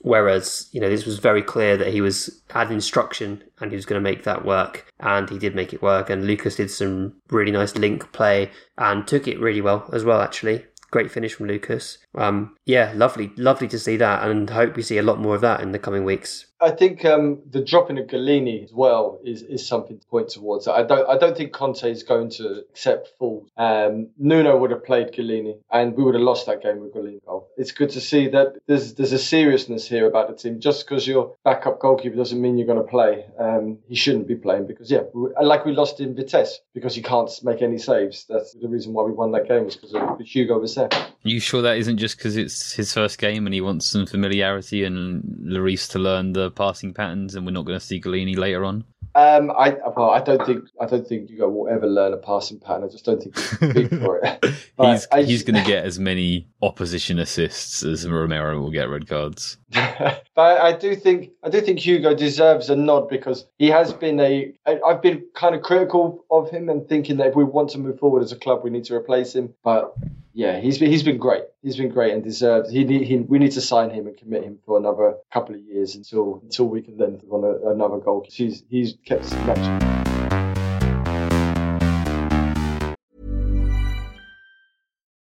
Whereas, 0.06 0.70
you 0.72 0.80
know, 0.80 0.88
this 0.88 1.08
was 1.08 1.18
very 1.18 1.41
clear 1.41 1.78
that 1.78 1.88
he 1.88 2.00
was 2.00 2.39
had 2.52 2.70
instruction 2.70 3.44
and 3.60 3.72
he 3.72 3.76
was 3.76 3.88
going 3.88 4.00
to 4.00 4.08
make 4.08 4.24
that 4.24 4.46
work. 4.46 4.86
And 5.00 5.28
he 5.32 5.39
did 5.39 5.56
make 5.56 5.74
it 5.74 5.82
work. 5.82 6.12
And 6.12 6.28
Lucas 6.28 6.58
did 6.58 6.70
some 6.70 7.13
really 7.32 7.52
nice 7.52 7.76
link 7.76 8.12
play 8.12 8.52
and 8.78 9.08
took 9.08 9.28
it 9.28 9.39
really 9.39 9.62
well 9.62 9.89
as 9.91 10.04
well, 10.06 10.22
actually. 10.22 10.63
Great 10.91 11.10
finish 11.10 11.34
from 11.34 11.48
Lucas. 11.48 11.98
Um, 12.17 12.56
yeah, 12.65 12.93
lovely, 12.95 13.32
lovely 13.38 13.67
to 13.69 13.80
see 13.80 13.97
that, 13.97 14.28
and 14.28 14.49
hope 14.49 14.75
we 14.75 14.82
see 14.82 14.97
a 14.97 15.04
lot 15.04 15.19
more 15.19 15.36
of 15.36 15.41
that 15.41 15.62
in 15.62 15.71
the 15.71 15.80
coming 15.80 16.06
weeks. 16.06 16.45
I 16.62 16.71
think 16.71 17.04
um, 17.04 17.41
the 17.49 17.62
dropping 17.62 17.97
of 17.99 18.08
Gollini 18.08 18.63
as 18.63 18.71
well 18.71 19.19
is, 19.23 19.41
is 19.41 19.67
something 19.67 19.99
to 19.99 20.08
point 20.08 20.30
towards. 20.30 20.67
I 20.67 20.84
don't 20.84 21.08
I 21.08 21.17
don't 21.17 21.36
think 21.36 21.51
Conte 21.51 21.84
is 21.84 22.04
going 22.04 22.30
to 22.32 22.63
accept 22.69 23.12
fools. 23.19 23.49
Um, 23.58 24.10
Nuno 24.17 24.58
would 24.58 24.71
have 24.71 24.86
played 24.86 25.12
Gollini, 25.12 25.58
and 25.71 25.95
we 25.95 26.04
would 26.04 26.15
have 26.15 26.23
lost 26.23 26.45
that 26.45 26.63
game 26.63 26.80
with 26.80 26.93
Gollini. 26.93 27.19
It's 27.58 27.71
good 27.71 27.89
to 27.91 28.01
see 28.01 28.30
that 28.30 28.56
there's 28.67 28.93
there's 28.93 29.12
a 29.12 29.19
seriousness 29.19 29.88
here 29.88 30.08
about 30.08 30.30
the 30.30 30.36
team. 30.36 30.60
Just 30.60 30.88
because 30.88 31.06
your 31.06 31.36
backup 31.43 31.80
goalkeeper 31.80 32.15
doesn't 32.15 32.41
mean 32.41 32.58
you're 32.58 32.67
going 32.67 32.84
to 32.84 32.89
play. 32.89 33.25
Um, 33.38 33.80
he 33.88 33.95
shouldn't 33.95 34.28
be 34.28 34.36
playing 34.36 34.67
because 34.67 34.89
yeah, 34.89 35.04
like 35.13 35.65
we 35.65 35.73
lost 35.73 35.99
in 35.99 36.15
Vitesse 36.15 36.60
because 36.73 36.95
he 36.95 37.01
can't 37.01 37.30
make 37.43 37.62
any 37.62 37.78
saves. 37.78 38.25
That's 38.30 38.54
the 38.54 38.67
reason 38.69 38.93
why 38.93 39.04
we 39.04 39.12
won 39.12 39.32
that 39.34 39.47
game 39.47 39.65
was 39.65 39.75
because 39.75 39.93
Hugo 40.21 40.58
was 40.60 40.75
there. 40.75 40.89
You 41.23 41.39
sure 41.39 41.62
that 41.63 41.78
isn't 41.78 41.97
just 41.97 42.05
because 42.13 42.38
it's 42.38 42.74
his 42.74 42.94
first 42.94 43.18
game 43.18 43.48
and 43.48 43.54
he 43.54 43.62
wants 43.62 43.88
some 43.88 44.06
familiarity 44.06 44.84
and 44.84 45.24
Lloris 45.41 45.89
to 45.91 46.00
learn 46.00 46.34
the 46.34 46.52
passing 46.52 46.94
patterns, 46.94 47.36
and 47.36 47.46
we're 47.46 47.52
not 47.52 47.65
going 47.65 47.80
to 47.80 47.86
see 47.86 48.02
Gollini 48.02 48.38
later 48.38 48.65
on? 48.65 48.84
Um, 49.15 49.50
I 49.52 49.78
well, 49.96 50.10
I 50.10 50.20
don't 50.20 50.46
think 50.46 50.65
I 50.82 50.86
don't 50.86 51.08
think 51.08 51.30
Hugo 51.30 51.48
will 51.48 51.70
ever 51.70 51.88
learn 51.88 52.12
a 52.12 52.18
passing 52.18 52.60
pattern. 52.60 52.84
I 52.84 52.88
just 52.88 53.06
don't 53.06 53.24
think 53.24 53.39
he's 53.39 53.74
big 53.74 53.89
for 54.02 54.20
it. 54.22 54.44
he's 54.82 55.08
I, 55.10 55.24
he's 55.24 55.44
going 55.44 55.56
to 55.63 55.65
get 55.65 55.86
as 55.86 55.98
many 55.98 56.50
opposition 56.62 57.18
assists 57.20 57.82
as 57.82 58.06
Romero 58.06 58.60
will 58.60 58.72
get 58.72 58.89
red 58.89 59.08
cards. 59.08 59.58
but 59.72 60.22
I 60.36 60.74
do 60.74 60.98
think 60.98 61.32
I 61.44 61.50
do 61.50 61.62
think 61.62 61.80
Hugo 61.80 62.13
deserves 62.13 62.70
a 62.70 62.76
nod 62.76 63.08
because 63.08 63.46
he 63.58 63.68
has 63.70 63.94
been 63.94 64.20
a. 64.20 64.54
I've 64.86 65.02
been 65.02 65.24
kind 65.34 65.56
of 65.56 65.62
critical 65.62 66.26
of 66.30 66.50
him 66.50 66.68
and 66.68 66.86
thinking 66.86 67.15
that 67.18 67.28
if 67.28 67.36
we 67.36 67.46
want 67.46 67.70
to 67.70 67.78
move 67.78 67.98
forward 68.00 68.22
as 68.22 68.34
a 68.34 68.38
club, 68.38 68.65
we 68.65 68.70
need 68.70 68.84
to 68.86 68.96
replace 68.96 69.34
him. 69.34 69.54
But 69.63 69.96
yeah, 70.36 70.60
he's 70.60 70.78
been 70.80 70.91
he's 70.91 71.02
been 71.02 71.17
great. 71.17 71.43
He's 71.63 71.78
been 71.78 71.88
great 71.88 72.12
and 72.12 72.21
deserves. 72.21 72.69
He, 72.69 72.86
he 73.06 73.17
we 73.19 73.39
need 73.39 73.54
to 73.54 73.62
sign 73.62 73.89
him 73.89 74.06
and 74.06 74.17
commit 74.17 74.43
him 74.43 74.60
for 74.65 74.78
another 74.78 75.15
couple 75.32 75.56
of 75.56 75.62
years 75.62 75.95
until 75.95 76.41
until 76.43 76.65
we 76.65 76.82
can 76.82 76.98
then 76.98 77.21
run 77.26 77.45
a, 77.45 77.69
another 77.71 78.00
goal. 78.00 78.26
He's 78.30 78.62
he's 78.69 78.98
kept 79.06 79.24
us 79.24 79.32
match. 79.32 79.82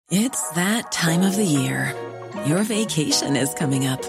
It's 0.09 0.49
that 0.51 0.93
time 0.93 1.23
of 1.23 1.35
the 1.35 1.43
year. 1.43 1.93
Your 2.45 2.63
vacation 2.63 3.35
is 3.35 3.53
coming 3.53 3.87
up. 3.87 4.01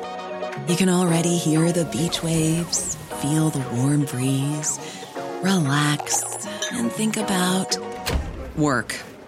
You 0.68 0.76
can 0.76 0.88
already 0.88 1.36
hear 1.36 1.72
the 1.72 1.84
beach 1.86 2.22
waves, 2.22 2.94
feel 3.20 3.50
the 3.50 3.66
warm 3.74 4.04
breeze, 4.04 4.78
relax, 5.42 6.46
and 6.72 6.92
think 6.92 7.16
about 7.16 7.76
work. 8.56 8.94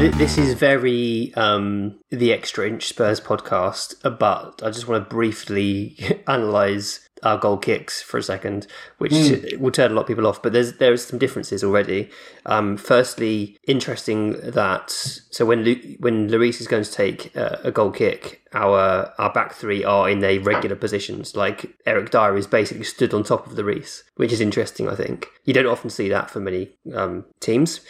This 0.00 0.38
is 0.38 0.54
very 0.54 1.30
um, 1.34 1.98
the 2.08 2.32
extra 2.32 2.66
inch 2.66 2.88
Spurs 2.88 3.20
podcast, 3.20 4.18
but 4.18 4.62
I 4.62 4.70
just 4.70 4.88
want 4.88 5.04
to 5.04 5.14
briefly 5.14 6.22
analyze 6.26 7.06
our 7.22 7.36
goal 7.36 7.58
kicks 7.58 8.00
for 8.00 8.16
a 8.16 8.22
second, 8.22 8.66
which 8.96 9.12
mm. 9.12 9.58
will 9.58 9.70
turn 9.70 9.90
a 9.90 9.94
lot 9.94 10.00
of 10.00 10.06
people 10.06 10.26
off. 10.26 10.42
But 10.42 10.54
there's 10.54 10.78
there 10.78 10.94
is 10.94 11.04
some 11.04 11.18
differences 11.18 11.62
already. 11.62 12.08
Um, 12.46 12.78
firstly, 12.78 13.58
interesting 13.66 14.40
that 14.40 14.90
so 14.90 15.44
when 15.44 15.64
Lu- 15.64 15.96
when 15.98 16.30
Lloris 16.30 16.62
is 16.62 16.66
going 16.66 16.84
to 16.84 16.90
take 16.90 17.36
uh, 17.36 17.56
a 17.62 17.70
goal 17.70 17.90
kick, 17.90 18.48
our 18.54 19.12
our 19.18 19.30
back 19.34 19.52
three 19.52 19.84
are 19.84 20.08
in 20.08 20.20
their 20.20 20.40
regular 20.40 20.76
positions. 20.76 21.36
Like 21.36 21.76
Eric 21.84 22.08
Dier 22.10 22.38
is 22.38 22.46
basically 22.46 22.84
stood 22.84 23.12
on 23.12 23.22
top 23.22 23.46
of 23.46 23.54
the 23.54 23.64
Reese, 23.64 24.02
which 24.16 24.32
is 24.32 24.40
interesting. 24.40 24.88
I 24.88 24.94
think 24.94 25.28
you 25.44 25.52
don't 25.52 25.66
often 25.66 25.90
see 25.90 26.08
that 26.08 26.30
for 26.30 26.40
many 26.40 26.70
um, 26.94 27.26
teams. 27.40 27.82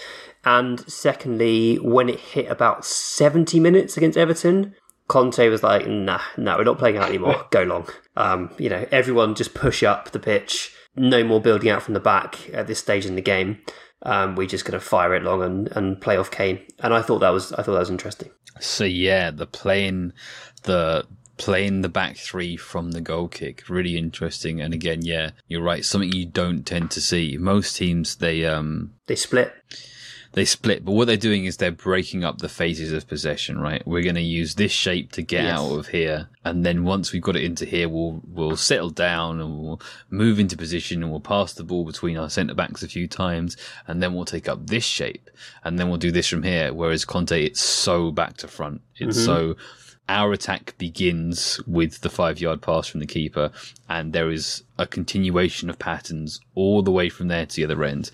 And 0.45 0.81
secondly, 0.91 1.77
when 1.77 2.09
it 2.09 2.21
hit 2.21 2.51
about 2.51 2.85
70 2.85 3.61
minutes 3.61 3.97
against 3.97 4.17
Everton, 4.17 4.75
Conte 5.09 5.49
was 5.49 5.63
like, 5.63 5.87
nah, 5.87 6.21
no, 6.37 6.57
we're 6.57 6.65
not 6.65 6.79
playing 6.79 6.97
out 6.97 7.09
anymore. 7.09 7.47
Go 7.51 7.63
long. 7.63 7.89
Um, 8.17 8.55
you 8.59 8.69
know, 8.69 8.87
everyone 8.91 9.35
just 9.35 9.55
push 9.55 9.83
up 9.83 10.13
the 10.13 10.19
pitch. 10.19 10.73
No 10.97 11.25
more 11.25 11.41
building 11.41 11.69
out 11.69 11.83
from 11.83 11.95
the 11.95 12.01
back 12.01 12.49
at 12.55 12.67
this 12.67 12.79
stage 12.79 13.07
in 13.07 13.17
the 13.17 13.23
game. 13.23 13.59
Um, 14.03 14.35
we're 14.35 14.47
just 14.47 14.65
going 14.65 14.79
to 14.79 14.85
fire 14.85 15.15
it 15.15 15.23
long 15.23 15.43
and, 15.43 15.69
and 15.73 16.01
play 16.01 16.17
off 16.17 16.31
Kane. 16.31 16.61
And 16.79 16.95
I 16.95 17.03
thought 17.03 17.19
that 17.19 17.31
was 17.31 17.53
I 17.53 17.57
thought 17.57 17.73
that 17.73 17.81
was 17.81 17.91
interesting. 17.91 18.31
So 18.61 18.85
yeah, 18.85 19.31
the 19.31 19.47
playing 19.47 20.13
the 20.63 21.07
playing 21.37 21.81
the 21.81 21.89
back 21.89 22.17
three 22.17 22.57
from 22.57 22.93
the 22.93 23.01
goal 23.01 23.29
kick 23.29 23.69
really 23.69 23.97
interesting. 23.97 24.61
And 24.61 24.73
again, 24.73 25.01
yeah, 25.03 25.31
you're 25.49 25.63
right. 25.63 25.85
Something 25.85 26.13
you 26.13 26.27
don't 26.27 26.65
tend 26.65 26.91
to 26.93 27.01
see. 27.01 27.37
Most 27.37 27.77
teams 27.77 28.17
they 28.17 28.47
um 28.47 28.95
they 29.07 29.17
split 29.17 29.53
they 30.33 30.45
split, 30.45 30.85
but 30.85 30.93
what 30.93 31.07
they're 31.07 31.17
doing 31.17 31.45
is 31.45 31.57
they're 31.57 31.73
breaking 31.73 32.23
up 32.23 32.39
the 32.39 32.49
phases 32.49 32.93
of 32.93 33.09
possession, 33.09 33.59
right? 33.59 33.85
We're 33.85 34.05
going 34.05 34.15
to 34.15 34.21
use 34.21 34.55
this 34.55 34.71
shape 34.71 35.11
to 35.13 35.23
get 35.23 35.43
yes. 35.43 35.59
out 35.59 35.73
of 35.73 35.89
here. 35.89 36.29
And 36.45 36.65
then 36.65 36.85
once 36.85 37.13
we've 37.13 37.21
got 37.21 37.35
it 37.35 37.43
into 37.43 37.65
here, 37.65 37.89
we'll, 37.89 38.23
we'll 38.29 38.57
settle 38.57 38.91
down 38.91 39.41
and 39.41 39.59
we'll 39.59 39.81
move 40.09 40.39
into 40.39 40.57
position 40.57 41.03
and 41.03 41.11
we'll 41.11 41.21
pass 41.21 41.53
the 41.55 41.65
ball 41.65 41.85
between 41.85 42.17
our 42.17 42.31
centre 42.31 42.55
backs 42.55 42.85
a 42.85 42.89
few 42.89 43.09
times. 43.09 43.57
And 43.89 44.01
then 44.01 44.15
we'll 44.15 44.25
take 44.25 44.49
up 44.49 44.69
this 44.69 44.85
shape 44.85 45.29
and 45.65 45.79
then 45.79 45.89
we'll 45.89 45.99
do 45.99 46.13
this 46.13 46.29
from 46.29 46.45
here. 46.45 46.73
Whereas 46.73 47.05
Conte, 47.05 47.45
it's 47.45 47.61
so 47.61 48.13
back 48.13 48.37
to 48.39 48.49
front. 48.49 48.83
It's 48.97 49.17
mm-hmm. 49.17 49.27
so, 49.27 49.57
our 50.09 50.33
attack 50.33 50.75
begins 50.77 51.61
with 51.69 52.01
the 52.01 52.11
five 52.11 52.41
yard 52.41 52.61
pass 52.61 52.89
from 52.89 52.99
the 52.99 53.07
keeper, 53.07 53.53
and 53.89 54.13
there 54.13 54.29
is 54.29 54.65
a 54.77 54.85
continuation 54.85 55.71
of 55.71 55.79
patterns 55.79 56.41
all 56.57 56.83
the 56.83 56.91
way 56.91 57.09
from 57.09 57.29
there 57.29 57.47
to 57.47 57.55
the 57.55 57.63
other 57.63 57.85
end, 57.85 58.11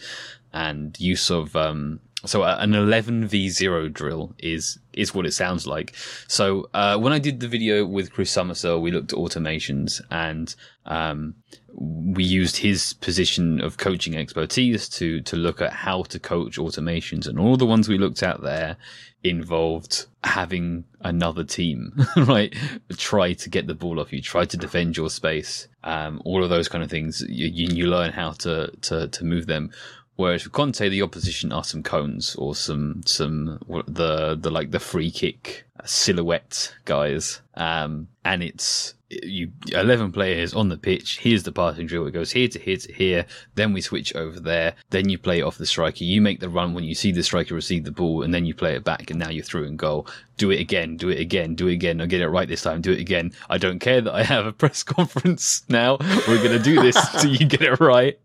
and 0.53 1.01
use 1.01 1.31
of 1.31 1.57
um, 1.57 2.01
so 2.25 2.43
uh, 2.43 2.57
an 2.61 2.75
11 2.75 3.27
v 3.27 3.49
0 3.49 3.89
drill 3.89 4.35
is 4.39 4.79
is 4.93 5.15
what 5.15 5.27
it 5.27 5.33
sounds 5.33 5.67
like. 5.67 5.95
So 6.29 6.69
uh, 6.73 6.99
when 6.99 7.13
I 7.13 7.19
did 7.19 7.41
the 7.41 7.49
video 7.49 7.85
with 7.85 8.13
Chris 8.13 8.35
Summersell, 8.35 8.81
we 8.81 8.91
looked 8.91 9.13
at 9.13 9.19
automations 9.19 10.01
and 10.11 10.55
um, 10.87 11.35
we 11.75 12.25
used 12.25 12.57
his 12.57 12.95
position 12.95 13.61
of 13.61 13.77
coaching 13.77 14.17
expertise 14.17 14.89
to 14.91 15.21
to 15.23 15.37
look 15.37 15.61
at 15.61 15.73
how 15.73 16.03
to 16.05 16.19
coach 16.19 16.57
automations, 16.57 17.29
and 17.29 17.39
all 17.39 17.57
the 17.57 17.67
ones 17.67 17.89
we 17.89 17.99
looked 17.99 18.23
at 18.23 18.41
there 18.43 18.77
involved 19.23 20.07
having 20.25 20.85
another 21.01 21.45
team, 21.45 21.93
right? 22.17 22.55
Try 22.97 23.33
to 23.35 23.51
get 23.51 23.67
the 23.67 23.75
ball 23.75 24.01
off 24.01 24.13
you, 24.13 24.21
try 24.23 24.45
to 24.45 24.57
defend 24.57 24.97
your 24.97 25.11
space, 25.11 25.69
um, 25.85 26.23
all 26.25 26.45
of 26.45 26.51
those 26.51 26.69
kind 26.69 26.85
of 26.85 26.91
things. 26.91 27.23
You, 27.29 27.49
you 27.49 27.87
learn 27.87 28.13
how 28.13 28.33
to, 28.33 28.71
to, 28.83 29.09
to 29.09 29.25
move 29.25 29.47
them. 29.47 29.71
Whereas 30.17 30.45
with 30.45 30.53
Conte, 30.55 30.89
the 30.89 31.03
opposition 31.03 31.53
are 31.53 31.65
some 31.65 31.83
cones 31.83 32.35
or 32.37 32.55
some 32.55 33.03
some 33.05 33.59
the 33.87 34.37
the 34.41 34.51
like 34.51 34.71
the 34.71 34.81
free 34.81 35.11
kick 35.11 35.67
silhouette 35.85 36.75
guys, 36.87 37.43
um, 37.55 38.09
and 38.25 38.43
it's 38.43 38.95
you 39.09 39.53
11 39.69 40.13
players 40.13 40.53
on 40.55 40.69
the 40.69 40.77
pitch. 40.79 41.19
Here's 41.19 41.45
the 41.45 41.53
passing 41.53 41.87
drill. 41.87 42.07
It 42.07 42.13
goes 42.13 42.33
here 42.33 42.49
to 42.49 42.59
here 42.59 42.79
to 42.79 42.93
here. 42.93 43.27
Then 43.55 43.73
we 43.73 43.81
switch 43.81 44.15
over 44.17 44.41
there. 44.41 44.75
Then 44.91 45.09
you 45.09 45.19
play 45.19 45.43
off 45.43 45.59
the 45.59 45.67
striker. 45.67 46.03
You 46.03 46.21
make 46.21 46.41
the 46.41 46.49
run 46.49 46.75
when 46.75 46.85
you 46.85 46.95
see 46.95 47.13
the 47.13 47.23
striker 47.23 47.55
receive 47.55 47.85
the 47.85 47.93
ball, 47.93 48.23
and 48.23 48.33
then 48.33 48.47
you 48.47 48.55
play 48.55 48.75
it 48.75 48.85
back, 48.85 49.11
and 49.11 49.21
now 49.21 49.29
you're 49.29 49.45
through 49.45 49.67
and 49.67 49.79
goal. 49.79 50.09
Do 50.37 50.51
it 50.51 50.61
again. 50.61 50.97
Do 50.97 51.09
it 51.09 51.19
again. 51.19 51.55
Do 51.55 51.69
it 51.69 51.73
again. 51.73 52.01
I'll 52.01 52.07
get 52.07 52.21
it 52.21 52.29
right 52.29 52.49
this 52.49 52.63
time. 52.63 52.83
Do 52.83 52.93
it 52.93 53.01
again. 53.01 53.33
I 53.49 53.59
don't 53.59 53.79
care 53.79 54.01
that 54.01 54.15
I 54.15 54.23
have 54.23 54.47
a 54.47 54.53
press 54.53 54.83
conference 54.97 55.65
now. 55.69 55.97
We're 56.29 56.43
gonna 56.43 56.59
do 56.59 56.81
this 56.83 56.97
so 57.21 57.29
you 57.29 57.47
get 57.47 57.63
it 57.63 57.81
right. 57.81 58.19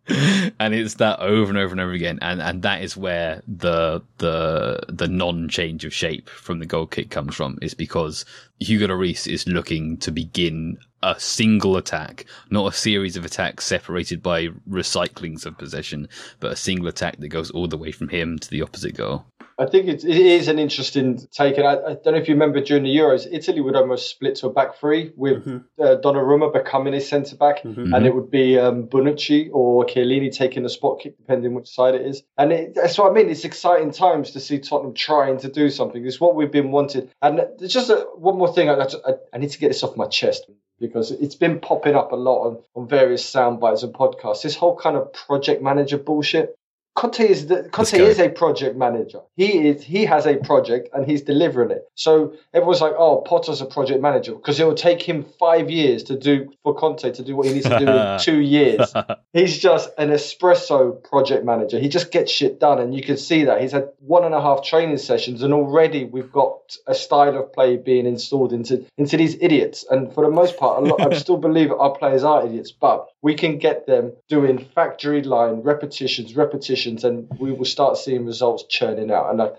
And 0.60 0.74
it's 0.74 0.96
that 0.96 1.20
over 1.20 1.50
and 1.50 1.58
over 1.58 1.72
and 1.72 1.82
over 1.82 1.94
again. 1.94 2.20
And 2.22 2.42
and 2.42 2.62
that 2.64 2.82
is 2.82 2.98
where 2.98 3.42
the 3.48 4.02
the 4.18 4.84
the 4.90 5.08
non 5.08 5.50
change 5.50 5.86
of 5.86 5.94
shape 5.94 6.30
from 6.30 6.60
the 6.60 6.66
goal 6.66 6.86
kick 6.86 7.10
comes 7.10 7.36
from. 7.36 7.58
Is 7.62 7.74
because 7.74 8.26
Hugo 8.60 8.88
Lloris 8.88 9.32
is 9.32 9.48
looking 9.48 9.98
to 9.98 10.12
begin 10.12 10.78
a 11.04 11.20
single 11.20 11.78
attack, 11.78 12.26
not 12.50 12.72
a 12.72 12.78
series 12.78 13.18
of 13.18 13.26
attacks 13.26 13.66
separated 13.66 14.22
by 14.22 14.48
recyclings 14.70 15.46
of 15.46 15.58
possession, 15.58 16.08
but 16.40 16.52
a 16.52 16.56
single 16.56 16.88
attack 16.88 17.18
that 17.18 17.30
goes 17.30 17.50
all 17.52 17.68
the 17.68 17.78
way 17.78 17.92
from 17.92 18.10
him 18.10 18.38
to 18.38 18.50
the 18.50 18.62
opposite 18.62 18.96
goal. 18.96 19.26
I 19.62 19.68
think 19.68 19.88
it, 19.88 20.04
it 20.04 20.18
is 20.18 20.48
an 20.48 20.58
interesting 20.58 21.20
take. 21.32 21.60
And 21.60 21.68
I, 21.68 21.74
I, 21.74 21.94
don't 21.94 22.08
know 22.08 22.16
if 22.16 22.28
you 22.28 22.34
remember 22.34 22.62
during 22.62 22.84
the 22.84 22.96
Euros, 22.96 23.28
Italy 23.32 23.62
would 23.62 23.76
almost 23.76 24.10
split 24.10 24.36
to 24.38 24.48
a 24.48 24.50
back 24.52 24.80
three 24.80 25.12
with 25.16 25.46
mm-hmm. 25.46 25.58
uh, 25.80 25.98
Donnarumma 26.04 26.52
becoming 26.52 26.96
a 26.96 27.00
centre 27.00 27.36
back, 27.36 27.62
mm-hmm. 27.62 27.94
and 27.94 28.08
it 28.08 28.16
would 28.16 28.32
be 28.32 28.58
um, 28.58 28.88
Bonucci 28.88 29.52
or 29.54 29.86
Chiellini 29.86 30.34
taking 30.36 30.66
a 30.66 30.70
spot 30.70 31.02
kick, 31.02 31.16
depending 31.18 31.54
which 31.54 31.70
side 31.70 31.94
it 31.94 32.02
is. 32.02 32.24
And 32.40 32.52
it, 32.52 32.74
that's 32.74 32.98
what 32.98 33.12
I 33.12 33.14
mean. 33.14 33.30
It's 33.30 33.46
exciting 33.46 33.92
times 33.92 34.32
to 34.32 34.40
see 34.40 34.58
Tottenham 34.58 34.96
trying 34.96 35.38
to 35.42 35.48
do 35.48 35.70
something. 35.70 36.04
It's 36.04 36.20
what 36.20 36.34
we've 36.34 36.52
been 36.52 36.72
wanted. 36.72 37.12
And 37.22 37.46
there's 37.60 37.74
just 37.74 37.92
a, 37.92 38.08
one 38.16 38.40
more 38.40 38.52
thing. 38.52 38.68
I, 38.68 38.88
I, 39.32 39.38
need 39.38 39.52
to 39.52 39.60
get 39.60 39.68
this 39.68 39.84
off 39.84 39.96
my 39.96 40.08
chest 40.08 40.50
because 40.80 41.12
it's 41.12 41.36
been 41.36 41.60
popping 41.60 41.96
up 41.96 42.12
a 42.12 42.16
lot 42.16 42.48
on, 42.48 42.58
on 42.76 42.88
various 42.88 43.24
sound 43.24 43.60
bites 43.60 43.84
and 43.84 43.94
podcasts. 43.94 44.42
This 44.42 44.56
whole 44.56 44.76
kind 44.76 44.98
of 44.98 45.14
project 45.14 45.62
manager 45.62 46.00
bullshit. 46.00 46.58
Conte 46.94 47.22
is 47.22 47.48
the, 47.48 47.64
Conte 47.70 47.98
is 47.98 48.20
a 48.20 48.30
project 48.30 48.76
manager. 48.76 49.22
He 49.38 49.70
is 49.70 49.82
he 49.82 50.06
has 50.06 50.26
a 50.26 50.36
project 50.36 50.90
and 50.94 51.10
he's 51.10 51.22
delivering 51.22 51.72
it. 51.72 51.90
So 51.96 52.34
everyone's 52.54 52.82
like, 52.82 52.94
"Oh, 52.98 53.24
Potter's 53.26 53.62
a 53.62 53.66
project 53.66 54.02
manager," 54.02 54.34
because 54.34 54.60
it 54.60 54.66
will 54.66 54.76
take 54.76 55.02
him 55.02 55.24
five 55.40 55.70
years 55.70 56.04
to 56.04 56.18
do 56.18 56.52
for 56.64 56.76
Conte 56.76 57.10
to 57.10 57.24
do 57.24 57.36
what 57.36 57.48
he 57.48 57.54
needs 57.54 57.68
to 57.68 57.80
do 57.80 57.88
in 57.88 58.20
two 58.20 58.40
years. 58.42 58.94
He's 59.32 59.58
just 59.58 59.90
an 59.98 60.10
espresso 60.10 61.02
project 61.02 61.46
manager. 61.46 61.80
He 61.80 61.88
just 61.88 62.12
gets 62.12 62.30
shit 62.30 62.60
done, 62.60 62.80
and 62.80 62.94
you 62.94 63.02
can 63.02 63.16
see 63.16 63.46
that 63.46 63.62
he's 63.62 63.72
had 63.72 63.90
one 64.00 64.26
and 64.26 64.36
a 64.36 64.42
half 64.42 64.64
training 64.64 64.98
sessions, 64.98 65.44
and 65.44 65.54
already 65.54 66.04
we've 66.04 66.32
got 66.32 66.78
a 66.88 66.94
style 66.94 67.38
of 67.38 67.54
play 67.54 67.78
being 67.78 68.06
installed 68.06 68.52
into 68.52 68.86
into 68.98 69.16
these 69.16 69.38
idiots. 69.40 69.86
And 69.90 70.14
for 70.14 70.26
the 70.26 70.32
most 70.32 70.58
part, 70.58 70.84
lot, 70.84 71.00
I 71.02 71.18
still 71.18 71.38
believe 71.38 71.72
our 71.72 71.92
players 71.92 72.26
are 72.26 72.46
idiots, 72.46 72.72
but 72.72 73.08
we 73.22 73.36
can 73.36 73.60
get 73.60 73.88
them 73.88 74.14
doing 74.28 74.58
factory 74.76 75.22
line 75.24 75.62
repetitions, 75.62 76.36
repetitions, 76.36 76.81
and 76.86 77.28
we 77.40 77.52
will 77.52 77.66
start 77.66 77.98
seeing 77.98 78.26
results 78.26 78.64
churning 78.70 79.12
out. 79.12 79.32
And 79.32 79.42
uh, 79.42 79.52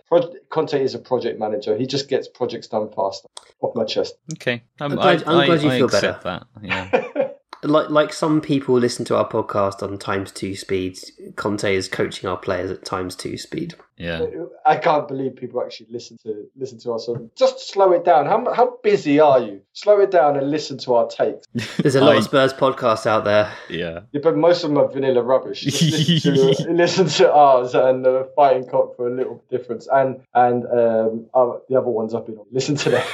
Conte 0.49 0.83
is 0.83 0.95
a 0.95 0.99
project 0.99 1.39
manager; 1.39 1.77
he 1.77 1.87
just 1.87 2.09
gets 2.09 2.29
projects 2.29 2.69
done 2.69 2.91
faster. 2.91 3.29
Off 3.61 3.75
my 3.75 3.85
chest. 3.85 4.15
Okay, 4.35 4.63
I'm, 4.81 4.93
I'm 4.93 4.97
glad, 4.97 5.25
I, 5.25 5.33
I'm 5.41 5.47
glad 5.47 5.63
you 5.63 5.71
I 5.71 5.79
feel 5.79 5.89
better. 5.89 6.19
That. 6.25 6.47
Yeah. 6.63 7.29
like 7.63 7.91
like 7.91 8.13
some 8.13 8.41
people 8.41 8.77
listen 8.77 9.05
to 9.07 9.17
our 9.17 9.29
podcast 9.29 9.83
on 9.83 9.99
times 9.99 10.33
two 10.33 10.57
speed. 10.57 10.99
Conte 11.37 11.75
is 11.75 11.89
coaching 11.89 12.29
our 12.29 12.37
players 12.37 12.71
at 12.71 12.85
times 12.85 13.15
two 13.15 13.39
speed. 13.39 13.75
Yeah, 13.97 14.27
I 14.67 14.77
can't 14.77 15.07
believe 15.07 15.37
people 15.37 15.63
actually 15.63 15.87
listen 15.91 16.19
to 16.25 16.47
listen 16.57 16.79
to 16.81 16.93
us. 16.93 17.09
Just 17.37 17.73
slow 17.73 17.93
it 17.93 18.05
down. 18.05 18.27
How 18.27 18.53
how 18.53 18.79
busy 18.83 19.21
are 19.21 19.39
you? 19.39 19.61
Slow 19.75 20.01
it 20.01 20.11
down 20.11 20.37
and 20.37 20.51
listen 20.51 20.77
to 20.79 20.95
our 20.95 21.09
takes. 21.09 21.47
There's 21.77 21.95
a 21.95 22.01
lot 22.01 22.17
I, 22.17 22.19
of 22.19 22.25
Spurs 22.25 22.53
podcasts 22.53 23.07
out 23.07 23.25
there. 23.25 23.53
Yeah. 23.69 24.01
yeah, 24.11 24.21
but 24.23 24.37
most 24.37 24.65
of 24.65 24.71
them 24.71 24.79
are 24.79 24.89
vanilla 24.89 25.23
rubbish. 25.23 25.65
listen, 25.67 26.35
to, 26.35 26.73
listen 26.73 27.07
to 27.07 27.33
ours 27.33 27.75
and 27.75 28.05
uh, 28.07 28.25
Fighting 28.35 28.67
Cock 28.69 28.97
for 28.97 29.07
a 29.07 29.15
little 29.15 29.45
difference, 29.51 29.87
and 29.93 30.21
and 30.35 30.65
um, 30.67 31.27
the 31.69 31.77
other 31.79 31.91
ones 31.91 32.13
I've 32.15 32.27
been 32.27 32.39
on. 32.39 32.47
Listen 32.51 32.75
to 32.77 32.91
them. 32.91 33.07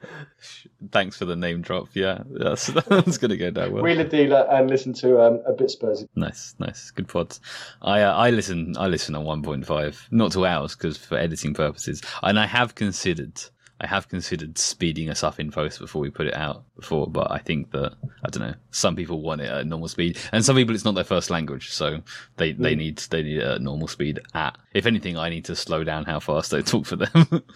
Thanks 0.92 1.16
for 1.16 1.24
the 1.24 1.36
name 1.36 1.62
drop. 1.62 1.88
Yeah, 1.94 2.22
that's 2.30 2.66
that's 2.88 3.18
gonna 3.18 3.36
go 3.36 3.50
down 3.50 3.72
well. 3.72 3.82
Wheeler 3.82 4.04
dealer 4.04 4.46
and 4.50 4.68
listen 4.68 4.92
to 4.94 5.20
um, 5.20 5.40
a 5.46 5.52
bit 5.52 5.68
Spursy. 5.68 6.08
Nice, 6.14 6.54
nice, 6.58 6.90
good 6.90 7.08
pods. 7.08 7.40
I 7.82 8.02
uh, 8.02 8.14
I 8.14 8.30
listen 8.30 8.76
I 8.78 8.86
listen 8.86 9.14
on 9.14 9.24
one 9.24 9.42
point 9.42 9.66
five, 9.66 10.06
not 10.10 10.32
to 10.32 10.46
ours 10.46 10.74
because 10.74 10.96
for 10.96 11.16
editing 11.16 11.54
purposes, 11.54 12.02
and 12.22 12.38
I 12.38 12.46
have 12.46 12.74
considered. 12.74 13.40
I 13.80 13.88
have 13.88 14.08
considered 14.08 14.56
speeding 14.56 15.10
us 15.10 15.24
up 15.24 15.40
in 15.40 15.50
post 15.50 15.80
before 15.80 16.00
we 16.00 16.08
put 16.08 16.28
it 16.28 16.34
out 16.34 16.62
before, 16.76 17.08
but 17.08 17.32
I 17.32 17.38
think 17.38 17.72
that 17.72 17.94
I 18.24 18.30
don't 18.30 18.48
know. 18.48 18.54
Some 18.70 18.94
people 18.94 19.20
want 19.20 19.40
it 19.40 19.50
at 19.50 19.66
normal 19.66 19.88
speed, 19.88 20.16
and 20.30 20.44
some 20.44 20.54
people 20.54 20.76
it's 20.76 20.84
not 20.84 20.94
their 20.94 21.02
first 21.02 21.28
language, 21.28 21.70
so 21.70 22.00
they 22.36 22.52
they 22.52 22.74
mm. 22.74 22.78
need 22.78 22.98
they 22.98 23.24
need 23.24 23.38
it 23.38 23.44
at 23.44 23.60
normal 23.60 23.88
speed. 23.88 24.20
At 24.32 24.56
if 24.72 24.86
anything, 24.86 25.18
I 25.18 25.28
need 25.28 25.46
to 25.46 25.56
slow 25.56 25.82
down 25.82 26.04
how 26.04 26.20
fast 26.20 26.54
I 26.54 26.60
talk 26.60 26.86
for 26.86 26.96
them. 26.96 27.42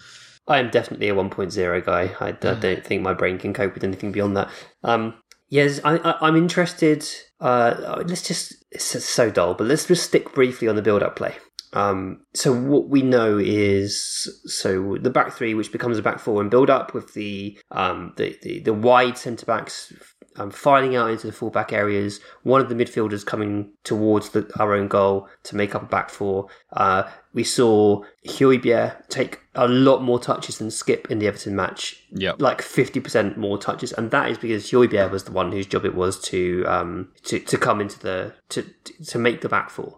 I 0.49 0.57
am 0.57 0.71
definitely 0.71 1.09
a 1.09 1.15
1.0 1.15 1.85
guy. 1.85 2.15
I, 2.19 2.29
I 2.29 2.31
don't 2.31 2.83
think 2.83 3.01
my 3.01 3.13
brain 3.13 3.37
can 3.37 3.53
cope 3.53 3.75
with 3.75 3.83
anything 3.83 4.11
beyond 4.11 4.35
that. 4.35 4.49
Um, 4.83 5.13
yes, 5.47 5.79
I, 5.85 6.27
am 6.27 6.35
interested. 6.35 7.07
Uh, 7.39 8.03
let's 8.05 8.27
just, 8.27 8.55
it's 8.71 9.05
so 9.05 9.29
dull, 9.29 9.53
but 9.53 9.67
let's 9.67 9.85
just 9.85 10.03
stick 10.03 10.33
briefly 10.33 10.67
on 10.67 10.75
the 10.75 10.81
build 10.81 11.03
up 11.03 11.15
play. 11.15 11.35
Um, 11.73 12.25
so 12.33 12.51
what 12.51 12.89
we 12.89 13.03
know 13.03 13.37
is 13.37 14.41
so 14.45 14.97
the 14.99 15.11
back 15.11 15.33
three, 15.33 15.53
which 15.53 15.71
becomes 15.71 15.99
a 15.99 16.01
back 16.01 16.19
four 16.19 16.41
and 16.41 16.49
build 16.49 16.71
up 16.71 16.95
with 16.95 17.13
the 17.13 17.59
um, 17.69 18.13
the, 18.17 18.35
the, 18.41 18.59
the 18.61 18.73
wide 18.73 19.19
centre 19.19 19.45
backs 19.45 19.93
um, 20.37 20.51
filing 20.51 20.95
out 20.95 21.09
into 21.09 21.27
the 21.27 21.33
fullback 21.33 21.73
areas. 21.73 22.19
One 22.43 22.61
of 22.61 22.69
the 22.69 22.75
midfielders 22.75 23.25
coming 23.25 23.71
towards 23.83 24.29
the, 24.29 24.49
our 24.59 24.73
own 24.73 24.87
goal 24.87 25.27
to 25.43 25.55
make 25.55 25.75
up 25.75 25.83
a 25.83 25.85
back 25.85 26.09
four. 26.09 26.47
Uh, 26.73 27.03
we 27.33 27.43
saw 27.43 28.03
Højbjerg 28.25 29.09
take 29.09 29.41
a 29.55 29.67
lot 29.67 30.01
more 30.01 30.19
touches 30.19 30.57
than 30.57 30.69
Skipp 30.69 31.09
in 31.11 31.19
the 31.19 31.27
Everton 31.27 31.55
match. 31.55 32.03
Yeah, 32.11 32.33
like 32.39 32.61
fifty 32.61 32.99
percent 32.99 33.37
more 33.37 33.57
touches, 33.57 33.91
and 33.93 34.11
that 34.11 34.29
is 34.29 34.37
because 34.37 34.71
Højbjerg 34.71 35.11
was 35.11 35.25
the 35.25 35.31
one 35.31 35.51
whose 35.51 35.67
job 35.67 35.85
it 35.85 35.95
was 35.95 36.19
to 36.23 36.65
um, 36.67 37.09
to 37.23 37.39
to 37.39 37.57
come 37.57 37.81
into 37.81 37.99
the 37.99 38.33
to 38.49 38.63
to 39.07 39.19
make 39.19 39.41
the 39.41 39.49
back 39.49 39.69
four. 39.69 39.97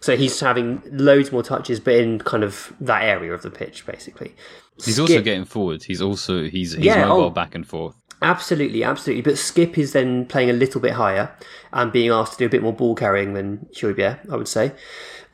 So 0.00 0.16
he's 0.16 0.38
having 0.38 0.82
loads 0.92 1.32
more 1.32 1.42
touches, 1.42 1.80
but 1.80 1.94
in 1.94 2.18
kind 2.18 2.44
of 2.44 2.72
that 2.80 3.02
area 3.02 3.32
of 3.32 3.42
the 3.42 3.50
pitch, 3.50 3.86
basically. 3.86 4.34
He's 4.84 4.98
Skipp, 4.98 5.00
also 5.00 5.22
getting 5.22 5.46
forward. 5.46 5.82
He's 5.82 6.02
also 6.02 6.44
he's 6.44 6.72
he's 6.72 6.84
yeah, 6.84 7.06
mobile 7.06 7.24
oh, 7.24 7.30
back 7.30 7.54
and 7.54 7.66
forth. 7.66 7.96
Absolutely, 8.22 8.82
absolutely. 8.82 9.22
But 9.22 9.34
Skipp 9.34 9.76
is 9.76 9.92
then 9.92 10.26
playing 10.26 10.50
a 10.50 10.54
little 10.54 10.80
bit 10.80 10.92
higher 10.92 11.30
and 11.72 11.92
being 11.92 12.10
asked 12.10 12.32
to 12.32 12.38
do 12.38 12.46
a 12.46 12.48
bit 12.48 12.62
more 12.62 12.72
ball 12.72 12.94
carrying 12.94 13.34
than 13.34 13.68
Højbjerg, 13.74 14.30
I 14.30 14.36
would 14.36 14.48
say. 14.48 14.72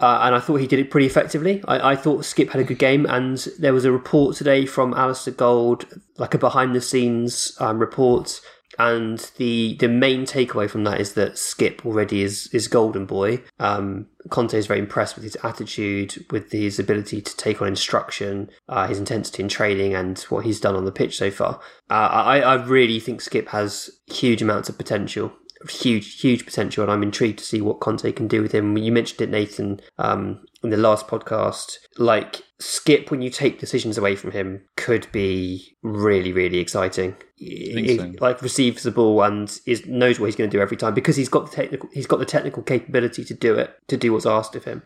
Uh, 0.01 0.19
and 0.23 0.35
I 0.35 0.41
thought 0.41 0.57
he 0.57 0.67
did 0.67 0.81
it 0.81 0.91
pretty 0.91 1.07
effectively. 1.07 1.63
I, 1.69 1.93
I, 1.93 1.97
thought 1.97 2.23
Skipp 2.23 2.51
had 2.51 2.61
a 2.61 2.65
good 2.65 2.81
game, 2.81 3.07
and 3.07 3.39
there 3.61 3.73
was 3.73 3.85
a 3.85 3.93
report 3.93 4.35
today 4.35 4.67
from 4.67 4.95
Alasdair 4.95 5.37
Gold, 5.37 5.87
like 6.19 6.35
a 6.35 6.39
behind 6.39 6.75
the 6.75 6.81
scenes 6.81 7.57
um, 7.61 7.79
report 7.79 8.41
and 8.79 9.31
the 9.37 9.77
the 9.79 9.89
main 9.89 10.25
takeaway 10.25 10.69
from 10.69 10.85
that 10.85 11.01
is 11.01 11.15
that 11.15 11.35
Skipp 11.35 11.85
already 11.85 12.23
is 12.23 12.49
is 12.53 12.69
golden 12.69 13.07
boy. 13.07 13.43
Um, 13.59 14.07
Conte 14.31 14.55
is 14.55 14.67
very 14.67 14.79
impressed 14.79 15.17
with 15.17 15.25
his 15.25 15.37
attitude, 15.43 16.25
with 16.31 16.53
his 16.53 16.79
ability 16.79 17.21
to 17.21 17.37
take 17.37 17.61
on 17.61 17.69
instruction, 17.69 18.51
uh, 18.69 18.87
his 18.87 18.99
intensity 18.99 19.43
in 19.43 19.49
training, 19.49 19.95
and 19.95 20.19
what 20.29 20.45
he's 20.45 20.61
done 20.61 20.77
on 20.77 20.85
the 20.85 20.93
pitch 20.93 21.17
so 21.17 21.31
far. 21.31 21.61
Uh, 21.91 22.09
I, 22.09 22.41
I 22.41 22.55
really 22.55 23.01
think 23.01 23.21
Skipp 23.21 23.49
has 23.49 23.91
huge 24.07 24.43
amounts 24.43 24.69
of 24.69 24.79
potential 24.79 25.33
huge, 25.69 26.21
huge 26.21 26.45
potential, 26.45 26.83
and 26.83 26.93
I'm 26.93 27.03
intrigued 27.03 27.39
to 27.39 27.45
see 27.45 27.61
what 27.61 27.81
Conte 27.81 28.11
can 28.13 28.29
do 28.29 28.43
with 28.43 28.53
him. 28.53 28.77
You 28.77 28.93
mentioned 28.93 29.21
it, 29.21 29.31
Nathan, 29.31 29.81
um, 29.99 30.45
in 30.63 30.71
the 30.71 30.77
last 30.77 31.07
podcast. 31.07 31.77
Like 31.99 32.43
Skipp, 32.61 33.11
when 33.11 33.23
you 33.23 33.31
take 33.31 33.61
decisions 33.61 33.99
away 33.99 34.17
from 34.17 34.33
him, 34.33 34.63
could 34.77 35.11
be 35.13 35.77
really, 35.83 36.33
really 36.33 36.59
exciting. 36.59 37.17
He, 37.43 37.97
so. 37.97 38.13
Like 38.21 38.41
receives 38.41 38.83
the 38.83 38.91
ball 38.91 39.23
and 39.23 39.61
is 39.67 39.87
knows 39.87 40.21
what 40.21 40.27
he's 40.27 40.37
going 40.37 40.49
to 40.49 40.57
do 40.57 40.61
every 40.61 40.77
time 40.77 40.95
because 40.95 41.17
he's 41.17 41.29
got 41.29 41.51
the 41.51 41.57
technical 41.57 41.89
he's 41.93 42.07
got 42.07 42.19
the 42.19 42.25
technical 42.25 42.63
capability 42.63 43.25
to 43.25 43.35
do 43.35 43.55
it 43.55 43.77
to 43.89 43.97
do 43.97 44.13
what's 44.13 44.27
asked 44.27 44.55
of 44.55 44.65
him, 44.65 44.83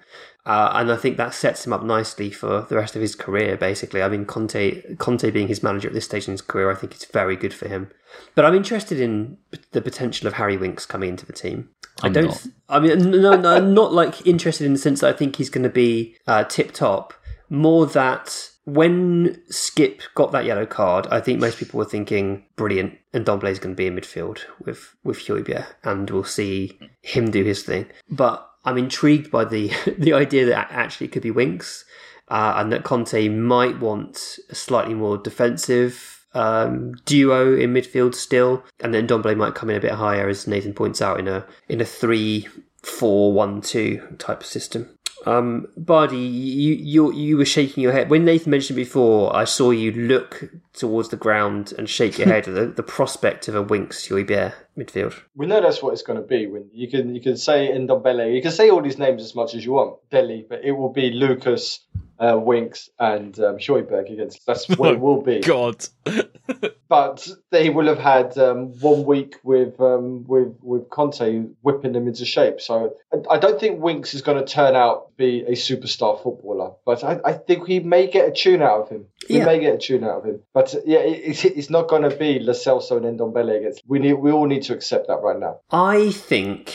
uh, 0.47 0.71
and 0.75 0.91
I 0.91 0.97
think 0.97 1.17
that 1.19 1.35
sets 1.35 1.67
him 1.67 1.73
up 1.73 1.83
nicely 1.83 2.31
for 2.31 2.63
the 2.63 2.77
rest 2.77 2.97
of 2.97 3.03
his 3.03 3.15
career. 3.15 3.57
Basically, 3.57 4.03
I 4.03 4.09
mean 4.09 4.25
Conte 4.25 4.97
Conte 4.97 5.31
being 5.31 5.49
his 5.49 5.63
manager 5.63 5.89
at 5.89 5.95
this 5.95 6.07
stage 6.07 6.29
in 6.29 6.33
his 6.33 6.43
career, 6.43 6.71
I 6.71 6.75
think 6.75 6.95
it's 6.95 7.05
very 7.05 7.37
good 7.37 7.53
for 7.53 7.69
him. 7.69 7.91
But 8.35 8.45
I'm 8.45 8.55
interested 8.55 8.99
in 8.99 9.37
the 9.73 9.83
potential 9.83 10.27
of 10.27 10.35
Harry 10.35 10.57
Winks 10.57 10.87
coming 10.87 11.11
into 11.11 11.27
the 11.27 11.35
team. 11.35 11.69
I'm 12.03 12.11
I 12.11 12.15
do 12.15 12.27
not 12.29 12.47
I 12.69 12.81
mean, 12.81 13.11
no, 13.11 13.37
no, 13.37 13.51
I'm 13.51 13.75
not 13.75 13.93
like 13.93 14.27
interested 14.27 14.65
in 14.65 14.73
the 14.73 14.79
sense 14.79 15.01
that 15.01 15.15
I 15.15 15.17
think 15.17 15.37
he's 15.37 15.51
going 15.51 15.65
to 15.65 15.71
be 15.71 16.17
uh, 16.27 16.45
tip 16.45 16.73
top 16.73 17.13
more 17.49 17.87
that 17.87 18.51
when 18.67 19.41
Skipp 19.49 20.01
got 20.17 20.33
that 20.33 20.45
yellow 20.45 20.67
card, 20.67 21.07
I 21.07 21.21
think 21.21 21.41
most 21.41 21.59
people 21.59 21.79
were 21.79 21.85
thinking, 21.85 22.45
brilliant, 22.57 22.99
and 23.13 23.25
Ndombele 23.25 23.51
is 23.51 23.61
going 23.61 23.77
to 23.77 23.77
be 23.77 23.87
in 23.87 23.95
midfield 23.95 24.41
with, 24.59 24.97
with 25.05 25.19
Højbjerg, 25.19 25.67
and 25.85 26.11
we'll 26.11 26.25
see 26.25 26.77
him 27.01 27.31
do 27.31 27.45
his 27.45 27.63
thing. 27.63 27.87
But 28.11 28.49
I'm 28.65 28.77
intrigued 28.77 29.31
by 29.31 29.45
the, 29.45 29.73
the 29.99 30.13
idea 30.13 30.47
that 30.47 30.69
actually 30.71 31.07
it 31.07 31.13
could 31.13 31.23
be 31.23 31.31
Winks, 31.31 31.85
uh, 32.29 32.55
and 32.57 32.73
that 32.73 32.83
Conte 32.83 33.29
might 33.29 33.79
want 33.79 34.41
a 34.51 34.57
slightly 34.57 34.95
more 34.95 35.17
defensive 35.17 36.27
um, 36.35 36.93
duo 37.05 37.57
in 37.57 37.73
midfield 37.73 38.17
still, 38.17 38.65
and 38.81 38.93
then 38.93 39.07
Ndombele 39.07 39.37
might 39.37 39.55
come 39.55 39.71
in 39.71 39.77
a 39.77 39.81
bit 39.81 39.93
higher, 39.93 40.29
as 40.29 40.49
Nathan 40.49 40.75
points 40.75 41.01
out, 41.01 41.21
in 41.21 41.29
a 41.29 41.47
in 41.69 41.81
a 41.81 41.85
three 41.85 42.49
four 42.83 43.33
one 43.33 43.61
two 43.61 44.03
type 44.19 44.41
of 44.41 44.47
system. 44.47 44.96
Um, 45.27 45.67
Bardi, 45.77 46.17
you, 46.17 46.75
you 46.75 47.13
you 47.13 47.37
were 47.37 47.45
shaking 47.45 47.83
your 47.83 47.93
head 47.93 48.09
when 48.09 48.25
Nathan 48.25 48.51
mentioned 48.53 48.77
before. 48.77 49.35
I 49.35 49.45
saw 49.45 49.71
you 49.73 49.91
look 49.91 50.45
towards 50.77 51.09
the 51.09 51.17
ground 51.17 51.73
and 51.79 51.89
shake 51.89 52.19
your 52.19 52.29
head 52.29 52.47
at 52.49 52.55
the, 52.55 52.67
the 52.67 52.83
prospect 52.83 53.49
of 53.49 53.55
a 53.55 53.63
Winks 53.63 54.09
Højbjerg 54.09 54.53
midfield. 54.79 55.15
We 55.35 55.47
know 55.47 55.61
that's 55.61 55.83
what 55.83 55.93
it's 55.95 56.03
going 56.03 56.21
to 56.21 56.27
be. 56.27 56.47
When 56.47 56.69
you 56.73 56.89
can 56.89 57.15
you 57.15 57.21
can 57.21 57.37
say 57.37 57.69
Ndombele, 57.73 58.35
you 58.35 58.43
can 58.43 58.53
say 58.53 58.71
all 58.71 58.83
these 58.83 58.99
names 58.99 59.23
as 59.23 59.35
much 59.35 59.55
as 59.55 59.65
you 59.65 59.73
want, 59.73 59.97
Dele, 60.11 60.45
but 60.49 60.61
it 60.65 60.73
will 60.73 60.93
be 60.93 61.11
Lucas, 61.11 61.81
uh, 62.19 62.39
Winks, 62.39 62.91
and 62.99 63.39
um, 63.41 63.57
Højbjerg 63.57 64.13
against. 64.13 64.45
That's 64.47 64.69
what 64.79 64.93
it 64.93 65.01
will 65.01 65.23
be. 65.23 65.41
God. 65.41 65.85
but 66.89 67.27
they 67.51 67.71
will 67.71 67.87
have 67.87 67.99
had 67.99 68.39
um, 68.39 68.79
one 68.81 69.05
week 69.05 69.37
with 69.43 69.81
um, 69.81 70.25
with 70.27 70.55
with 70.63 70.89
Conte 70.91 71.47
whipping 71.63 71.93
them 71.93 72.07
into 72.07 72.25
shape. 72.25 72.61
So 72.61 72.95
I 73.31 73.39
don't 73.39 73.59
think 73.59 73.81
Winks 73.81 74.15
is 74.15 74.23
going 74.23 74.39
to 74.39 74.51
turn 74.53 74.75
out 74.77 75.09
to 75.09 75.13
be 75.17 75.41
a 75.43 75.53
superstar 75.53 76.23
footballer, 76.23 76.73
but 76.85 77.03
I, 77.03 77.19
I 77.25 77.33
think 77.33 77.67
he 77.67 77.81
may 77.81 78.07
get 78.07 78.29
a 78.29 78.33
tune 78.33 78.63
out 78.63 78.83
of 78.83 78.89
him. 78.89 79.07
He 79.27 79.39
Yeah. 79.39 79.47
may 79.47 79.59
get 79.59 79.75
a 79.75 79.79
tune 79.79 80.05
out 80.05 80.19
of 80.19 80.25
him, 80.25 80.43
but 80.55 80.66
uh, 80.75 80.81
yeah, 80.85 80.99
it, 80.99 81.45
it, 81.45 81.57
it's 81.57 81.71
not 81.71 81.89
going 81.89 82.03
to 82.03 82.17
be 82.17 82.39
Lo 82.39 82.53
Celso 82.53 82.97
and 82.97 83.19
Ndombele 83.19 83.59
against. 83.59 83.83
We 83.87 83.99
need 83.99 84.15
we 84.15 84.31
all 84.31 84.47
need 84.47 84.63
to 84.65 84.75
accept 84.75 85.09
that 85.09 85.21
right 85.23 85.39
now. 85.39 85.61
I 85.71 86.11
think 86.11 86.75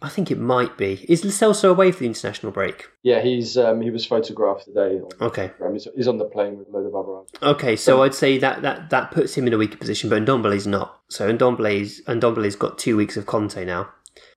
I 0.00 0.08
think 0.08 0.30
it 0.30 0.38
might 0.38 0.76
be. 0.76 1.04
Is 1.08 1.24
Lo 1.24 1.30
Celso 1.30 1.70
away 1.70 1.92
for 1.92 2.00
the 2.00 2.06
international 2.06 2.52
break? 2.52 2.88
Yeah, 3.02 3.20
he's 3.20 3.56
um, 3.56 3.80
he 3.80 3.90
was 3.90 4.06
photographed 4.06 4.66
today. 4.66 5.00
On 5.00 5.08
Okay. 5.20 5.50
He's, 5.72 5.88
he's 5.96 6.08
on 6.08 6.18
the 6.18 6.24
plane 6.24 6.58
with 6.58 6.68
a 6.68 6.70
load 6.70 6.86
of 6.86 6.94
other. 6.94 7.52
Okay, 7.52 7.76
so 7.76 8.02
I'd 8.02 8.14
say 8.14 8.38
that, 8.38 8.62
that, 8.62 8.90
that 8.90 9.10
puts 9.10 9.36
him 9.36 9.46
in 9.46 9.52
a 9.52 9.58
weaker 9.58 9.76
position, 9.76 10.10
but 10.10 10.22
Ndombele's 10.24 10.66
not. 10.66 11.00
So 11.08 11.32
Ndombele's 11.32 12.00
Ndombele's 12.02 12.56
got 12.56 12.78
two 12.78 12.96
weeks 12.96 13.16
of 13.16 13.26
Conte 13.26 13.64
now, 13.64 13.88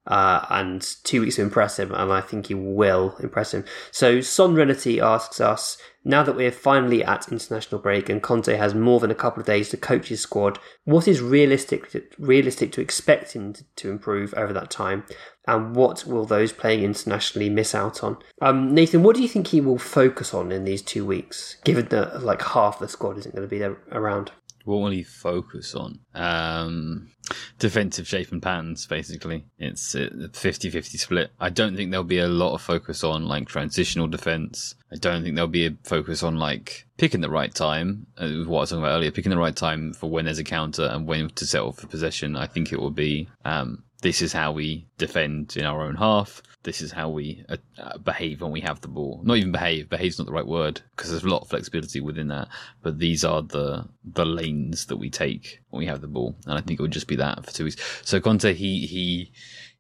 uh, 0.08 0.46
and 0.50 0.82
two 1.04 1.22
weeks 1.22 1.36
to 1.36 1.42
impress 1.42 1.78
him, 1.78 1.94
and 1.94 2.12
I 2.12 2.22
think 2.22 2.48
he 2.48 2.54
will 2.54 3.16
impress 3.20 3.54
him. 3.54 3.66
So 3.92 4.22
Son 4.22 4.56
Renati 4.56 5.00
asks 5.00 5.40
us 5.40 5.78
now 6.04 6.24
that 6.24 6.36
we're 6.36 6.52
finally 6.52 7.04
at 7.04 7.32
international 7.32 7.80
break 7.80 8.10
and 8.10 8.24
Conte 8.24 8.56
has 8.56 8.74
more 8.74 9.00
than 9.00 9.12
a 9.12 9.16
couple 9.16 9.40
of 9.40 9.46
days 9.46 9.70
to 9.70 9.78
coach 9.78 10.08
his 10.08 10.20
squad, 10.20 10.58
what 10.84 11.08
is 11.08 11.22
realistic 11.22 11.92
to, 11.92 12.02
realistic 12.18 12.72
to 12.72 12.82
expect 12.82 13.34
him 13.34 13.54
to, 13.54 13.64
to 13.76 13.92
improve 13.92 14.34
over 14.36 14.52
that 14.54 14.72
time, 14.72 15.04
and 15.48 15.76
what 15.76 16.06
will 16.06 16.26
those 16.26 16.52
playing 16.52 16.84
internationally 16.84 17.50
miss 17.50 17.76
out 17.76 18.04
on? 18.04 18.18
Um, 18.42 18.74
Nathan, 18.74 19.04
what 19.04 19.16
do 19.16 19.22
you 19.22 19.28
think 19.28 19.48
he 19.48 19.62
will 19.62 19.78
focus 19.78 20.34
on 20.34 20.52
in 20.52 20.64
these 20.64 20.82
two 20.82 21.06
weeks, 21.06 21.58
given 21.64 21.88
that 21.90 22.24
like 22.24 22.42
half 22.42 22.80
the 22.80 22.88
squad 22.88 23.18
isn't 23.20 23.36
going 23.36 23.48
to 23.48 23.50
be 23.50 23.60
there 23.60 23.78
around? 23.92 24.32
What 24.66 24.78
will 24.78 24.92
he 24.92 25.04
focus 25.04 25.76
on? 25.76 26.00
Um, 26.14 27.12
defensive 27.60 28.08
shape 28.08 28.32
and 28.32 28.42
patterns, 28.42 28.86
basically. 28.86 29.46
It's 29.58 29.96
a 29.96 30.10
50-50 30.10 31.00
split. 31.00 31.32
I 31.40 31.50
don't 31.50 31.76
think 31.76 31.92
there'll 31.92 32.04
be 32.04 32.20
a 32.20 32.28
lot 32.28 32.54
of 32.54 32.62
focus 32.62 33.04
on 33.04 33.28
like 33.28 33.48
transitional 33.48 34.08
defense. 34.08 34.76
I 34.92 34.98
don't 34.98 35.24
think 35.24 35.36
there'll 35.36 35.48
be 35.48 35.68
a 35.68 35.78
focus 35.84 36.24
on 36.24 36.38
like 36.38 36.86
picking 36.98 37.22
the 37.22 37.30
right 37.30 37.54
time. 37.54 38.08
Uh, 38.18 38.30
what 38.46 38.58
I 38.58 38.62
was 38.62 38.70
talking 38.70 38.84
about 38.84 38.96
earlier, 38.96 39.12
picking 39.12 39.32
the 39.32 39.38
right 39.38 39.56
time 39.56 39.94
for 39.94 40.10
when 40.10 40.26
there's 40.26 40.40
a 40.40 40.44
counter 40.44 40.86
and 40.86 41.08
when 41.08 41.30
to 41.30 41.46
settle 41.46 41.72
for 41.72 41.88
possession. 41.88 42.36
I 42.36 42.48
think 42.48 42.72
it 42.72 42.80
will 42.80 42.92
be 42.92 43.30
um, 43.46 43.84
this 44.02 44.22
is 44.22 44.34
how 44.34 44.52
we 44.52 44.88
defend 44.98 45.56
in 45.58 45.66
our 45.66 45.82
own 45.84 45.96
half. 45.96 46.42
This 46.64 46.82
is 46.82 46.92
how 46.92 47.10
we 47.10 47.44
uh, 47.50 47.58
uh, 47.80 47.98
behave 47.98 48.42
when 48.42 48.52
we 48.52 48.62
have 48.62 48.82
the 48.82 48.88
ball. 48.88 49.22
Not 49.24 49.38
even 49.38 49.52
behave. 49.52 49.90
Behave's 49.90 50.18
not 50.20 50.28
the 50.28 50.34
right 50.34 50.46
word 50.46 50.82
because 50.96 51.10
there's 51.10 51.24
a 51.24 51.30
lot 51.30 51.42
of 51.42 51.50
flexibility 51.50 52.02
within 52.02 52.28
that. 52.28 52.50
But 52.84 53.00
these 53.00 53.24
are 53.24 53.42
the 53.42 53.88
the 54.04 54.26
lanes 54.26 54.86
that 54.88 54.98
we 54.98 55.10
take 55.10 55.62
when 55.70 55.80
we 55.80 55.86
have 55.88 56.02
the 56.02 56.08
ball, 56.08 56.36
and 56.46 56.58
I 56.58 56.62
think 56.62 56.80
it 56.80 56.84
would 56.84 56.92
just 56.92 57.08
be 57.08 57.16
that 57.16 57.46
for 57.46 57.52
two 57.52 57.64
weeks. 57.64 58.02
So 58.04 58.20
Conte, 58.20 58.54
he 58.54 58.86
he 58.86 59.32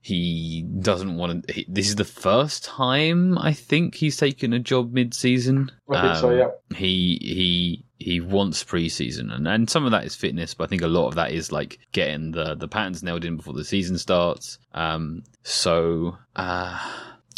he 0.01 0.63
doesn't 0.79 1.17
want 1.17 1.47
to. 1.47 1.53
He, 1.53 1.65
this 1.69 1.87
is 1.87 1.95
the 1.95 2.05
first 2.05 2.63
time 2.63 3.37
I 3.37 3.53
think 3.53 3.95
he's 3.95 4.17
taken 4.17 4.53
a 4.53 4.59
job 4.59 4.93
mid-season. 4.93 5.71
I 5.89 6.01
think 6.01 6.15
so, 6.15 6.31
Um, 6.31 6.37
yeah. 6.37 6.77
He 6.77 7.19
he 7.21 7.85
he 8.01 8.19
wants 8.19 8.63
preseason, 8.63 9.33
and 9.33 9.47
and 9.47 9.69
some 9.69 9.85
of 9.85 9.91
that 9.91 10.05
is 10.05 10.15
fitness, 10.15 10.53
but 10.53 10.65
I 10.65 10.67
think 10.67 10.81
a 10.81 10.87
lot 10.87 11.07
of 11.07 11.15
that 11.15 11.31
is 11.31 11.51
like 11.51 11.79
getting 11.91 12.31
the 12.31 12.55
the 12.55 12.67
patterns 12.67 13.03
nailed 13.03 13.25
in 13.25 13.37
before 13.37 13.53
the 13.53 13.65
season 13.65 13.97
starts. 13.97 14.59
Um, 14.73 15.23
so. 15.43 16.17
Uh, 16.35 16.79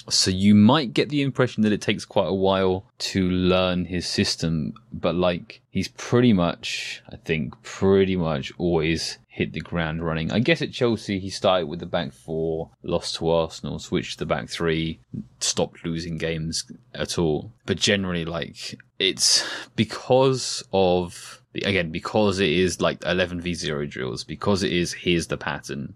so 0.10 0.32
you 0.32 0.54
might 0.54 0.94
get 0.94 1.10
the 1.10 1.22
impression 1.22 1.64
that 1.64 1.72
it 1.72 1.82
takes 1.82 2.04
quite 2.04 2.28
a 2.28 2.34
while 2.34 2.86
to 2.98 3.30
learn 3.30 3.86
his 3.86 4.08
system, 4.08 4.74
but 4.92 5.16
like 5.16 5.62
he's 5.70 5.88
pretty 5.88 6.34
much, 6.34 7.02
I 7.10 7.16
think, 7.16 7.62
pretty 7.64 8.16
much 8.16 8.52
always 8.58 9.18
hit 9.34 9.54
the 9.54 9.62
ground 9.62 10.06
running. 10.06 10.32
I 10.32 10.40
guess 10.40 10.62
at 10.62 10.74
Chelsea 10.74 11.20
he 11.20 11.30
started 11.30 11.68
with 11.68 11.80
the 11.80 11.86
back 11.86 12.12
four, 12.14 12.70
lost 12.84 13.16
to 13.16 13.30
Arsenal, 13.30 13.80
switched 13.80 14.14
to 14.14 14.20
the 14.20 14.26
back 14.26 14.50
three, 14.50 15.00
stopped 15.40 15.86
losing 15.86 16.18
games 16.18 16.66
at 16.94 17.18
all. 17.18 17.52
But 17.66 17.78
generally, 17.78 18.26
like 18.26 18.78
it's 19.04 19.46
because 19.76 20.64
of 20.72 21.42
again 21.66 21.92
because 21.92 22.40
it 22.40 22.50
is 22.50 22.82
like 22.82 23.04
11 23.06 23.42
v 23.42 23.54
0 23.54 23.86
drills 23.86 24.24
because 24.24 24.64
it 24.64 24.72
is 24.74 24.94
here's 24.94 25.28
the 25.28 25.38
pattern. 25.38 25.94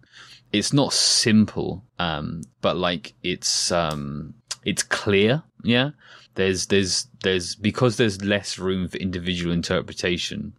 It's 0.53 0.73
not 0.73 0.93
simple 0.93 1.83
um 1.99 2.41
but 2.61 2.77
like 2.77 3.13
it's 3.23 3.71
um 3.71 4.33
it's 4.63 4.83
clear 4.83 5.43
yeah? 5.63 5.91
There's 6.35 6.67
there's 6.67 7.07
there's 7.23 7.55
because 7.55 7.97
there's 7.97 8.23
less 8.23 8.59
room 8.59 8.87
for 8.87 8.97
individual 8.97 9.51
interpretation 9.53 10.53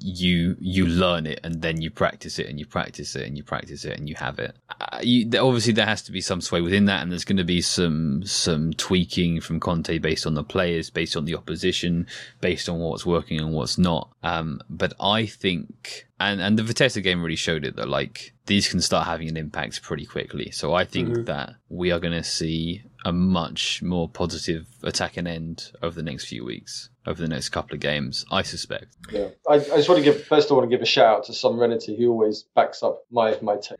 you 0.00 0.56
you 0.60 0.86
learn 0.86 1.26
it 1.26 1.40
and 1.42 1.62
then 1.62 1.80
you 1.80 1.90
practice 1.90 2.38
it 2.38 2.46
and 2.46 2.58
you 2.58 2.66
practice 2.66 3.16
it 3.16 3.26
and 3.26 3.36
you 3.36 3.42
practice 3.42 3.84
it 3.84 3.98
and 3.98 4.08
you 4.08 4.14
have 4.14 4.38
it. 4.38 4.54
Uh, 4.80 5.00
you, 5.02 5.26
obviously 5.38 5.72
there 5.72 5.86
has 5.86 6.02
to 6.02 6.12
be 6.12 6.20
some 6.20 6.40
sway 6.40 6.60
within 6.60 6.84
that 6.84 7.02
and 7.02 7.10
there's 7.10 7.24
going 7.24 7.36
to 7.36 7.44
be 7.44 7.60
some 7.60 8.22
some 8.24 8.72
tweaking 8.74 9.40
from 9.40 9.58
Conte 9.58 9.98
based 9.98 10.26
on 10.26 10.34
the 10.34 10.44
players 10.44 10.90
based 10.90 11.16
on 11.16 11.24
the 11.24 11.34
opposition 11.34 12.06
based 12.40 12.68
on 12.68 12.78
what's 12.78 13.06
working 13.06 13.40
and 13.40 13.52
what's 13.52 13.78
not. 13.78 14.10
Um 14.22 14.60
but 14.68 14.92
I 15.00 15.26
think 15.26 16.06
and 16.18 16.40
and 16.40 16.58
the 16.58 16.62
Vitesse 16.62 16.96
game 16.96 17.22
really 17.22 17.36
showed 17.36 17.64
it 17.64 17.76
that 17.76 17.88
like 17.88 18.34
these 18.46 18.68
can 18.68 18.80
start 18.80 19.06
having 19.06 19.28
an 19.28 19.36
impact 19.36 19.80
pretty 19.82 20.04
quickly. 20.04 20.50
So 20.50 20.74
I 20.74 20.84
think 20.84 21.26
that 21.26 21.54
we 21.68 21.92
are 21.92 22.00
going 22.00 22.14
to 22.14 22.24
see 22.24 22.82
a 23.04 23.12
much 23.12 23.82
more 23.82 24.08
positive 24.08 24.66
attacking 24.82 25.26
end 25.26 25.72
over 25.82 25.94
the 25.94 26.02
next 26.02 26.26
few 26.26 26.44
weeks 26.44 26.90
over 27.06 27.20
the 27.20 27.28
next 27.28 27.48
couple 27.48 27.74
of 27.74 27.80
games 27.80 28.26
I 28.30 28.42
suspect 28.42 28.96
Yeah, 29.10 29.28
I, 29.48 29.54
I 29.54 29.58
just 29.58 29.88
want 29.88 29.98
to 29.98 30.04
give 30.04 30.24
first. 30.24 30.50
I 30.50 30.54
want 30.54 30.70
to 30.70 30.74
give 30.74 30.82
a 30.82 30.86
shout 30.86 31.18
out 31.18 31.24
to 31.24 31.32
Son 31.32 31.56
Renity, 31.56 31.96
who 31.96 32.10
always 32.10 32.44
backs 32.54 32.82
up 32.82 33.04
my 33.10 33.36
my 33.42 33.56
take. 33.56 33.78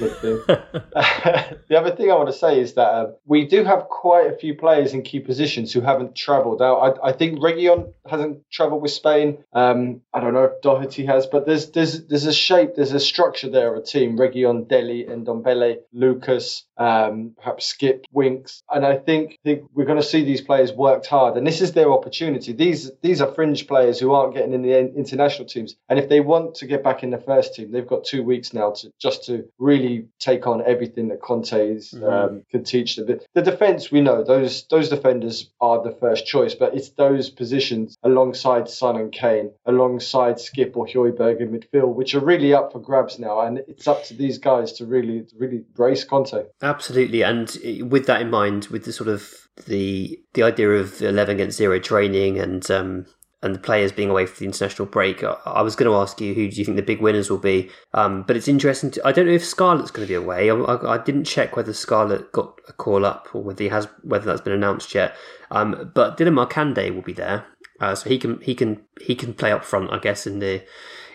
The 1.70 1.78
other 1.78 1.94
thing 1.94 2.10
I 2.10 2.16
want 2.16 2.28
to 2.28 2.34
say 2.36 2.60
is 2.60 2.74
that 2.74 2.92
um, 2.92 3.14
we 3.26 3.46
do 3.46 3.62
have 3.62 3.88
quite 3.88 4.26
a 4.26 4.36
few 4.36 4.56
players 4.56 4.92
in 4.92 5.02
key 5.02 5.20
positions 5.20 5.72
who 5.72 5.80
haven't 5.80 6.16
travelled 6.16 6.60
out. 6.60 6.98
I, 7.04 7.10
I 7.10 7.12
think 7.12 7.38
Reguilón 7.38 7.92
hasn't 8.04 8.50
travelled 8.50 8.82
with 8.82 8.90
Spain. 8.90 9.44
Um, 9.52 10.00
I 10.12 10.18
don't 10.18 10.34
know 10.34 10.44
if 10.44 10.60
Doherty 10.62 11.06
has, 11.06 11.26
but 11.26 11.46
there's 11.46 11.70
there's 11.70 12.06
there's 12.06 12.26
a 12.26 12.32
shape, 12.32 12.74
there's 12.74 12.92
a 12.92 12.98
structure 12.98 13.48
there 13.50 13.72
of 13.72 13.82
a 13.82 13.86
team. 13.86 14.18
Reguilón, 14.18 14.66
Dele, 14.66 15.06
and 15.06 15.24
Dombele, 15.24 15.78
Lucas, 15.92 16.64
um, 16.76 17.36
perhaps 17.36 17.72
Skipp, 17.72 18.02
Winks, 18.10 18.59
and 18.72 18.86
I 18.86 18.96
think 18.96 19.38
think 19.44 19.64
we're 19.74 19.84
going 19.84 20.00
to 20.00 20.06
see 20.06 20.24
these 20.24 20.40
players 20.40 20.72
worked 20.72 21.06
hard, 21.06 21.36
and 21.36 21.46
this 21.46 21.60
is 21.60 21.72
their 21.72 21.92
opportunity. 21.92 22.52
These 22.52 22.90
these 23.02 23.20
are 23.20 23.32
fringe 23.32 23.66
players 23.66 23.98
who 23.98 24.12
aren't 24.12 24.34
getting 24.34 24.52
in 24.52 24.62
the 24.62 24.78
international 24.78 25.46
teams, 25.48 25.76
and 25.88 25.98
if 25.98 26.08
they 26.08 26.20
want 26.20 26.56
to 26.56 26.66
get 26.66 26.82
back 26.82 27.02
in 27.02 27.10
the 27.10 27.18
first 27.18 27.54
team, 27.54 27.70
they've 27.72 27.86
got 27.86 28.04
two 28.04 28.22
weeks 28.22 28.52
now 28.52 28.72
to 28.72 28.92
just 29.00 29.24
to 29.26 29.44
really 29.58 30.06
take 30.18 30.46
on 30.46 30.62
everything 30.64 31.08
that 31.08 31.20
Conte's 31.20 31.94
um, 31.94 32.42
can 32.50 32.64
teach 32.64 32.96
them. 32.96 33.06
The, 33.06 33.20
the 33.34 33.42
defense, 33.42 33.90
we 33.90 34.00
know 34.00 34.22
those 34.24 34.66
those 34.68 34.88
defenders 34.88 35.50
are 35.60 35.82
the 35.82 35.96
first 36.00 36.26
choice, 36.26 36.54
but 36.54 36.74
it's 36.74 36.90
those 36.90 37.30
positions 37.30 37.96
alongside 38.02 38.68
Son 38.68 38.96
and 38.96 39.12
Kane, 39.12 39.50
alongside 39.66 40.36
Skipp 40.36 40.76
or 40.76 40.86
Højbjerg 40.86 41.40
in 41.40 41.50
midfield, 41.50 41.94
which 41.94 42.14
are 42.14 42.20
really 42.20 42.54
up 42.54 42.72
for 42.72 42.80
grabs 42.80 43.18
now, 43.18 43.40
and 43.40 43.58
it's 43.68 43.88
up 43.88 44.04
to 44.04 44.14
these 44.14 44.38
guys 44.38 44.72
to 44.74 44.86
really 44.86 45.22
to 45.22 45.36
really 45.38 45.62
brace 45.74 46.04
Conte. 46.04 46.44
Absolutely, 46.62 47.22
and 47.22 47.56
with 47.90 48.06
that 48.06 48.20
in 48.20 48.30
mind, 48.30 48.59
with 48.68 48.84
the 48.84 48.92
sort 48.92 49.08
of 49.08 49.48
the 49.66 50.18
the 50.34 50.42
idea 50.42 50.70
of 50.70 51.00
eleven 51.02 51.36
against 51.36 51.58
zero 51.58 51.78
training 51.78 52.38
and 52.38 52.70
um, 52.70 53.06
and 53.42 53.54
the 53.54 53.58
players 53.58 53.90
being 53.90 54.10
away 54.10 54.26
for 54.26 54.38
the 54.38 54.44
international 54.44 54.86
break, 54.86 55.24
I, 55.24 55.62
was 55.62 55.74
going 55.74 55.90
to 55.90 55.96
ask 55.96 56.20
you 56.20 56.34
who 56.34 56.50
do 56.50 56.56
you 56.56 56.64
think 56.64 56.76
the 56.76 56.82
big 56.82 57.00
winners 57.00 57.30
will 57.30 57.38
be? 57.38 57.70
Um, 57.94 58.22
but 58.22 58.36
it's 58.36 58.48
interesting. 58.48 58.90
To, 58.90 59.06
I 59.06 59.12
don't 59.12 59.24
know 59.24 59.32
if 59.32 59.44
Scarlett's 59.44 59.90
going 59.90 60.06
to 60.06 60.10
be 60.10 60.14
away. 60.14 60.50
I, 60.50 60.54
I, 60.54 60.94
I 60.96 60.98
didn't 60.98 61.24
check 61.24 61.56
whether 61.56 61.72
Scarlett 61.72 62.32
got 62.32 62.60
a 62.68 62.74
call 62.74 63.06
up 63.06 63.28
or 63.34 63.42
whether 63.42 63.62
he 63.62 63.70
has 63.70 63.88
whether 64.02 64.26
that's 64.26 64.42
been 64.42 64.52
announced 64.52 64.94
yet. 64.94 65.16
Um, 65.50 65.90
but 65.94 66.18
Dylan 66.18 66.34
Markanday 66.34 66.94
will 66.94 67.02
be 67.02 67.14
there. 67.14 67.46
uh, 67.80 67.94
so 67.94 68.08
he 68.08 68.18
can 68.18 68.40
he 68.40 68.54
can 68.54 68.82
he 69.00 69.14
can 69.14 69.34
play 69.34 69.50
up 69.52 69.64
front, 69.64 69.90
I 69.90 69.98
guess, 69.98 70.26
in 70.26 70.38
the 70.38 70.62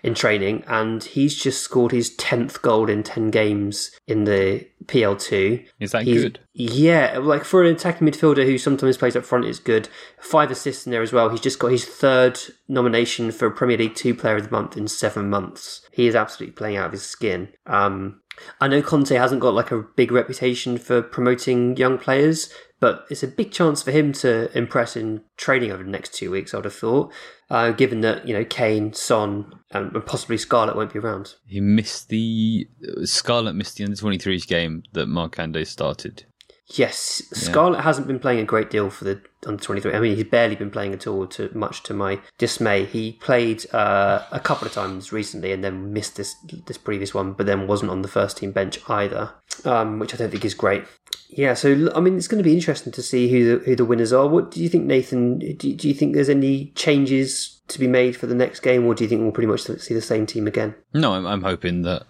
in 0.06 0.14
training, 0.14 0.64
and 0.68 1.04
he's 1.04 1.36
just 1.36 1.64
scored 1.64 1.92
his 1.92 2.12
tenth 2.16 2.62
goal 2.62 2.90
in 2.90 3.02
ten 3.02 3.32
games 3.32 3.90
in 4.08 4.26
the 4.26 4.66
PL2. 4.86 5.66
Is 5.80 5.92
that 5.94 6.04
He's- 6.04 6.22
good? 6.22 6.40
Yeah, 6.54 7.18
like 7.22 7.44
for 7.44 7.64
an 7.64 7.74
attacking 7.76 8.08
midfielder 8.08 8.46
who 8.46 8.58
sometimes 8.58 8.98
plays 8.98 9.16
up 9.16 9.26
front 9.26 9.46
is 9.46 9.60
good. 9.60 9.90
Five 10.20 10.52
assists 10.52 10.86
in 10.86 10.92
there 10.92 11.02
as 11.02 11.12
well. 11.12 11.30
He's 11.30 11.42
just 11.42 11.60
got 11.60 11.72
his 11.72 11.86
third 11.86 12.40
nomination 12.68 13.32
for 13.32 13.50
Premier 13.50 13.78
League 13.78 13.96
Two 13.96 14.14
Player 14.14 14.38
of 14.38 14.44
the 14.46 14.52
Month 14.52 14.78
in 14.78 14.88
seven 14.88 15.30
months. 15.30 15.82
He 15.92 16.08
is 16.08 16.16
absolutely 16.16 16.54
playing 16.54 16.78
out 16.78 16.86
of 16.88 16.92
his 16.94 17.04
skin. 17.04 17.50
Um, 17.66 18.22
I 18.62 18.68
know 18.68 18.82
Conte 18.82 19.16
hasn't 19.16 19.42
got 19.42 19.54
like 19.56 19.72
a 19.72 19.82
big 19.96 20.12
reputation 20.12 20.78
for 20.78 21.02
promoting 21.02 21.76
young 21.78 21.98
players, 21.98 22.50
but 22.80 23.06
it's 23.10 23.24
a 23.24 23.28
big 23.28 23.52
chance 23.52 23.82
for 23.82 23.92
him 23.92 24.12
to 24.14 24.56
impress 24.58 24.96
in 24.96 25.22
training 25.38 25.72
over 25.72 25.84
the 25.84 25.90
next 25.90 26.14
two 26.14 26.32
weeks. 26.32 26.54
I 26.54 26.58
would 26.58 26.66
have 26.66 26.76
thought, 26.76 27.14
uh, 27.50 27.72
given 27.72 28.02
that 28.02 28.28
you 28.28 28.34
know 28.34 28.46
Kane, 28.46 28.94
Son, 28.94 29.54
and 29.72 29.94
possibly 30.06 30.38
Scarlett 30.38 30.76
won't 30.76 30.94
be 30.94 31.00
around. 31.00 31.36
He 31.48 31.62
missed 31.62 32.10
the 32.10 32.68
Scarlett 33.04 33.56
missed 33.56 33.78
the 33.78 33.86
under 33.86 33.96
23s 33.96 34.48
game 34.48 34.84
that 34.94 35.08
Markanday 35.08 35.66
started. 35.66 36.26
Yes, 36.68 37.22
Scarlett 37.32 37.82
hasn't 37.82 38.08
been 38.08 38.20
playing 38.20 38.40
a 38.40 38.44
great 38.44 38.72
deal 38.72 38.90
for 38.90 39.04
the 39.04 39.22
under 39.46 39.64
twenty 39.64 39.82
three. 39.82 39.94
I 39.94 40.00
mean, 40.00 40.16
he's 40.16 40.26
barely 40.26 40.56
been 40.56 40.72
playing 40.72 40.94
at 40.94 41.06
all. 41.06 41.28
To 41.28 41.52
much 41.54 41.84
to 41.84 41.94
my 41.94 42.20
dismay, 42.40 42.86
he 42.86 43.14
played 43.14 43.72
uh, 43.72 44.24
a 44.32 44.40
couple 44.40 44.68
of 44.68 44.74
times 44.74 45.12
recently 45.12 45.52
and 45.52 45.64
then 45.64 45.94
missed 45.94 46.16
this 46.16 46.36
this 46.66 46.80
previous 46.80 47.14
one, 47.14 47.34
but 47.34 47.46
then 47.46 47.68
wasn't 47.68 47.92
on 47.92 48.02
the 48.02 48.08
first 48.08 48.38
team 48.38 48.52
bench 48.52 48.80
either, 48.90 49.32
um, 49.64 50.00
which 50.00 50.16
I 50.16 50.18
don't 50.18 50.32
think 50.32 50.44
is 50.44 50.56
great. 50.56 50.84
Yeah, 51.30 51.54
so 51.54 51.92
I 51.96 52.00
mean, 52.00 52.18
it's 52.18 52.28
going 52.28 52.44
to 52.44 52.50
be 52.50 52.54
interesting 52.54 52.92
to 52.94 53.04
see 53.04 53.30
who 53.30 53.60
the, 53.60 53.66
who 53.66 53.76
the 53.76 53.86
winners 53.86 54.12
are. 54.12 54.28
What 54.28 54.50
do 54.50 54.62
you 54.62 54.70
think, 54.70 54.86
Nathan? 54.86 55.38
Do, 55.38 55.76
do 55.76 55.88
you 55.88 55.94
think 55.94 56.16
there's 56.16 56.30
any 56.30 56.72
changes 56.76 57.62
to 57.68 57.80
be 57.80 57.88
made 57.88 58.16
for 58.16 58.28
the 58.28 58.36
next 58.36 58.62
game, 58.62 58.86
or 58.86 58.96
do 58.96 59.04
you 59.04 59.10
think 59.10 59.22
we'll 59.22 59.32
pretty 59.32 59.48
much 59.48 59.62
see 59.62 59.94
the 59.94 60.02
same 60.02 60.26
team 60.26 60.48
again? 60.48 60.76
No, 60.94 61.14
I'm, 61.14 61.26
I'm 61.26 61.42
hoping 61.42 61.82
that 61.84 62.08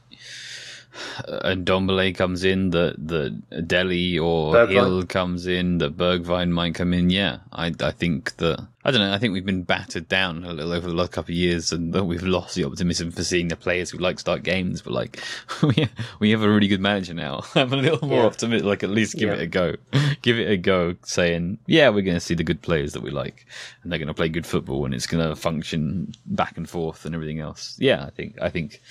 uh, 1.28 1.50
Ndombele 1.56 2.16
comes 2.16 2.44
in, 2.44 2.70
that 2.72 2.96
that 3.08 3.68
Dele 3.68 4.20
or 4.20 4.54
Bergwijn. 4.54 4.70
Hill 4.72 5.04
comes 5.06 5.48
in, 5.48 5.78
that 5.80 5.98
Bergwijn 5.98 6.50
might 6.50 6.76
come 6.76 6.94
in. 6.94 7.10
Yeah, 7.10 7.40
I 7.52 7.74
I 7.82 7.92
think 7.92 8.36
that 8.38 8.66
I 8.88 8.92
don't 8.92 9.02
know. 9.02 9.14
I 9.14 9.18
think 9.18 9.34
we've 9.34 9.46
been 9.46 9.64
battered 9.64 10.08
down 10.08 10.44
a 10.44 10.54
little 10.54 10.72
over 10.72 10.88
the 10.88 10.94
last 10.94 11.12
couple 11.12 11.32
of 11.32 11.38
years, 11.38 11.72
and 11.72 11.92
that 11.94 12.04
we've 12.04 12.22
lost 12.24 12.54
the 12.56 12.64
optimism 12.66 13.10
for 13.12 13.24
seeing 13.24 13.48
the 13.48 13.56
players 13.56 13.90
who 13.90 13.98
like 13.98 14.20
start 14.20 14.44
games. 14.44 14.82
But 14.84 14.94
like 14.94 15.20
we 15.64 15.88
we 16.20 16.32
have 16.32 16.44
a 16.44 16.50
really 16.50 16.68
good 16.68 16.82
manager 16.82 17.14
now. 17.14 17.44
I'm 17.56 17.74
a 17.74 17.78
little 17.78 18.08
more 18.08 18.20
Yeah. 18.20 18.26
optimistic. 18.28 18.66
Like 18.66 18.84
at 18.84 18.90
least 18.92 19.16
give 19.16 19.30
Yeah. 19.30 19.36
it 19.36 19.42
a 19.42 19.48
go. 19.48 19.76
give 20.22 20.38
it 20.38 20.50
a 20.52 20.58
go. 20.58 20.96
Saying 21.04 21.58
yeah, 21.68 21.90
we're 21.90 22.02
going 22.04 22.16
to 22.18 22.20
see 22.20 22.36
the 22.36 22.44
good 22.44 22.62
players 22.62 22.94
that 22.94 23.02
we 23.02 23.10
like, 23.12 23.46
and 23.84 23.92
they're 23.92 24.00
going 24.00 24.08
to 24.08 24.14
play 24.14 24.30
good 24.30 24.46
football, 24.46 24.86
and 24.86 24.94
it's 24.94 25.08
going 25.08 25.28
to 25.28 25.36
function 25.36 26.14
back 26.28 26.56
and 26.58 26.70
forth 26.70 27.06
and 27.06 27.16
everything 27.16 27.40
else. 27.40 27.76
Yeah, 27.80 28.04
I 28.06 28.10
think 28.12 28.36
I 28.42 28.50
think. 28.50 28.82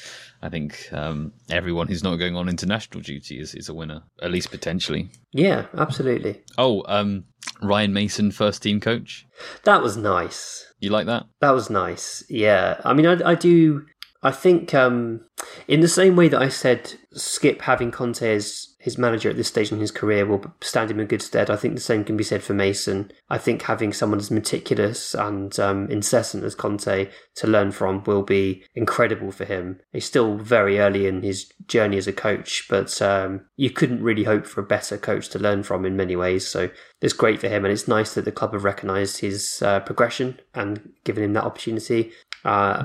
I 0.45 0.51
think 0.51 0.91
um, 0.93 1.33
everyone 1.51 1.89
who's 1.89 2.05
not 2.05 2.17
going 2.17 2.37
on 2.37 2.51
international 2.51 3.01
duty 3.01 3.41
is, 3.41 3.55
is 3.55 3.71
a 3.71 3.75
winner, 3.75 4.03
at 4.21 4.31
least 4.31 4.51
potentially. 4.51 5.09
Yeah, 5.33 5.65
absolutely. 5.75 6.43
Oh, 6.59 6.85
um, 6.87 7.25
Ryan 7.63 7.95
Mason, 7.95 8.31
first 8.31 8.63
team 8.63 8.79
coach. 8.79 9.27
That 9.65 9.83
was 9.83 9.97
nice. 9.97 10.67
You 10.81 10.91
like 10.91 11.07
that? 11.07 11.25
That 11.41 11.53
was 11.53 11.71
nice. 11.71 12.25
Yeah. 12.29 12.79
I 12.85 12.93
mean, 12.93 13.07
I, 13.07 13.31
I 13.31 13.35
do. 13.35 13.87
I 14.23 14.33
think 14.33 14.75
um, 14.75 15.25
in 15.67 15.81
the 15.81 15.89
same 15.89 16.15
way 16.15 16.29
that 16.29 16.43
I 16.43 16.51
said 16.51 16.93
Skipp 17.15 17.63
having 17.63 17.91
Conte 17.91 18.35
as 18.35 18.74
his 18.85 18.99
manager 18.99 19.31
at 19.31 19.37
this 19.37 19.49
stage 19.49 19.73
in 19.73 19.81
his 19.81 19.91
career 19.91 20.27
will 20.27 20.45
stand 20.61 20.91
him 20.91 21.01
in 21.01 21.07
good 21.07 21.23
stead. 21.23 21.49
I 21.49 21.57
think 21.57 21.75
the 21.75 21.81
same 21.81 22.05
can 22.05 22.19
be 22.19 22.23
said 22.23 22.43
for 22.43 22.53
Mason. 22.53 23.11
I 23.31 23.39
think 23.39 23.63
having 23.63 23.95
someone 23.95 24.19
as 24.19 24.31
meticulous 24.31 25.15
and 25.15 25.59
um, 25.59 25.89
incessant 25.91 26.45
as 26.45 26.55
Conte 26.55 27.09
to 27.37 27.47
learn 27.47 27.73
from 27.73 28.05
will 28.05 28.23
be 28.23 28.63
incredible 28.75 29.33
for 29.33 29.47
him. 29.47 29.81
He's 29.91 30.05
still 30.05 30.37
very 30.37 30.79
early 30.79 31.07
in 31.07 31.23
his 31.23 31.51
journey 31.67 31.97
as 31.97 32.07
a 32.07 32.13
coach, 32.13 32.67
but 32.69 33.01
um, 33.01 33.47
you 33.57 33.71
couldn't 33.71 34.03
really 34.03 34.25
hope 34.25 34.45
for 34.47 34.61
a 34.61 34.67
better 34.67 34.99
coach 34.99 35.31
to 35.31 35.39
learn 35.39 35.63
from 35.63 35.87
in 35.87 35.97
many 35.97 36.15
ways. 36.15 36.47
So 36.47 36.69
it's 37.01 37.15
great 37.15 37.41
for 37.41 37.49
him, 37.49 37.65
and 37.65 37.73
it's 37.73 37.89
nice 37.89 38.13
that 38.13 38.27
the 38.27 38.33
club 38.33 38.53
have 38.53 38.65
recognised 38.65 39.21
his 39.21 39.63
uh, 39.63 39.81
progression 39.81 40.41
and 40.53 40.93
given 41.05 41.25
him 41.25 41.33
that 41.33 41.45
opportunity. 41.45 42.13
Uh, 42.45 42.85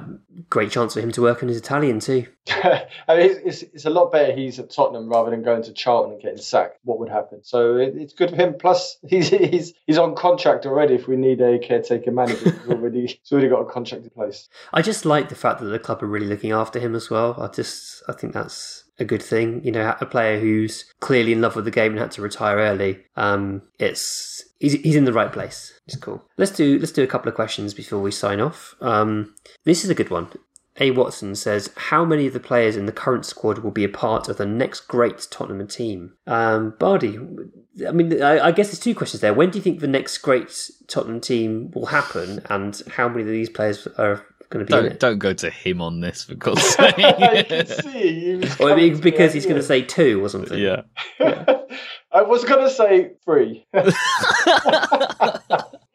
great 0.49 0.72
chance 0.72 0.93
for 0.93 1.01
him 1.01 1.12
to 1.12 1.22
work 1.22 1.43
on 1.43 1.49
his 1.49 1.57
Italian 1.57 1.99
too. 1.99 2.26
I 2.49 2.88
mean, 3.10 3.30
it's, 3.30 3.39
it's, 3.43 3.74
it's 3.74 3.86
a 3.86 3.89
lot 3.89 4.12
better 4.12 4.34
he's 4.34 4.57
at 4.57 4.70
Tottenham 4.70 5.10
rather 5.10 5.32
than 5.32 5.43
going 5.43 5.64
to 5.64 5.74
Charlton 5.74 6.14
and 6.14 6.22
getting 6.22 6.38
sacked. 6.38 6.80
What 6.84 6.99
would 6.99 7.10
happen? 7.10 7.43
So 7.43 7.76
it, 7.76 7.93
it's 7.95 8.14
good 8.14 8.30
for 8.30 8.38
him. 8.38 8.55
Plus, 8.57 8.97
he's 9.07 9.30
he's 9.30 9.74
he's 9.86 9.97
on 9.97 10.16
contract 10.16 10.66
already. 10.66 10.95
If 10.95 11.07
we 11.07 11.18
need 11.18 11.41
a 11.41 11.60
caretaker 11.60 12.12
manager, 12.12 12.51
he's 12.51 12.70
already 12.70 13.01
he's 13.07 13.32
already 13.32 13.49
got 13.49 13.62
a 13.62 13.66
contract 13.66 14.05
in 14.05 14.10
place. 14.12 14.47
I 14.72 14.82
just 14.82 15.05
like 15.05 15.28
the 15.28 15.36
fact 15.36 15.60
that 15.60 15.68
the 15.68 15.80
club 15.80 16.01
are 16.03 16.07
really 16.07 16.28
looking 16.28 16.51
after 16.51 16.80
him 16.80 16.95
as 16.95 17.10
well. 17.10 17.36
I 17.41 17.47
just 17.47 18.01
I 18.07 18.14
think 18.14 18.34
that's 18.34 18.86
a 19.00 19.06
good 19.06 19.22
thing. 19.22 19.64
You 19.64 19.72
know, 19.72 19.95
a 20.00 20.06
player 20.06 20.39
who's 20.39 20.86
clearly 21.00 21.34
in 21.34 21.41
love 21.41 21.56
with 21.56 21.66
the 21.66 21.72
game 21.72 21.91
and 21.91 22.00
had 22.00 22.12
to 22.12 22.22
retire 22.22 22.58
early. 22.58 23.00
Um, 23.16 23.62
it's 23.80 24.43
he's 24.60 24.74
he's 24.74 24.95
in 24.95 25.06
the 25.06 25.14
right 25.14 25.32
place. 25.32 25.80
It's 25.88 25.95
cool. 25.95 26.24
Let's 26.38 26.52
do 26.52 26.80
let's 26.80 26.91
do 26.91 27.04
a 27.04 27.08
couple 27.08 27.30
of 27.30 27.36
questions 27.36 27.74
before 27.74 28.00
we 28.00 28.12
sign 28.12 28.39
off. 28.39 28.76
Um, 28.82 29.36
this 29.66 29.84
is 29.84 29.89
a 29.89 29.95
good 29.95 30.10
one. 30.10 30.30
A. 30.80 30.91
Watson 30.91 31.36
says, 31.36 31.72
How 31.76 32.06
many 32.06 32.26
of 32.28 32.34
the 32.34 32.39
players 32.39 32.78
in 32.78 32.86
the 32.86 32.91
current 32.91 33.26
squad 33.26 33.60
will 33.60 33.72
be 33.72 33.84
a 33.84 33.89
part 33.89 34.30
of 34.30 34.38
the 34.38 34.45
next 34.45 34.82
great 34.82 35.28
Tottenham 35.30 35.68
team? 35.68 36.14
Um, 36.26 36.76
Bardi, 36.80 37.18
I 37.86 37.91
mean, 37.91 38.22
I, 38.22 38.47
I 38.47 38.52
guess 38.52 38.68
there's 38.68 38.80
two 38.80 38.95
questions 38.95 39.22
there. 39.22 39.34
When 39.34 39.50
do 39.50 39.58
you 39.58 39.64
think 39.64 39.80
the 39.80 39.88
next 39.88 40.20
great 40.20 40.70
Tottenham 40.88 41.20
team 41.20 41.72
will 41.72 41.88
happen, 41.88 42.41
and 42.50 42.82
how 42.91 43.10
many 43.10 43.24
of 43.24 43.28
these 43.28 43.50
players 43.50 43.88
are 43.97 44.26
going 44.50 44.66
to 44.66 44.70
be 44.70 44.72
Don't 44.72 44.86
it? 44.91 45.00
don't 45.00 45.20
go 45.20 45.34
to 45.34 45.50
him 45.50 45.82
on 45.82 46.00
this 46.02 46.24
for 46.24 46.36
God's 46.36 46.76
I 46.80 47.43
can 47.43 47.66
see. 47.68 48.38
he 48.41 48.47
Or 48.60 48.70
maybe 48.76 48.89
coming 48.89 48.95
to 48.95 49.02
because 49.02 49.32
the 49.32 49.38
he's 49.38 49.45
going 49.45 49.58
to 49.58 49.64
say 49.64 49.82
two 49.84 50.24
or 50.24 50.30
something. 50.30 50.58
yeah. 50.60 50.82
I 52.12 52.24
was 52.24 52.43
gonna 52.43 52.72
say 52.72 53.12
three. 53.24 53.68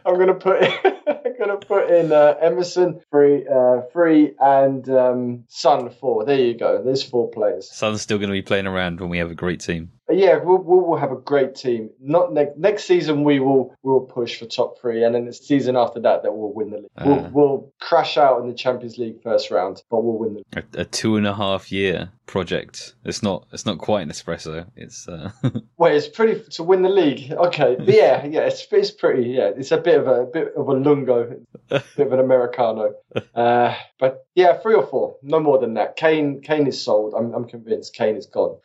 I'm 0.05 0.17
gonna 0.17 0.33
put 0.35 0.63
in, 0.63 0.71
I'm 1.07 1.37
gonna 1.37 1.57
put 1.57 1.89
in 1.91 2.11
uh, 2.13 2.35
Emerson 2.41 3.01
three, 3.11 3.45
uh, 3.47 3.81
three, 3.91 4.33
and 4.39 4.87
um, 4.89 5.43
Son 5.49 5.89
four. 5.89 6.23
There 6.25 6.39
you 6.39 6.57
go. 6.57 6.81
There's 6.83 7.03
four 7.03 7.29
players. 7.29 7.69
Son's 7.69 8.01
still 8.01 8.17
going 8.17 8.29
to 8.29 8.33
be 8.33 8.41
playing 8.41 8.67
around 8.67 8.99
when 9.01 9.09
we 9.09 9.17
have 9.17 9.31
a 9.31 9.35
great 9.35 9.59
team. 9.59 9.91
Yeah, 10.13 10.37
we'll, 10.37 10.57
we'll, 10.57 10.81
we'll 10.81 10.99
have 10.99 11.11
a 11.11 11.17
great 11.17 11.55
team. 11.55 11.89
Not 11.99 12.33
next 12.33 12.57
next 12.57 12.83
season. 12.85 13.23
We 13.23 13.39
will 13.39 13.75
we 13.83 13.91
will 13.91 14.01
push 14.01 14.37
for 14.39 14.45
top 14.45 14.79
three, 14.79 15.03
and 15.03 15.13
then 15.15 15.25
the 15.25 15.33
season 15.33 15.75
after 15.75 15.99
that, 16.01 16.23
that 16.23 16.33
we'll 16.33 16.53
win 16.53 16.71
the 16.71 16.77
league. 16.77 16.91
Uh. 16.97 17.03
we'll, 17.05 17.29
we'll 17.31 17.73
crash 17.79 18.17
out 18.17 18.41
in 18.41 18.47
the 18.47 18.53
Champions 18.53 18.97
League 18.97 19.21
first 19.23 19.51
round, 19.51 19.81
but 19.89 20.03
we'll 20.03 20.17
win 20.17 20.33
the. 20.33 20.43
league. 20.55 20.75
A, 20.75 20.81
a 20.81 20.85
two 20.85 21.15
and 21.15 21.27
a 21.27 21.33
half 21.33 21.71
year 21.71 22.11
project. 22.25 22.95
It's 23.03 23.21
not. 23.21 23.47
It's 23.51 23.65
not 23.65 23.77
quite 23.77 24.01
an 24.01 24.09
espresso. 24.09 24.65
It's. 24.75 25.07
Uh, 25.07 25.31
Wait, 25.77 25.95
it's 25.95 26.07
pretty 26.07 26.41
to 26.51 26.63
win 26.63 26.81
the 26.81 26.89
league. 26.89 27.31
Okay, 27.31 27.75
but 27.77 27.93
yeah, 27.93 28.25
yeah, 28.25 28.41
it's 28.41 28.67
it's 28.71 28.91
pretty. 28.91 29.29
Yeah, 29.29 29.51
it's 29.55 29.71
a 29.71 29.77
bit 29.77 29.99
of 29.99 30.07
a, 30.07 30.25
bit 30.25 30.53
of 30.55 30.67
a 30.67 30.73
lungo, 30.73 31.39
bit 31.69 31.83
of 31.97 32.13
an 32.13 32.19
americano. 32.19 32.93
Uh, 33.35 33.75
but 33.99 34.25
yeah, 34.35 34.57
three 34.57 34.75
or 34.75 34.85
four, 34.85 35.15
no 35.21 35.39
more 35.39 35.57
than 35.59 35.73
that. 35.73 35.95
Kane, 35.95 36.41
Kane 36.41 36.67
is 36.67 36.81
sold. 36.81 37.13
I'm, 37.13 37.33
I'm 37.33 37.45
convinced 37.47 37.93
Kane 37.93 38.15
is 38.15 38.25
gone. 38.25 38.57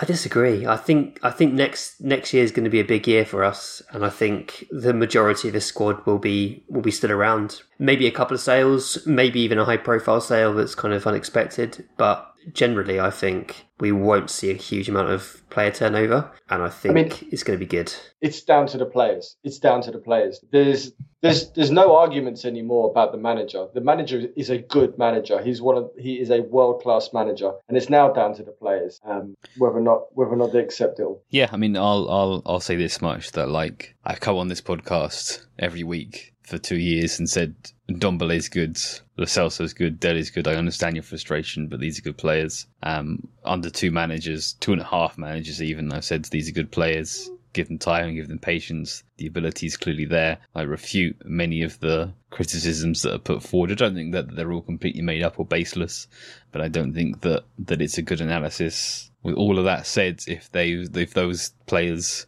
I 0.00 0.04
disagree. 0.04 0.66
I 0.66 0.76
think 0.76 1.18
I 1.22 1.30
think 1.30 1.54
next 1.54 2.00
next 2.00 2.32
year 2.32 2.42
is 2.42 2.52
going 2.52 2.64
to 2.64 2.70
be 2.70 2.80
a 2.80 2.84
big 2.84 3.06
year 3.06 3.24
for 3.24 3.44
us, 3.44 3.82
and 3.90 4.04
I 4.04 4.10
think 4.10 4.64
the 4.70 4.92
majority 4.92 5.48
of 5.48 5.54
the 5.54 5.60
squad 5.60 6.04
will 6.06 6.18
be 6.18 6.64
will 6.68 6.82
be 6.82 6.90
still 6.90 7.12
around. 7.12 7.62
Maybe 7.78 8.06
a 8.06 8.12
couple 8.12 8.34
of 8.34 8.40
sales, 8.40 8.98
maybe 9.06 9.40
even 9.40 9.58
a 9.58 9.64
high 9.64 9.76
profile 9.76 10.20
sale 10.20 10.54
that's 10.54 10.74
kind 10.74 10.94
of 10.94 11.06
unexpected, 11.06 11.88
but 11.96 12.32
generally, 12.52 13.00
I 13.00 13.10
think 13.10 13.66
we 13.80 13.92
won't 13.92 14.30
see 14.30 14.50
a 14.50 14.54
huge 14.54 14.88
amount 14.88 15.10
of 15.10 15.42
player 15.50 15.70
turnover, 15.70 16.30
and 16.50 16.62
I 16.62 16.68
think 16.68 16.94
mean- 16.94 17.12
it's 17.30 17.42
going 17.42 17.58
to 17.58 17.64
be 17.64 17.68
good. 17.68 17.92
It's 18.20 18.42
down 18.42 18.66
to 18.68 18.78
the 18.78 18.86
players. 18.86 19.36
It's 19.44 19.58
down 19.58 19.82
to 19.82 19.90
the 19.90 19.98
players. 19.98 20.40
There's 20.50 20.92
there's 21.22 21.50
there's 21.52 21.70
no 21.70 21.96
arguments 21.96 22.44
anymore 22.44 22.90
about 22.90 23.12
the 23.12 23.18
manager. 23.18 23.68
The 23.72 23.80
manager 23.80 24.26
is 24.36 24.50
a 24.50 24.58
good 24.58 24.98
manager. 24.98 25.40
He's 25.40 25.62
one 25.62 25.76
of 25.76 25.90
he 25.98 26.20
is 26.20 26.30
a 26.30 26.40
world 26.40 26.82
class 26.82 27.10
manager, 27.12 27.52
and 27.68 27.76
it's 27.76 27.88
now 27.88 28.12
down 28.12 28.34
to 28.34 28.42
the 28.42 28.50
players 28.50 29.00
um, 29.04 29.36
whether 29.56 29.78
or 29.78 29.80
not 29.80 30.14
whether 30.14 30.32
or 30.32 30.36
not 30.36 30.52
they 30.52 30.60
accept 30.60 30.98
it. 30.98 31.06
Yeah, 31.30 31.48
I 31.52 31.56
mean, 31.56 31.76
I'll 31.76 32.10
I'll 32.10 32.42
I'll 32.44 32.60
say 32.60 32.76
this 32.76 33.00
much 33.00 33.32
that 33.32 33.48
like 33.48 33.94
I've 34.04 34.20
come 34.20 34.36
on 34.36 34.48
this 34.48 34.60
podcast 34.60 35.46
every 35.58 35.84
week 35.84 36.34
for 36.42 36.58
two 36.58 36.76
years 36.76 37.18
and 37.18 37.30
said 37.30 37.54
Ndombele's 37.88 38.48
good, 38.48 38.76
Lo 39.16 39.24
Celso's 39.24 39.72
good, 39.72 40.00
Dele's 40.00 40.30
good. 40.30 40.48
I 40.48 40.54
understand 40.54 40.96
your 40.96 41.04
frustration, 41.04 41.68
but 41.68 41.80
these 41.80 41.98
are 41.98 42.02
good 42.02 42.18
players. 42.18 42.66
Um, 42.82 43.28
under 43.44 43.70
two 43.70 43.90
managers, 43.90 44.54
two 44.54 44.72
and 44.72 44.80
a 44.80 44.84
half 44.84 45.16
managers 45.16 45.62
even, 45.62 45.92
I've 45.92 46.04
said 46.04 46.24
these 46.24 46.48
are 46.48 46.52
good 46.52 46.72
players. 46.72 47.30
Give 47.52 47.68
them 47.68 47.78
time 47.78 48.06
and 48.06 48.14
give 48.16 48.28
them 48.28 48.38
patience. 48.38 49.02
The 49.18 49.26
ability 49.26 49.66
is 49.66 49.76
clearly 49.76 50.04
there. 50.06 50.38
I 50.54 50.62
refute 50.62 51.16
many 51.24 51.62
of 51.62 51.78
the 51.80 52.12
criticisms 52.30 53.02
that 53.02 53.14
are 53.14 53.18
put 53.18 53.42
forward. 53.42 53.70
I 53.70 53.74
don't 53.74 53.94
think 53.94 54.12
that 54.12 54.34
they're 54.34 54.52
all 54.52 54.62
completely 54.62 55.02
made 55.02 55.22
up 55.22 55.38
or 55.38 55.44
baseless, 55.44 56.06
but 56.50 56.62
I 56.62 56.68
don't 56.68 56.94
think 56.94 57.20
that, 57.22 57.44
that 57.58 57.82
it's 57.82 57.98
a 57.98 58.02
good 58.02 58.20
analysis. 58.20 59.10
With 59.22 59.34
all 59.36 59.58
of 59.58 59.66
that 59.66 59.86
said, 59.86 60.22
if 60.26 60.50
they 60.50 60.70
if 60.72 61.14
those 61.14 61.50
players 61.66 62.26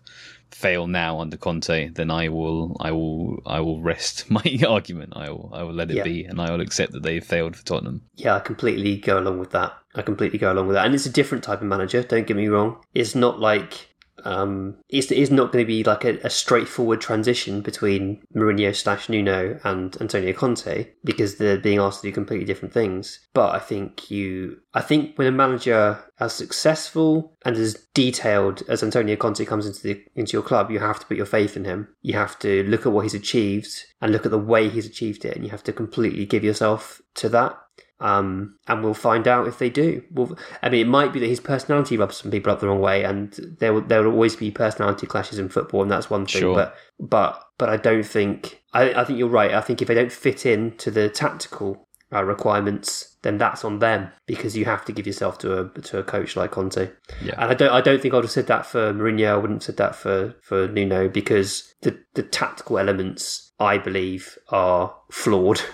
fail 0.51 0.87
now 0.87 1.19
under 1.19 1.37
Conte, 1.37 1.89
then 1.89 2.11
I 2.13 2.29
will, 2.29 2.77
I 2.81 2.93
will, 2.93 3.43
I 3.45 3.61
will 3.61 3.83
rest 3.83 4.31
my 4.31 4.59
argument. 4.69 5.15
I 5.17 5.31
will, 5.31 5.51
I 5.53 5.63
will 5.65 5.75
let 5.75 5.91
it 5.91 5.97
Yeah. 5.97 6.05
be, 6.05 6.25
and 6.25 6.41
I 6.41 6.51
will 6.51 6.61
accept 6.61 6.93
that 6.93 7.03
they've 7.03 7.25
failed 7.25 7.57
for 7.57 7.65
Tottenham. 7.65 8.03
Yeah, 8.15 8.37
I 8.37 8.41
completely 8.41 8.99
go 8.99 9.19
along 9.19 9.39
with 9.41 9.51
that. 9.51 9.73
I 9.97 10.03
completely 10.03 10.39
go 10.39 10.53
along 10.53 10.69
with 10.69 10.75
that. 10.75 10.87
And 10.87 10.95
it's 10.95 11.07
a 11.07 11.11
different 11.11 11.43
type 11.43 11.61
of 11.61 11.67
manager, 11.67 12.03
don't 12.05 12.27
get 12.27 12.37
me 12.37 12.47
wrong. 12.47 12.77
It's 12.95 13.15
not 13.17 13.41
like 13.41 13.89
um 14.25 14.77
it's, 14.89 15.31
not 15.31 15.53
going 15.53 15.65
to 15.65 15.67
be 15.67 15.83
like 15.83 16.05
a, 16.05 16.19
a 16.19 16.31
straightforward 16.31 17.01
transition 17.01 17.61
between 17.61 18.23
Mourinho 18.35 18.75
slash 18.75 19.09
Nuno 19.09 19.59
and 19.65 19.97
Antonio 20.01 20.33
Conte 20.33 20.89
because 21.05 21.37
they're 21.37 21.59
being 21.59 21.79
asked 21.79 22.03
to 22.03 22.09
do 22.09 22.13
completely 22.13 22.45
different 22.45 22.73
things. 22.73 23.21
But 23.33 23.55
I 23.55 23.59
think 23.59 24.11
you 24.11 24.61
I 24.73 24.81
think 24.81 25.17
when 25.17 25.27
a 25.27 25.33
manager 25.33 25.99
as 26.21 26.33
successful 26.33 27.35
and 27.45 27.57
as 27.57 27.75
detailed 27.93 28.63
as 28.69 28.83
Antonio 28.83 29.17
Conte 29.17 29.45
comes 29.45 29.67
into 29.67 29.83
the 29.83 30.05
into 30.15 30.33
your 30.33 30.43
club, 30.43 30.71
you 30.71 30.79
have 30.79 31.01
to 31.01 31.07
put 31.07 31.17
your 31.17 31.27
faith 31.27 31.57
in 31.57 31.65
him. 31.65 31.89
You 32.03 32.15
have 32.15 32.39
to 32.41 32.63
look 32.65 32.87
at 32.87 32.93
what 32.93 33.03
he's 33.03 33.15
achieved 33.15 33.85
and 34.01 34.13
look 34.13 34.25
at 34.25 34.31
the 34.31 34.39
way 34.39 34.69
he's 34.69 34.87
achieved 34.87 35.25
it 35.25 35.35
and 35.35 35.45
you 35.45 35.51
have 35.51 35.65
to 35.65 35.73
completely 35.73 36.27
give 36.27 36.45
yourself 36.45 37.03
to 37.15 37.29
that 37.31 37.59
um, 38.05 38.57
and 38.69 38.85
we'll 38.85 38.93
find 38.93 39.27
out 39.27 39.49
if 39.49 39.59
they 39.59 39.71
do. 39.71 40.03
We'll, 40.11 40.37
I 40.63 40.69
mean, 40.69 40.83
it 40.83 40.91
might 40.91 41.15
be 41.15 41.21
that 41.21 41.27
his 41.27 41.41
personality 41.41 41.97
rubs 41.97 42.19
some 42.19 42.31
people 42.31 42.53
up 42.53 42.61
the 42.61 42.69
wrong 42.69 42.81
way, 42.81 43.03
and 43.03 43.33
there 43.61 43.73
will 43.73 43.81
there 43.81 44.03
will 44.03 44.13
always 44.13 44.37
be 44.37 44.51
personality 44.51 45.07
clashes 45.07 45.39
in 45.39 45.49
football, 45.49 45.81
and 45.81 45.91
that's 45.91 46.11
one 46.11 46.27
thing. 46.27 46.43
Sure. 46.43 46.55
But 46.55 46.77
but 47.01 47.43
but 47.57 47.71
I 47.71 47.79
don't 47.79 48.05
think 48.05 48.63
I, 48.75 48.93
I 48.93 49.05
think 49.05 49.19
you're 49.19 49.29
right. 49.29 49.55
I 49.55 49.63
think 49.63 49.81
if 49.81 49.89
they 49.89 49.95
don't 49.95 50.13
fit 50.13 50.45
in 50.45 50.77
to 50.77 50.91
the 50.91 51.09
tactical 51.09 51.89
uh, 52.13 52.23
requirements, 52.23 53.17
then 53.23 53.39
that's 53.39 53.65
on 53.65 53.79
them 53.79 54.11
because 54.27 54.55
you 54.55 54.67
have 54.67 54.85
to 54.85 54.93
give 54.93 55.07
yourself 55.07 55.39
to 55.39 55.61
a 55.61 55.81
to 55.81 55.99
a 55.99 56.05
coach 56.05 56.37
like 56.37 56.51
Conte. 56.51 56.91
Yeah. 57.23 57.35
And 57.39 57.51
I 57.53 57.55
don't 57.55 57.73
I 57.73 57.81
don't 57.81 58.03
think 58.03 58.13
I 58.13 58.19
would 58.19 58.25
have 58.27 58.31
said 58.31 58.49
that 58.49 58.67
for 58.67 58.93
Mourinho. 58.93 59.29
I 59.29 59.37
wouldn't 59.37 59.63
have 59.63 59.65
said 59.65 59.79
that 59.79 59.97
for 59.97 60.35
for 60.43 60.69
Nuno 60.69 61.09
because 61.09 61.73
the 61.81 61.99
the 62.13 62.23
tactical 62.23 62.77
elements 62.77 63.53
I 63.59 63.79
believe 63.79 64.37
are 64.51 64.95
flawed. 65.11 65.63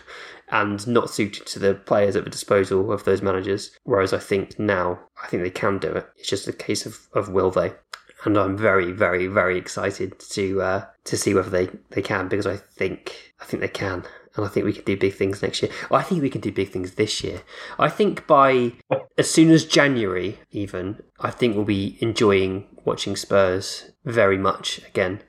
And 0.51 0.87
not 0.87 1.11
suited 1.11 1.47
to 1.47 1.59
the 1.59 1.75
players 1.75 2.17
at 2.17 2.25
the 2.25 2.31
disposal 2.31 2.93
of 2.93 3.05
those 3.05 3.23
managers. 3.23 3.71
Whereas 3.85 4.13
I 4.13 4.19
think 4.19 4.59
now, 4.59 4.99
I 5.23 5.29
think 5.29 5.43
they 5.43 5.51
can 5.51 5.79
do 5.79 5.93
it. 5.93 6.07
It's 6.17 6.29
just 6.29 6.49
a 6.49 6.53
case 6.53 6.87
of, 6.87 6.99
of 7.13 7.29
will 7.29 7.51
they. 7.51 7.73
And 8.25 8.37
I'm 8.37 8.57
very, 8.57 8.93
very, 8.93 9.27
very 9.29 9.57
excited 9.57 10.19
to 10.31 10.61
uh, 10.61 10.85
to 11.05 11.17
see 11.17 11.33
whether 11.33 11.49
they, 11.49 11.71
they 11.91 12.03
can 12.03 12.29
because 12.29 12.47
I 12.47 12.57
think 12.57 13.33
I 13.41 13.45
think 13.45 13.63
they 13.63 13.69
can. 13.69 14.05
And 14.37 14.45
I 14.45 14.49
think 14.49 14.65
we 14.65 14.73
can 14.73 14.85
do 14.85 14.97
big 14.97 15.15
things 15.15 15.43
next 15.43 15.63
year. 15.63 15.73
Well, 15.91 16.01
I 16.01 16.05
think 16.05 16.23
we 16.23 16.31
can 16.31 16.41
do 16.41 16.53
big 16.53 16.71
things 16.71 16.95
this 16.95 17.25
year. 17.25 17.43
I 17.79 17.89
think 17.89 18.27
by 18.27 18.73
as 19.19 19.31
soon 19.31 19.51
as 19.51 19.65
January, 19.65 20.39
even, 20.53 21.03
I 21.19 21.31
think 21.31 21.57
we'll 21.57 21.65
be 21.65 21.99
enjoying 22.01 22.67
watching 22.85 23.17
Spurs 23.17 23.91
very 24.05 24.39
much 24.39 24.79
again. 24.89 25.21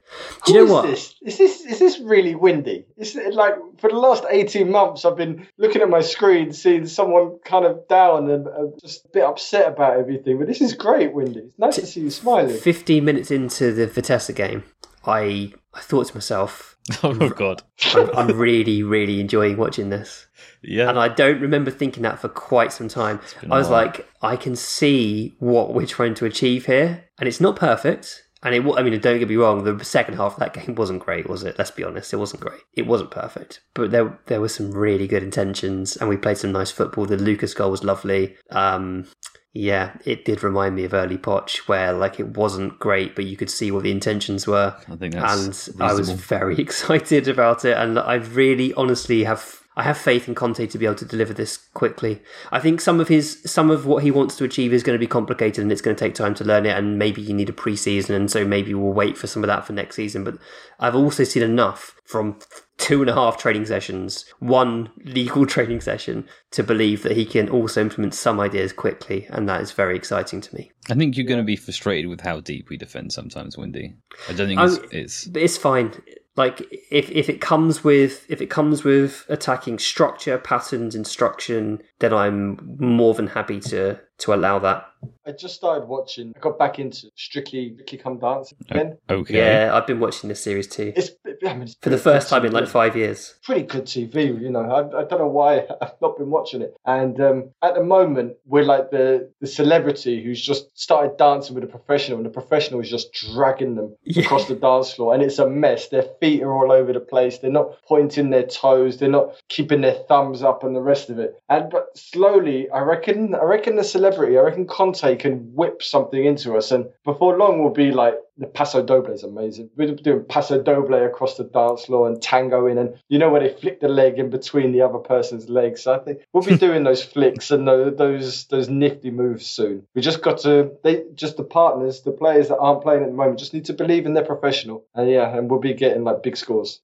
Do 0.46 0.54
you 0.54 0.60
Who 0.60 0.66
know 0.66 0.66
is 0.66 0.72
what? 0.72 0.90
This? 0.90 1.16
Is 1.22 1.38
this 1.38 1.62
is 1.62 1.80
this 1.80 2.00
really 2.00 2.36
windy? 2.36 2.86
Is 2.98 3.16
it 3.16 3.34
like 3.34 3.56
for 3.80 3.90
the 3.90 3.98
last 3.98 4.24
eighteen 4.30 4.72
months, 4.72 5.04
I've 5.04 5.18
been 5.18 5.48
looking 5.58 5.82
at 5.82 5.90
my 5.90 6.02
screen, 6.02 6.54
seeing 6.54 6.86
someone 6.86 7.40
kind 7.44 7.66
of 7.66 7.88
down 7.88 8.30
and 8.30 8.48
uh, 8.48 8.78
just 8.80 9.06
a 9.06 9.10
bit 9.10 9.24
upset 9.24 9.68
about 9.74 10.00
everything. 10.00 10.38
But 10.40 10.48
this 10.48 10.62
is 10.62 10.74
great, 10.74 11.14
Windy. 11.14 11.40
It's 11.40 11.60
nice 11.60 11.76
to 11.76 11.86
see 11.86 12.02
you 12.02 12.10
smiling. 12.10 12.58
15 12.58 13.04
minutes 13.04 13.32
into 13.32 13.74
the 13.74 13.88
Vitesse 13.88 14.30
game, 14.30 14.64
I 15.06 15.54
I 15.74 15.82
thought 15.82 16.08
to 16.08 16.16
myself, 16.16 16.71
Oh 17.04 17.30
God, 17.30 17.64
I'm, 17.94 18.10
I'm 18.16 18.38
really, 18.38 18.84
really 18.84 19.20
enjoying 19.20 19.58
watching 19.58 19.90
this. 19.90 20.28
yeah. 20.62 20.90
And 20.90 20.98
I 21.00 21.08
don't 21.08 21.40
remember 21.40 21.72
thinking 21.72 22.04
that 22.04 22.20
for 22.20 22.28
quite 22.30 22.74
some 22.74 22.88
time. 22.88 23.20
I 23.50 23.58
was 23.58 23.70
like, 23.70 24.08
I 24.22 24.36
can 24.36 24.56
see 24.56 25.36
what 25.40 25.74
we're 25.74 25.86
trying 25.88 26.16
to 26.16 26.26
achieve 26.26 26.66
here, 26.66 27.06
and 27.20 27.28
it's 27.28 27.40
not 27.40 27.56
perfect. 27.56 28.24
And 28.44 28.56
it, 28.56 28.66
I 28.76 28.82
mean, 28.82 29.00
don't 29.00 29.20
get 29.20 29.30
me 29.30 29.36
wrong, 29.36 29.64
the 29.64 29.86
second 29.86 30.16
half 30.16 30.34
of 30.34 30.40
that 30.40 30.54
game 30.54 30.74
wasn't 30.74 31.00
great, 31.04 31.30
was 31.30 31.44
it? 31.44 31.60
Let's 31.60 31.70
be 31.70 31.84
honest, 31.84 32.12
it 32.12 32.18
wasn't 32.18 32.42
great. 32.42 32.62
It 32.74 32.88
wasn't 32.88 33.12
perfect, 33.12 33.62
but 33.76 33.92
there 33.92 34.20
there 34.26 34.42
were 34.42 34.50
some 34.50 34.72
really 34.72 35.08
good 35.08 35.22
intentions, 35.22 35.96
and 35.96 36.10
we 36.10 36.18
played 36.18 36.40
some 36.40 36.52
nice 36.52 36.72
football. 36.72 37.06
The 37.06 37.18
Lucas 37.18 37.54
goal 37.54 37.70
was 37.70 37.84
lovely. 37.84 38.36
Um, 38.50 39.06
yeah, 39.54 39.98
it 40.06 40.24
did 40.24 40.44
remind 40.44 40.76
me 40.76 40.86
of 40.86 40.94
early 40.94 41.18
Potch, 41.18 41.68
where 41.68 41.92
like 41.92 42.20
it 42.20 42.38
wasn't 42.38 42.80
great, 42.80 43.16
but 43.16 43.26
you 43.26 43.36
could 43.36 43.50
see 43.50 43.70
what 43.70 43.84
the 43.84 43.92
intentions 43.92 44.48
were 44.48 44.78
I 44.88 44.96
think 44.96 45.14
that's 45.14 45.68
and 45.68 45.82
I 45.82 45.94
was 45.94 46.10
very 46.10 46.58
excited 46.60 47.28
about 47.28 47.66
it. 47.66 47.76
And 47.76 48.00
I 48.00 48.16
really, 48.16 48.74
honestly 48.76 49.26
have 49.26 49.62
I 49.76 49.84
have 49.84 49.98
faith 49.98 50.28
in 50.28 50.36
Conte 50.36 50.68
to 50.68 50.78
be 50.78 50.86
able 50.86 50.96
to 50.96 51.06
deliver 51.06 51.34
this 51.34 51.58
quickly. 51.58 52.22
I 52.52 52.60
think 52.60 52.80
some 52.80 53.00
of 53.00 53.10
his 53.10 53.42
some 53.46 53.70
of 53.70 53.86
what 53.86 54.04
he 54.04 54.12
wants 54.12 54.38
to 54.38 54.46
achieve 54.46 54.72
is 54.72 54.84
going 54.84 54.96
to 54.96 55.00
be 55.00 55.08
complicated, 55.08 55.62
and 55.62 55.72
it's 55.72 55.82
going 55.82 55.96
to 55.96 56.00
take 56.00 56.16
time 56.16 56.34
to 56.36 56.46
learn 56.46 56.66
it. 56.66 56.78
And 56.78 56.98
maybe 56.98 57.22
you 57.22 57.34
need 57.34 57.50
a 57.50 57.54
preseason, 57.54 58.12
and 58.12 58.32
so 58.32 58.46
maybe 58.46 58.74
we'll 58.74 58.94
wait 58.94 59.18
for 59.18 59.28
some 59.28 59.44
of 59.44 59.48
that 59.48 59.66
for 59.66 59.74
next 59.74 59.98
season. 59.98 60.24
But 60.24 60.38
I've 60.80 60.96
also 60.96 61.26
seen 61.26 61.44
enough 61.44 61.96
from 62.06 62.40
two 62.82 63.02
and 63.02 63.10
a 63.10 63.14
half 63.14 63.38
training 63.38 63.66
sessions, 63.66 64.26
one 64.40 64.90
legal 65.06 65.46
training 65.56 65.80
session, 65.80 66.28
to 66.50 66.64
believe 66.64 67.04
that 67.04 67.16
he 67.16 67.26
can 67.26 67.48
also 67.48 67.80
implement 67.80 68.14
some 68.14 68.40
ideas 68.40 68.74
quickly, 68.74 69.28
and 69.30 69.48
that 69.48 69.62
is 69.62 69.72
very 69.72 69.96
exciting 69.96 70.42
to 70.42 70.56
me. 70.56 70.72
I 70.90 70.96
think 70.96 71.16
you're 71.16 71.28
going 71.28 71.40
to 71.40 71.46
be 71.46 71.56
frustrated 71.56 72.10
with 72.10 72.22
how 72.22 72.42
deep 72.42 72.70
we 72.70 72.78
defend 72.78 73.14
sometimes, 73.14 73.58
Windy. 73.58 73.94
I 74.28 74.34
don't 74.34 74.48
think 74.48 74.60
Um, 74.60 74.68
it's, 74.68 75.28
it's 75.28 75.30
it's 75.36 75.58
fine. 75.58 75.94
Like 76.36 76.62
if 76.90 77.12
if 77.12 77.30
it 77.30 77.40
comes 77.40 77.84
with 77.84 78.26
if 78.30 78.42
it 78.42 78.50
comes 78.50 78.84
with 78.84 79.26
attacking 79.30 79.80
structure, 79.80 80.38
patterns, 80.38 80.96
instruction, 80.96 81.84
then 82.00 82.14
I'm 82.14 82.78
more 82.80 83.14
than 83.14 83.28
happy 83.28 83.60
to 83.62 84.00
to 84.20 84.34
allow 84.34 84.58
that. 84.60 84.88
I 85.26 85.32
just 85.32 85.56
started 85.56 85.88
watching. 85.88 86.34
I 86.36 86.40
got 86.40 86.58
back 86.58 86.80
into 86.80 87.08
Strictly 87.16 87.74
Strictly 87.74 87.98
Come 88.00 88.20
Dancing 88.20 88.58
again. 88.70 88.98
okay. 89.10 89.38
Yeah, 89.38 89.72
I've 89.74 89.88
been 89.88 90.00
watching 90.00 90.30
this 90.30 90.44
series 90.44 90.68
too 90.68 90.94
It's 90.96 91.12
I 91.46 91.54
mean, 91.54 91.64
it's 91.64 91.76
for 91.82 91.90
the 91.90 91.98
first 91.98 92.30
good 92.30 92.36
time 92.36 92.46
in 92.46 92.52
like 92.52 92.68
five 92.68 92.96
years. 92.96 93.36
pretty 93.44 93.64
good 93.64 93.86
TV. 93.86 94.40
You 94.40 94.50
know, 94.52 94.62
I, 94.62 94.80
I 95.02 95.04
don't 95.06 95.20
know 95.20 95.28
why 95.28 95.66
I've 95.82 95.94
not 96.02 96.18
been 96.18 96.30
watching 96.30 96.62
it. 96.62 96.76
And 96.86 97.20
um, 97.22 97.50
at 97.64 97.76
the 97.76 97.84
moment, 97.84 98.34
we're 98.46 98.64
like 98.64 98.92
the 98.92 99.32
the 99.42 99.48
celebrity 99.48 100.24
who's 100.24 100.42
just 100.42 100.78
started 100.80 101.18
dancing 101.18 101.56
with 101.56 101.64
a 101.64 101.68
professional, 101.68 102.18
and 102.18 102.26
the 102.26 102.30
professional 102.32 102.80
is 102.82 102.90
just 102.90 103.14
dragging 103.14 103.76
them 103.76 103.96
Yeah. 104.04 104.24
across 104.24 104.48
the 104.48 104.56
dance 104.56 104.94
floor, 104.94 105.14
and 105.14 105.24
it's 105.24 105.40
a 105.40 105.50
mess. 105.50 105.88
Their 105.88 106.06
feet 106.20 106.44
are 106.44 106.52
all 106.54 106.72
over 106.72 106.94
the 106.94 107.00
place. 107.00 107.38
They're 107.40 107.52
not 107.52 107.78
pointing 107.88 108.30
their 108.30 108.44
toes. 108.46 108.98
They're 108.98 109.10
not 109.10 109.36
keeping 109.50 109.82
their 109.82 109.96
thumbs 110.10 110.44
up, 110.44 110.64
and 110.64 110.76
the 110.76 110.82
rest 110.82 111.10
of 111.10 111.18
it. 111.20 111.36
And 111.50 111.70
but 111.72 111.98
slowly, 111.98 112.70
I 112.70 112.80
reckon, 112.82 113.34
I 113.36 113.44
reckon 113.44 113.76
the 113.76 113.84
celebrity, 113.84 114.38
I 114.38 114.42
reckon 114.42 114.68
Conte 114.92 115.18
can 115.18 115.54
whip 115.54 115.82
something 115.82 116.24
into 116.24 116.56
us, 116.56 116.72
and 116.72 116.86
before 117.06 117.38
long, 117.38 117.62
we'll 117.62 117.74
be 117.74 117.92
like 117.92 118.16
the 118.38 118.48
Paso 118.48 118.84
Doble 118.84 119.12
is 119.14 119.24
amazing. 119.24 119.70
We're 119.76 119.94
doing 119.96 120.26
Paso 120.26 120.62
Doble 120.62 121.06
across 121.06 121.38
the 121.38 121.44
dance 121.44 121.86
floor 121.86 122.08
and 122.08 122.22
tangoing, 122.22 122.78
and 122.78 122.96
you 123.08 123.20
know 123.20 123.30
where 123.30 123.42
they 123.42 123.54
flick 123.54 123.80
the 123.80 123.88
leg 123.88 124.20
in 124.20 124.30
between 124.30 124.72
the 124.72 124.82
other 124.82 124.98
person's 124.98 125.50
legs. 125.50 125.84
So 125.84 125.94
I 125.94 126.00
think 126.00 126.22
we'll 126.34 126.44
be 126.44 126.58
doing 126.68 126.84
those 126.84 127.04
flicks 127.04 127.52
and 127.52 127.68
those, 127.68 127.96
those 127.98 128.46
those 128.48 128.70
nifty 128.70 129.12
moves 129.12 129.46
soon. 129.46 129.88
We 129.96 130.02
just 130.02 130.22
got 130.22 130.40
to 130.40 130.72
they 130.84 131.04
just 131.16 131.38
the 131.38 131.44
partners, 131.44 132.02
the 132.02 132.12
players 132.12 132.50
that 132.50 132.58
aren't 132.58 132.82
playing 132.82 133.04
at 133.04 133.10
the 133.10 133.16
moment, 133.16 133.40
just 133.40 133.54
need 133.54 133.66
to 133.66 133.74
believe 133.74 134.06
in 134.06 134.14
their 134.14 134.26
professional, 134.26 134.86
and 134.96 135.10
yeah, 135.10 135.36
and 135.36 135.50
we'll 135.50 135.60
be 135.60 135.74
getting 135.74 136.04
like 136.04 136.24
big 136.24 136.38
scores. 136.38 136.82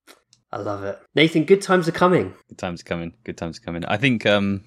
I 0.50 0.58
love 0.58 0.82
it, 0.84 0.98
Nathan. 1.14 1.44
Good 1.44 1.60
times 1.60 1.88
are 1.88 1.92
coming. 1.92 2.34
Good 2.48 2.58
times 2.58 2.80
are 2.80 2.84
coming. 2.84 3.12
Good 3.24 3.36
times 3.36 3.58
are 3.58 3.62
coming. 3.62 3.84
I 3.84 3.98
think 3.98 4.24
um 4.24 4.64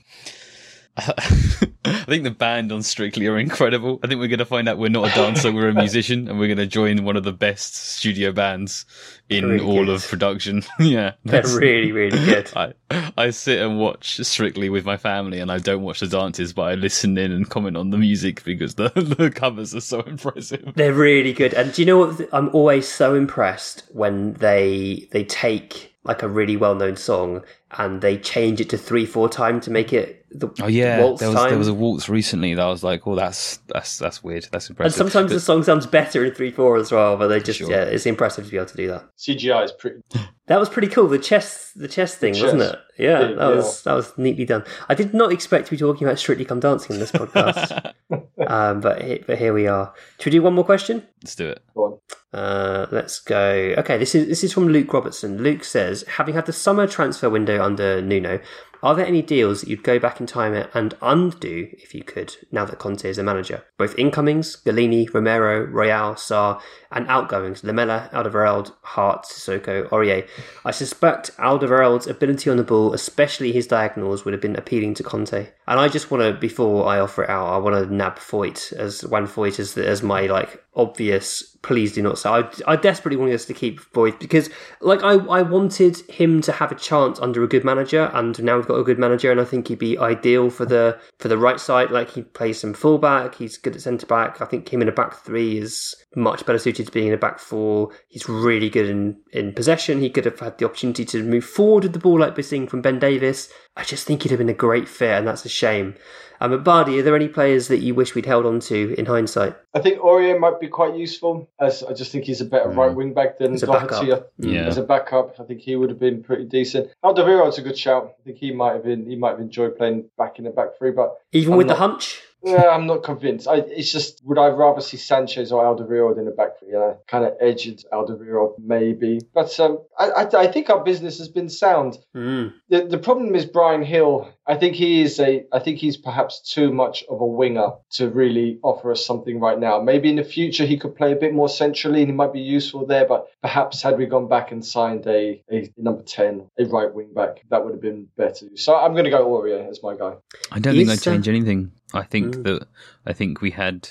I 0.97 2.03
think 2.05 2.23
the 2.25 2.31
band 2.31 2.71
on 2.71 2.83
Strictly 2.83 3.25
are 3.27 3.37
incredible. 3.37 3.99
I 4.03 4.07
think 4.07 4.19
we're 4.19 4.27
going 4.27 4.39
to 4.39 4.45
find 4.45 4.67
out 4.67 4.77
we're 4.77 4.89
not 4.89 5.09
a 5.09 5.15
dancer, 5.15 5.51
we're 5.51 5.69
a 5.69 5.73
musician, 5.73 6.27
and 6.27 6.37
we're 6.37 6.47
going 6.47 6.57
to 6.57 6.67
join 6.67 7.03
one 7.05 7.15
of 7.15 7.23
the 7.23 7.31
best 7.31 7.75
studio 7.75 8.31
bands 8.31 8.85
in 9.29 9.45
Really 9.45 9.63
all 9.65 9.85
good. 9.85 9.89
of 9.95 10.07
production. 10.07 10.63
yeah, 10.79 11.13
They're 11.23 11.43
really, 11.47 11.91
really 11.91 12.23
good. 12.25 12.51
I 12.55 12.73
I 13.17 13.29
sit 13.29 13.61
and 13.61 13.79
watch 13.79 14.17
Strictly 14.23 14.69
with 14.69 14.85
my 14.85 14.97
family, 14.97 15.39
and 15.39 15.51
I 15.51 15.59
don't 15.59 15.81
watch 15.81 16.01
the 16.01 16.07
dances, 16.07 16.51
but 16.53 16.63
I 16.63 16.75
listen 16.75 17.17
in 17.17 17.31
and 17.31 17.49
comment 17.49 17.77
on 17.77 17.89
the 17.91 17.97
music 17.97 18.43
because 18.43 18.75
the 18.75 18.89
the 18.89 19.31
covers 19.31 19.73
are 19.73 19.81
so 19.81 20.01
impressive. 20.01 20.73
They're 20.75 20.93
really 20.93 21.33
good. 21.33 21.53
And 21.53 21.73
do 21.73 21.81
you 21.81 21.85
know 21.85 21.97
what? 21.99 22.29
I'm 22.33 22.49
always 22.49 22.87
so 22.87 23.15
impressed 23.15 23.83
when 23.91 24.33
they 24.33 25.07
they 25.11 25.23
take 25.23 25.95
like 26.03 26.23
a 26.23 26.27
really 26.27 26.57
well 26.57 26.75
known 26.75 26.97
song 26.97 27.43
and 27.78 28.01
they 28.01 28.17
change 28.17 28.59
it 28.61 28.69
to 28.69 28.78
three 28.78 29.05
four 29.05 29.30
time 29.30 29.59
to 29.61 29.72
make 29.72 29.93
it 29.93 30.17
the 30.34 30.49
Oh 30.61 30.67
yeah, 30.67 31.01
waltz 31.01 31.19
there 31.19 31.30
was 31.30 31.38
time. 31.38 31.49
there 31.49 31.57
was 31.57 31.67
a 31.67 31.74
waltz 31.74 32.07
recently 32.07 32.53
that 32.53 32.61
I 32.61 32.69
was 32.69 32.84
like, 32.84 33.05
oh, 33.05 33.15
that's 33.15 33.57
that's 33.67 33.97
that's 33.99 34.24
weird. 34.24 34.47
That's 34.51 34.69
impressive 34.69 34.99
and 35.01 35.07
impressive. 35.07 35.11
sometimes 35.13 35.32
the 35.34 35.39
song 35.41 35.63
sounds 35.63 35.86
better 35.86 36.24
in 36.26 36.34
three 36.34 36.51
four 36.51 36.78
as 36.78 36.91
well. 36.91 37.17
But 37.17 37.28
they 37.28 37.39
just 37.41 37.59
Sure. 37.59 37.69
yeah, 37.69 37.84
it's 37.84 38.05
impressive 38.05 38.45
to 38.45 38.51
be 38.51 38.57
able 38.57 38.67
to 38.67 38.78
do 38.78 38.88
that. 38.88 39.09
CGI 39.17 39.65
is 39.65 39.72
pretty. 39.72 40.01
That 40.47 40.59
was 40.59 40.67
pretty 40.67 40.89
cool. 40.89 41.07
The 41.07 41.17
chess, 41.19 41.72
the 41.78 41.88
chess 41.88 42.15
thing, 42.15 42.34
chess. 42.34 42.43
wasn't 42.43 42.63
it? 42.63 42.76
Yeah, 42.99 43.22
Yeah, 43.22 43.28
that 43.28 43.38
yeah. 43.38 43.47
was 43.55 43.84
that 43.84 43.93
was 43.93 44.11
neatly 44.17 44.43
done. 44.43 44.65
I 44.89 44.95
did 44.95 45.13
not 45.13 45.32
expect 45.32 45.65
to 45.67 45.72
be 45.72 45.78
talking 45.78 46.05
about 46.05 46.19
Strictly 46.19 46.43
Come 46.43 46.59
Dancing 46.59 46.95
in 46.95 46.99
this 46.99 47.11
podcast, 47.13 47.93
um, 48.47 48.82
but 48.82 49.01
he- 49.01 49.24
but 49.26 49.38
here 49.38 49.53
we 49.53 49.67
are. 49.67 49.93
Should 50.19 50.34
we 50.34 50.39
do 50.39 50.41
one 50.43 50.53
more 50.53 50.65
question? 50.65 51.07
Let's 51.24 51.36
do 51.36 51.47
it. 51.47 51.61
Go 51.74 51.84
on. 51.86 51.99
Uh, 52.38 52.88
let's 52.91 53.19
go. 53.22 53.76
Okay, 53.78 53.97
this 53.97 54.13
is 54.13 54.28
this 54.28 54.43
is 54.43 54.51
from 54.51 54.67
Luke 54.67 54.91
Robertson. 54.91 55.41
Luke 55.41 55.63
says, 55.63 56.03
having 56.17 56.34
had 56.34 56.45
the 56.47 56.53
summer 56.53 56.86
transfer 56.86 57.30
window 57.30 57.61
under 57.62 58.01
Nuno, 58.01 58.39
Are 58.84 58.95
there 58.95 59.05
any 59.05 59.22
deals 59.22 59.62
that 59.62 59.70
you'd 59.70 59.84
go 59.84 59.99
back 59.99 60.20
in 60.20 60.26
time 60.26 60.53
and 60.74 60.95
undo 61.01 61.70
if 61.74 61.93
you 61.93 62.03
could, 62.03 62.36
now 62.51 62.66
that 62.66 62.80
Conte 62.80 63.07
is 63.07 63.20
a 63.20 63.24
manager? 63.24 63.64
Both 63.78 63.97
incomings, 63.97 64.57
Gollini, 64.66 65.12
Romero, 65.14 65.64
Royal, 65.66 66.16
Sarr, 66.16 66.59
and 66.91 67.07
outgoings, 67.07 67.63
Lamela, 67.63 68.09
Alderweireld, 68.13 68.73
Hart, 68.81 69.23
Sissoko, 69.23 69.87
Aurier. 69.89 70.27
I 70.65 70.71
suspect 70.71 71.35
Alderweireld's 71.37 72.07
ability 72.07 72.49
on 72.49 72.57
the 72.57 72.63
ball, 72.63 72.93
especially 72.93 73.51
his 73.51 73.67
diagonals, 73.67 74.25
would 74.25 74.33
have 74.33 74.41
been 74.41 74.55
appealing 74.55 74.93
to 74.95 75.03
Conte. 75.03 75.49
And 75.67 75.79
I 75.79 75.87
just 75.87 76.11
want 76.11 76.23
to, 76.23 76.33
before 76.33 76.87
I 76.87 76.99
offer 76.99 77.23
it 77.23 77.29
out, 77.29 77.47
I 77.47 77.57
want 77.57 77.75
to 77.75 77.93
nab 77.93 78.17
Foyth 78.17 78.73
as 78.73 79.05
one 79.05 79.27
Foyth 79.27 79.59
as, 79.59 79.77
as 79.77 80.03
my 80.03 80.27
like 80.27 80.63
obvious 80.75 81.51
please 81.61 81.93
do 81.93 82.01
not 82.01 82.17
sell. 82.17 82.33
I, 82.35 82.49
I 82.65 82.75
desperately 82.75 83.17
wanted 83.17 83.35
us 83.35 83.45
to 83.45 83.53
keep 83.53 83.79
Foyth 83.79 84.19
because 84.19 84.49
like 84.79 85.03
I, 85.03 85.13
I 85.13 85.41
wanted 85.41 85.97
him 86.09 86.41
to 86.41 86.51
have 86.51 86.71
a 86.71 86.75
chance 86.75 87.19
under 87.19 87.43
a 87.43 87.47
good 87.47 87.63
manager 87.63 88.09
and 88.13 88.41
now 88.43 88.55
we've 88.55 88.67
got 88.67 88.79
a 88.79 88.83
good 88.83 88.97
manager 88.97 89.31
and 89.31 89.39
I 89.39 89.45
think 89.45 89.67
he'd 89.67 89.79
be 89.79 89.97
ideal 89.97 90.49
for 90.49 90.65
the 90.65 90.99
for 91.19 91.27
the 91.27 91.37
right 91.37 91.59
side. 91.59 91.91
Like 91.91 92.09
he 92.11 92.23
plays 92.23 92.59
some 92.59 92.73
fullback, 92.73 93.35
he's 93.35 93.57
good 93.57 93.75
at 93.75 93.81
centre 93.81 94.05
back. 94.05 94.41
I 94.41 94.45
think 94.45 94.71
him 94.71 94.81
in 94.81 94.89
a 94.89 94.93
back 94.93 95.15
three 95.15 95.57
is 95.57 95.95
much 96.15 96.45
better 96.45 96.59
suited 96.59 96.80
to 96.86 96.91
being 96.91 97.07
in 97.07 97.13
a 97.13 97.17
back 97.17 97.39
four. 97.39 97.91
He's 98.07 98.29
really 98.29 98.69
good 98.69 98.89
in, 98.89 99.17
in 99.32 99.53
possession. 99.53 99.99
He 99.99 100.09
could 100.09 100.25
have 100.25 100.39
had 100.39 100.57
the 100.57 100.65
opportunity 100.65 101.05
to 101.05 101.23
move 101.23 101.45
forward 101.45 101.84
with 101.84 101.93
the 101.93 101.99
ball 101.99 102.19
like 102.19 102.36
we're 102.36 102.43
seeing 102.43 102.67
from 102.67 102.82
Ben 102.82 102.99
Davies. 102.99 103.51
I 103.75 103.84
just 103.84 104.05
think 104.05 104.23
he'd 104.23 104.32
have 104.32 104.39
been 104.39 104.49
a 104.49 104.53
great 104.53 104.88
fit 104.88 105.17
and 105.17 105.27
that's 105.27 105.45
a 105.45 105.49
shame. 105.49 105.95
Um, 106.41 106.49
but 106.49 106.63
Bardi, 106.63 106.99
are 106.99 107.03
there 107.03 107.15
any 107.15 107.27
players 107.27 107.67
that 107.67 107.81
you 107.81 107.93
wish 107.93 108.15
we'd 108.15 108.25
held 108.25 108.47
on 108.47 108.59
to 108.61 108.95
in 108.97 109.05
hindsight? 109.05 109.55
I 109.75 109.79
think 109.79 109.99
Aurier 109.99 110.39
might 110.39 110.59
be 110.59 110.67
quite 110.67 110.95
useful. 110.95 111.47
As 111.59 111.83
I 111.83 111.93
just 111.93 112.11
think 112.11 112.25
he's 112.25 112.41
a 112.41 112.45
better 112.45 112.69
mm. 112.69 112.75
right 112.75 112.93
wing 112.93 113.13
back 113.13 113.37
than 113.37 113.57
Doherty. 113.57 114.11
Yeah. 114.39 114.65
As 114.65 114.77
a 114.77 114.83
backup, 114.83 115.39
I 115.39 115.43
think 115.43 115.61
he 115.61 115.75
would 115.75 115.91
have 115.91 115.99
been 115.99 116.23
pretty 116.23 116.45
decent. 116.45 116.89
Alderweireld's 117.03 117.59
a 117.59 117.61
good 117.61 117.77
shout. 117.77 118.15
I 118.19 118.23
think 118.23 118.37
he 118.37 118.51
might 118.51 118.73
have 118.73 118.83
been. 118.83 119.05
He 119.05 119.15
might 119.15 119.31
have 119.31 119.39
enjoyed 119.39 119.77
playing 119.77 120.09
back 120.17 120.39
in 120.39 120.45
the 120.45 120.49
back 120.49 120.77
three, 120.79 120.91
but 120.91 121.15
even 121.31 121.53
I'm 121.53 121.57
with 121.57 121.67
not, 121.67 121.73
the 121.75 121.79
hunch. 121.79 122.21
Yeah, 122.43 122.69
I'm 122.69 122.87
not 122.87 123.03
convinced. 123.03 123.47
I, 123.47 123.57
it's 123.57 123.91
just 123.91 124.25
would 124.25 124.39
I 124.39 124.47
rather 124.47 124.81
see 124.81 124.97
Sanchez 124.97 125.51
or 125.51 125.63
Alderweireld 125.63 126.17
in 126.17 126.25
the 126.25 126.31
back 126.31 126.59
three? 126.59 126.73
And 126.73 126.83
I 126.83 126.95
kind 127.07 127.23
of 127.23 127.33
edged 127.39 127.85
Alderweireld 127.93 128.55
maybe, 128.57 129.19
but 129.33 129.57
um, 129.59 129.79
I, 129.97 130.09
I, 130.09 130.27
I 130.39 130.51
think 130.51 130.69
our 130.69 130.83
business 130.83 131.19
has 131.19 131.27
been 131.27 131.49
sound. 131.49 131.99
Mm. 132.15 132.53
The 132.69 132.85
the 132.85 132.97
problem 132.97 133.35
is 133.35 133.45
Bryan 133.45 133.83
Gil. 133.83 134.33
I 134.47 134.55
think 134.55 134.75
he 134.75 135.01
is 135.01 135.19
a. 135.19 135.45
I 135.51 135.59
think 135.59 135.77
he's 135.77 135.97
perhaps 135.97 136.41
too 136.41 136.73
much 136.73 137.03
of 137.09 137.21
a 137.21 137.25
winger 137.25 137.69
to 137.91 138.09
really 138.09 138.59
offer 138.63 138.91
us 138.91 139.05
something 139.05 139.39
right 139.39 139.59
now. 139.59 139.79
Maybe 139.81 140.09
in 140.09 140.15
the 140.15 140.23
future 140.23 140.65
he 140.65 140.77
could 140.77 140.95
play 140.95 141.11
a 141.11 141.15
bit 141.15 141.33
more 141.33 141.47
centrally 141.47 142.01
and 142.01 142.09
he 142.09 142.15
might 142.15 142.33
be 142.33 142.41
useful 142.41 142.85
there. 142.85 143.05
But 143.05 143.27
perhaps 143.41 143.83
had 143.83 143.97
we 143.97 144.07
gone 144.07 144.27
back 144.27 144.51
and 144.51 144.65
signed 144.65 145.05
a, 145.05 145.43
a 145.51 145.71
number 145.77 146.01
ten, 146.01 146.49
a 146.57 146.65
right 146.65 146.91
wing 146.91 147.13
back, 147.13 147.43
that 147.49 147.63
would 147.63 147.73
have 147.73 147.81
been 147.81 148.07
better. 148.17 148.47
So 148.55 148.75
I'm 148.75 148.93
going 148.93 149.05
to 149.05 149.11
go 149.11 149.27
Aurier 149.27 149.69
as 149.69 149.83
my 149.83 149.95
guy. 149.95 150.15
I 150.51 150.59
don't 150.59 150.75
think 150.75 150.89
I'd 150.89 151.01
change 151.01 151.27
anything. 151.27 151.71
I 151.93 152.03
think 152.03 152.35
mm. 152.35 152.43
that 152.43 152.67
I 153.05 153.13
think 153.13 153.41
we 153.41 153.51
had. 153.51 153.89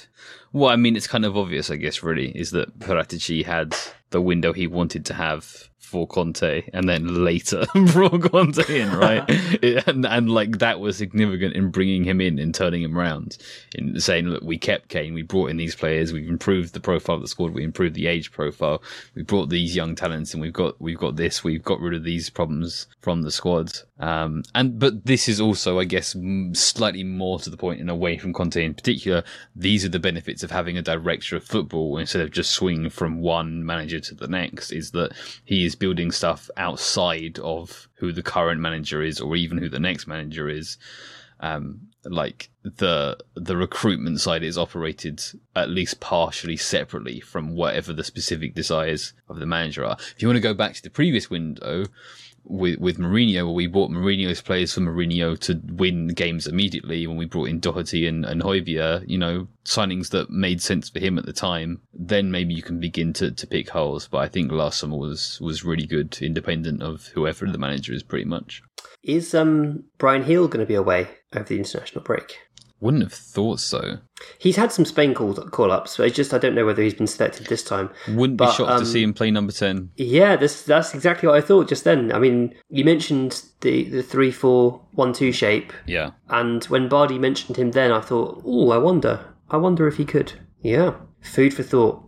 Well, 0.53 0.71
I 0.71 0.77
mean, 0.77 0.97
it's 0.97 1.07
kind 1.07 1.25
of 1.25 1.37
obvious, 1.37 1.71
I 1.71 1.77
guess. 1.77 2.03
Really, 2.03 2.37
is 2.37 2.51
that 2.51 2.79
Paratici 2.81 3.45
had 3.45 3.77
the 4.11 4.21
window 4.21 4.53
he 4.53 4.67
wanted 4.67 5.07
to 5.07 5.15
have 5.15 5.70
for 5.91 6.07
Conte, 6.07 6.63
and 6.73 6.89
then 6.89 7.25
later 7.25 7.67
brought 7.93 8.31
Conte 8.31 8.65
in, 8.69 8.93
right? 8.97 9.29
and, 9.87 10.07
and 10.07 10.31
like 10.31 10.59
that 10.59 10.79
was 10.79 10.97
significant 10.97 11.57
in 11.57 11.71
bringing 11.71 12.05
him 12.05 12.21
in 12.21 12.39
and 12.39 12.55
turning 12.55 12.83
him 12.83 12.97
around, 12.97 13.37
in 13.75 13.99
saying, 13.99 14.27
look, 14.27 14.43
we 14.43 14.57
kept 14.57 14.89
Kane, 14.89 15.15
we 15.15 15.23
brought 15.23 15.51
in 15.51 15.57
these 15.57 15.75
players, 15.75 16.13
we've 16.13 16.29
improved 16.29 16.73
the 16.73 16.81
profile 16.81 17.17
of 17.17 17.23
the 17.23 17.29
squad, 17.29 17.53
we 17.53 17.65
improved 17.65 17.97
the 17.97 18.07
age 18.07 18.31
profile, 18.31 18.81
we 19.17 19.23
brought 19.23 19.51
these 19.51 19.75
young 19.75 19.97
talents, 19.97 20.33
and 20.33 20.41
we've 20.41 20.53
got 20.53 20.81
we've 20.81 20.99
got 20.99 21.17
this, 21.17 21.43
we've 21.43 21.65
got 21.65 21.81
rid 21.81 21.95
of 21.95 22.05
these 22.05 22.31
problems 22.31 22.87
from 23.01 23.23
the 23.23 23.33
squad. 23.33 23.73
Um, 23.99 24.45
and 24.55 24.79
but 24.79 25.05
this 25.05 25.29
is 25.29 25.41
also, 25.41 25.79
I 25.79 25.85
guess, 25.85 26.17
slightly 26.53 27.05
more 27.05 27.39
to 27.41 27.51
the 27.51 27.57
point 27.57 27.81
and 27.81 27.91
away 27.91 28.17
from 28.17 28.33
Conte 28.33 28.65
in 28.65 28.75
particular. 28.75 29.23
These 29.55 29.85
are 29.85 29.91
the 29.91 29.99
benefits 29.99 30.43
of 30.43 30.51
having 30.51 30.79
a 30.79 30.83
director 30.83 31.37
of 31.37 31.45
football 31.45 31.99
instead 31.99 32.23
of 32.23 32.31
just 32.31 32.53
swinging 32.53 32.91
from 32.91 33.21
one 33.21 33.65
manager 33.65 34.01
to 34.01 34.15
the 34.15 34.29
next. 34.29 34.73
Is 34.73 34.93
that 34.93 35.13
he 35.45 35.65
is 35.65 35.75
building 35.81 36.13
stuff 36.13 36.49
outside 36.57 37.41
of 37.41 37.89
who 37.95 38.13
the 38.13 38.23
current 38.23 38.61
manager 38.61 39.03
is, 39.03 39.21
or 39.21 39.35
even 39.35 39.59
who 39.59 39.69
the 39.69 39.81
next 39.81 40.07
manager 40.07 40.49
is. 40.49 40.79
Um, 41.41 41.89
like 42.05 42.51
the 42.63 43.19
the 43.35 43.57
recruitment 43.57 44.21
side 44.21 44.43
is 44.43 44.57
operated 44.57 45.23
at 45.57 45.71
least 45.71 46.01
partially 46.01 46.57
separately 46.57 47.21
from 47.21 47.57
whatever 47.57 47.93
the 47.93 48.05
specific 48.05 48.55
desires 48.55 49.13
of 49.29 49.39
the 49.39 49.47
manager 49.47 49.85
are. 49.85 49.97
If 50.15 50.23
you 50.23 50.29
want 50.29 50.37
to 50.37 50.41
go 50.41 50.55
back 50.55 50.75
to 50.75 50.83
the 50.83 50.91
previous 50.91 51.29
window, 51.29 51.87
with 52.45 52.79
with 52.79 52.99
Mourinho, 52.99 53.45
where 53.45 53.55
we 53.55 53.67
bought 53.67 53.91
Mourinho's 53.91 54.41
players 54.41 54.75
for 54.75 54.81
Mourinho 54.81 55.39
to 55.41 55.61
win 55.73 56.09
games 56.09 56.47
immediately. 56.47 57.07
When 57.07 57.17
we 57.17 57.25
brought 57.25 57.49
in 57.49 57.61
Doherty 57.61 58.07
and, 58.07 58.25
and 58.25 58.43
Højbjerg, 58.43 59.09
you 59.09 59.19
know, 59.19 59.49
signings 59.65 60.11
that 60.11 60.31
made 60.31 60.61
sense 60.63 60.89
for 60.89 60.99
him 60.99 61.19
at 61.19 61.27
the 61.27 61.33
time, 61.33 61.81
then 61.93 62.31
maybe 62.31 62.55
you 62.55 62.63
can 62.63 62.81
begin 62.81 63.13
to, 63.15 63.31
to 63.31 63.47
pick 63.47 63.71
holes. 63.71 64.09
But 64.09 64.19
I 64.19 64.29
think 64.29 64.53
last 64.53 64.79
summer 64.79 64.97
was 64.97 65.41
was 65.41 65.65
really 65.65 65.87
good, 65.87 66.19
independent 66.21 66.83
of 66.83 67.07
whoever 67.15 67.47
the 67.47 67.59
manager 67.59 67.93
is, 67.93 68.03
pretty 68.03 68.27
much. 68.27 68.63
Is 69.03 69.35
um 69.35 69.85
Bryan 69.99 70.25
Gil 70.25 70.49
going 70.49 70.65
to 70.65 70.69
be 70.69 70.75
away 70.75 71.09
over 71.35 71.45
the 71.45 71.59
international 71.59 72.05
break? 72.05 72.39
Wouldn't 72.81 73.03
have 73.03 73.13
thought 73.13 73.61
so. 73.61 73.99
He's 74.39 74.57
had 74.57 74.73
some 74.73 74.85
Spain 74.85 75.13
call 75.13 75.35
call 75.35 75.71
ups, 75.71 75.99
but 75.99 76.07
it's 76.07 76.17
just 76.17 76.33
I 76.33 76.39
don't 76.39 76.55
know 76.55 76.65
whether 76.65 76.83
he's 76.83 76.95
been 76.95 77.07
selected 77.07 77.47
this 77.47 77.63
time. 77.63 77.91
Wouldn't 78.09 78.39
but, 78.39 78.51
be 78.51 78.57
shocked 78.57 78.71
um, 78.71 78.81
to 78.81 78.87
see 78.87 79.03
him 79.03 79.13
play 79.13 79.31
number 79.31 79.53
ten. 79.53 79.91
Yeah, 79.97 80.37
this 80.37 80.63
that's 80.63 80.95
exactly 80.95 81.27
what 81.29 81.37
I 81.37 81.41
thought 81.43 81.69
just 81.69 81.85
then. 81.85 82.11
I 82.13 82.19
mean, 82.19 82.55
you 82.71 82.85
mentioned 82.85 83.43
the 83.61 83.85
the 83.85 84.03
three 84.03 84.31
four 84.31 84.81
one 84.93 85.13
two 85.13 85.31
shape. 85.31 85.73
Yeah. 85.87 86.13
And 86.29 86.65
when 86.65 86.89
Bardi 86.89 87.19
mentioned 87.19 87.59
him 87.59 87.73
then 87.73 87.93
I 87.93 88.01
thought, 88.01 88.43
Oh, 88.45 88.71
I 88.71 88.79
wonder. 88.79 89.27
I 89.51 89.57
wonder 89.59 89.87
if 89.87 89.97
he 89.97 90.05
could. 90.05 90.33
Yeah. 90.63 90.95
Food 91.21 91.53
for 91.53 91.63
thought. 91.63 92.03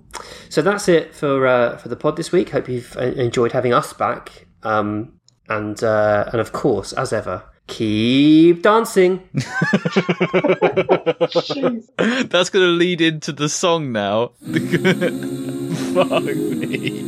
So 0.48 0.62
that's 0.62 0.88
it 0.88 1.14
for 1.14 1.46
uh, 1.46 1.76
for 1.76 1.88
the 1.88 1.96
pod 1.96 2.16
this 2.16 2.32
week. 2.32 2.50
Hope 2.50 2.68
you've 2.68 2.96
uh, 2.96 3.02
enjoyed 3.02 3.52
having 3.52 3.74
us 3.74 3.92
back. 3.92 4.46
Um, 4.62 5.18
and 5.48 5.82
uh, 5.82 6.30
and 6.32 6.40
of 6.40 6.52
course, 6.52 6.92
as 6.92 7.12
ever, 7.12 7.44
keep 7.66 8.62
dancing. 8.62 9.22
That's 11.96 12.50
going 12.50 12.66
to 12.66 12.72
lead 12.72 13.00
into 13.00 13.32
the 13.32 13.48
song 13.48 13.92
now. 13.92 14.32
Fuck 15.94 16.24
me. 16.24 17.02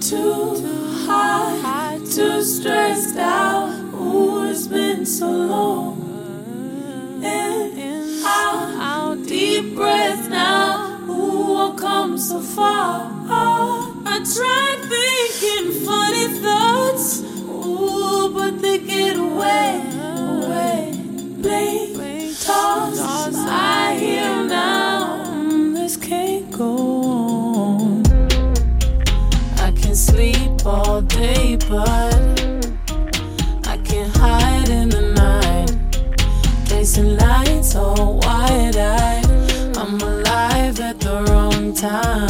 Too 0.00 0.54
high, 1.06 1.98
too 1.98 2.42
stressed 2.42 3.16
out. 3.16 3.70
Ooh, 3.94 4.50
it's 4.50 4.66
been 4.66 5.06
so 5.06 5.30
long. 5.30 6.00
Deep 9.30 9.74
breath 9.74 10.28
now. 10.28 10.98
Ooh, 11.08 11.56
I've 11.56 11.76
come 11.76 12.18
so 12.18 12.40
far. 12.40 13.08
Ah, 13.28 13.92
I 14.04 14.16
tried 14.34 14.80
thinking 14.92 15.86
funny 15.86 16.26
thoughts. 16.42 17.22
Ooh, 17.48 18.30
but 18.34 18.60
they 18.60 18.78
get 18.78 19.16
away, 19.16 19.82
away. 20.34 20.92
Blink, 21.42 21.96
toss. 22.44 22.98
I 23.36 23.96
hear 23.98 24.44
now. 24.46 24.69
Time. 41.80 42.29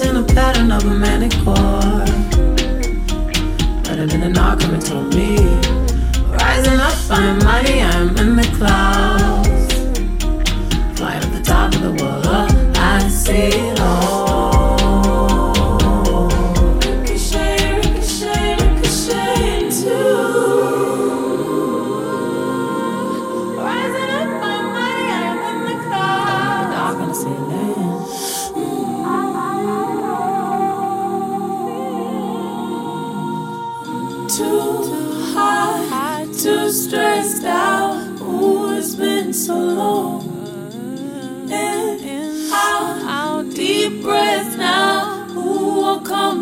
In 0.00 0.16
a 0.16 0.22
pattern 0.22 0.72
of 0.72 0.84
a 0.84 0.90
manicore. 0.90 1.54
Better 1.54 1.73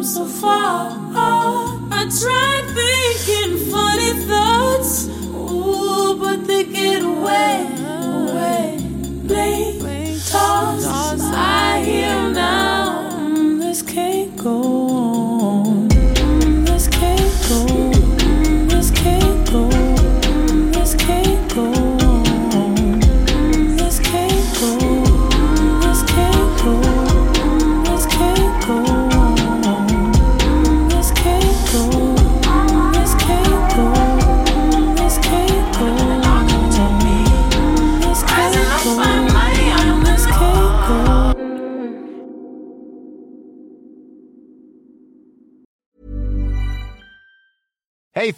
so 0.05 0.24
far. 0.24 0.90
Oh, 1.14 1.80
I 1.92 2.03
tried 2.05 2.74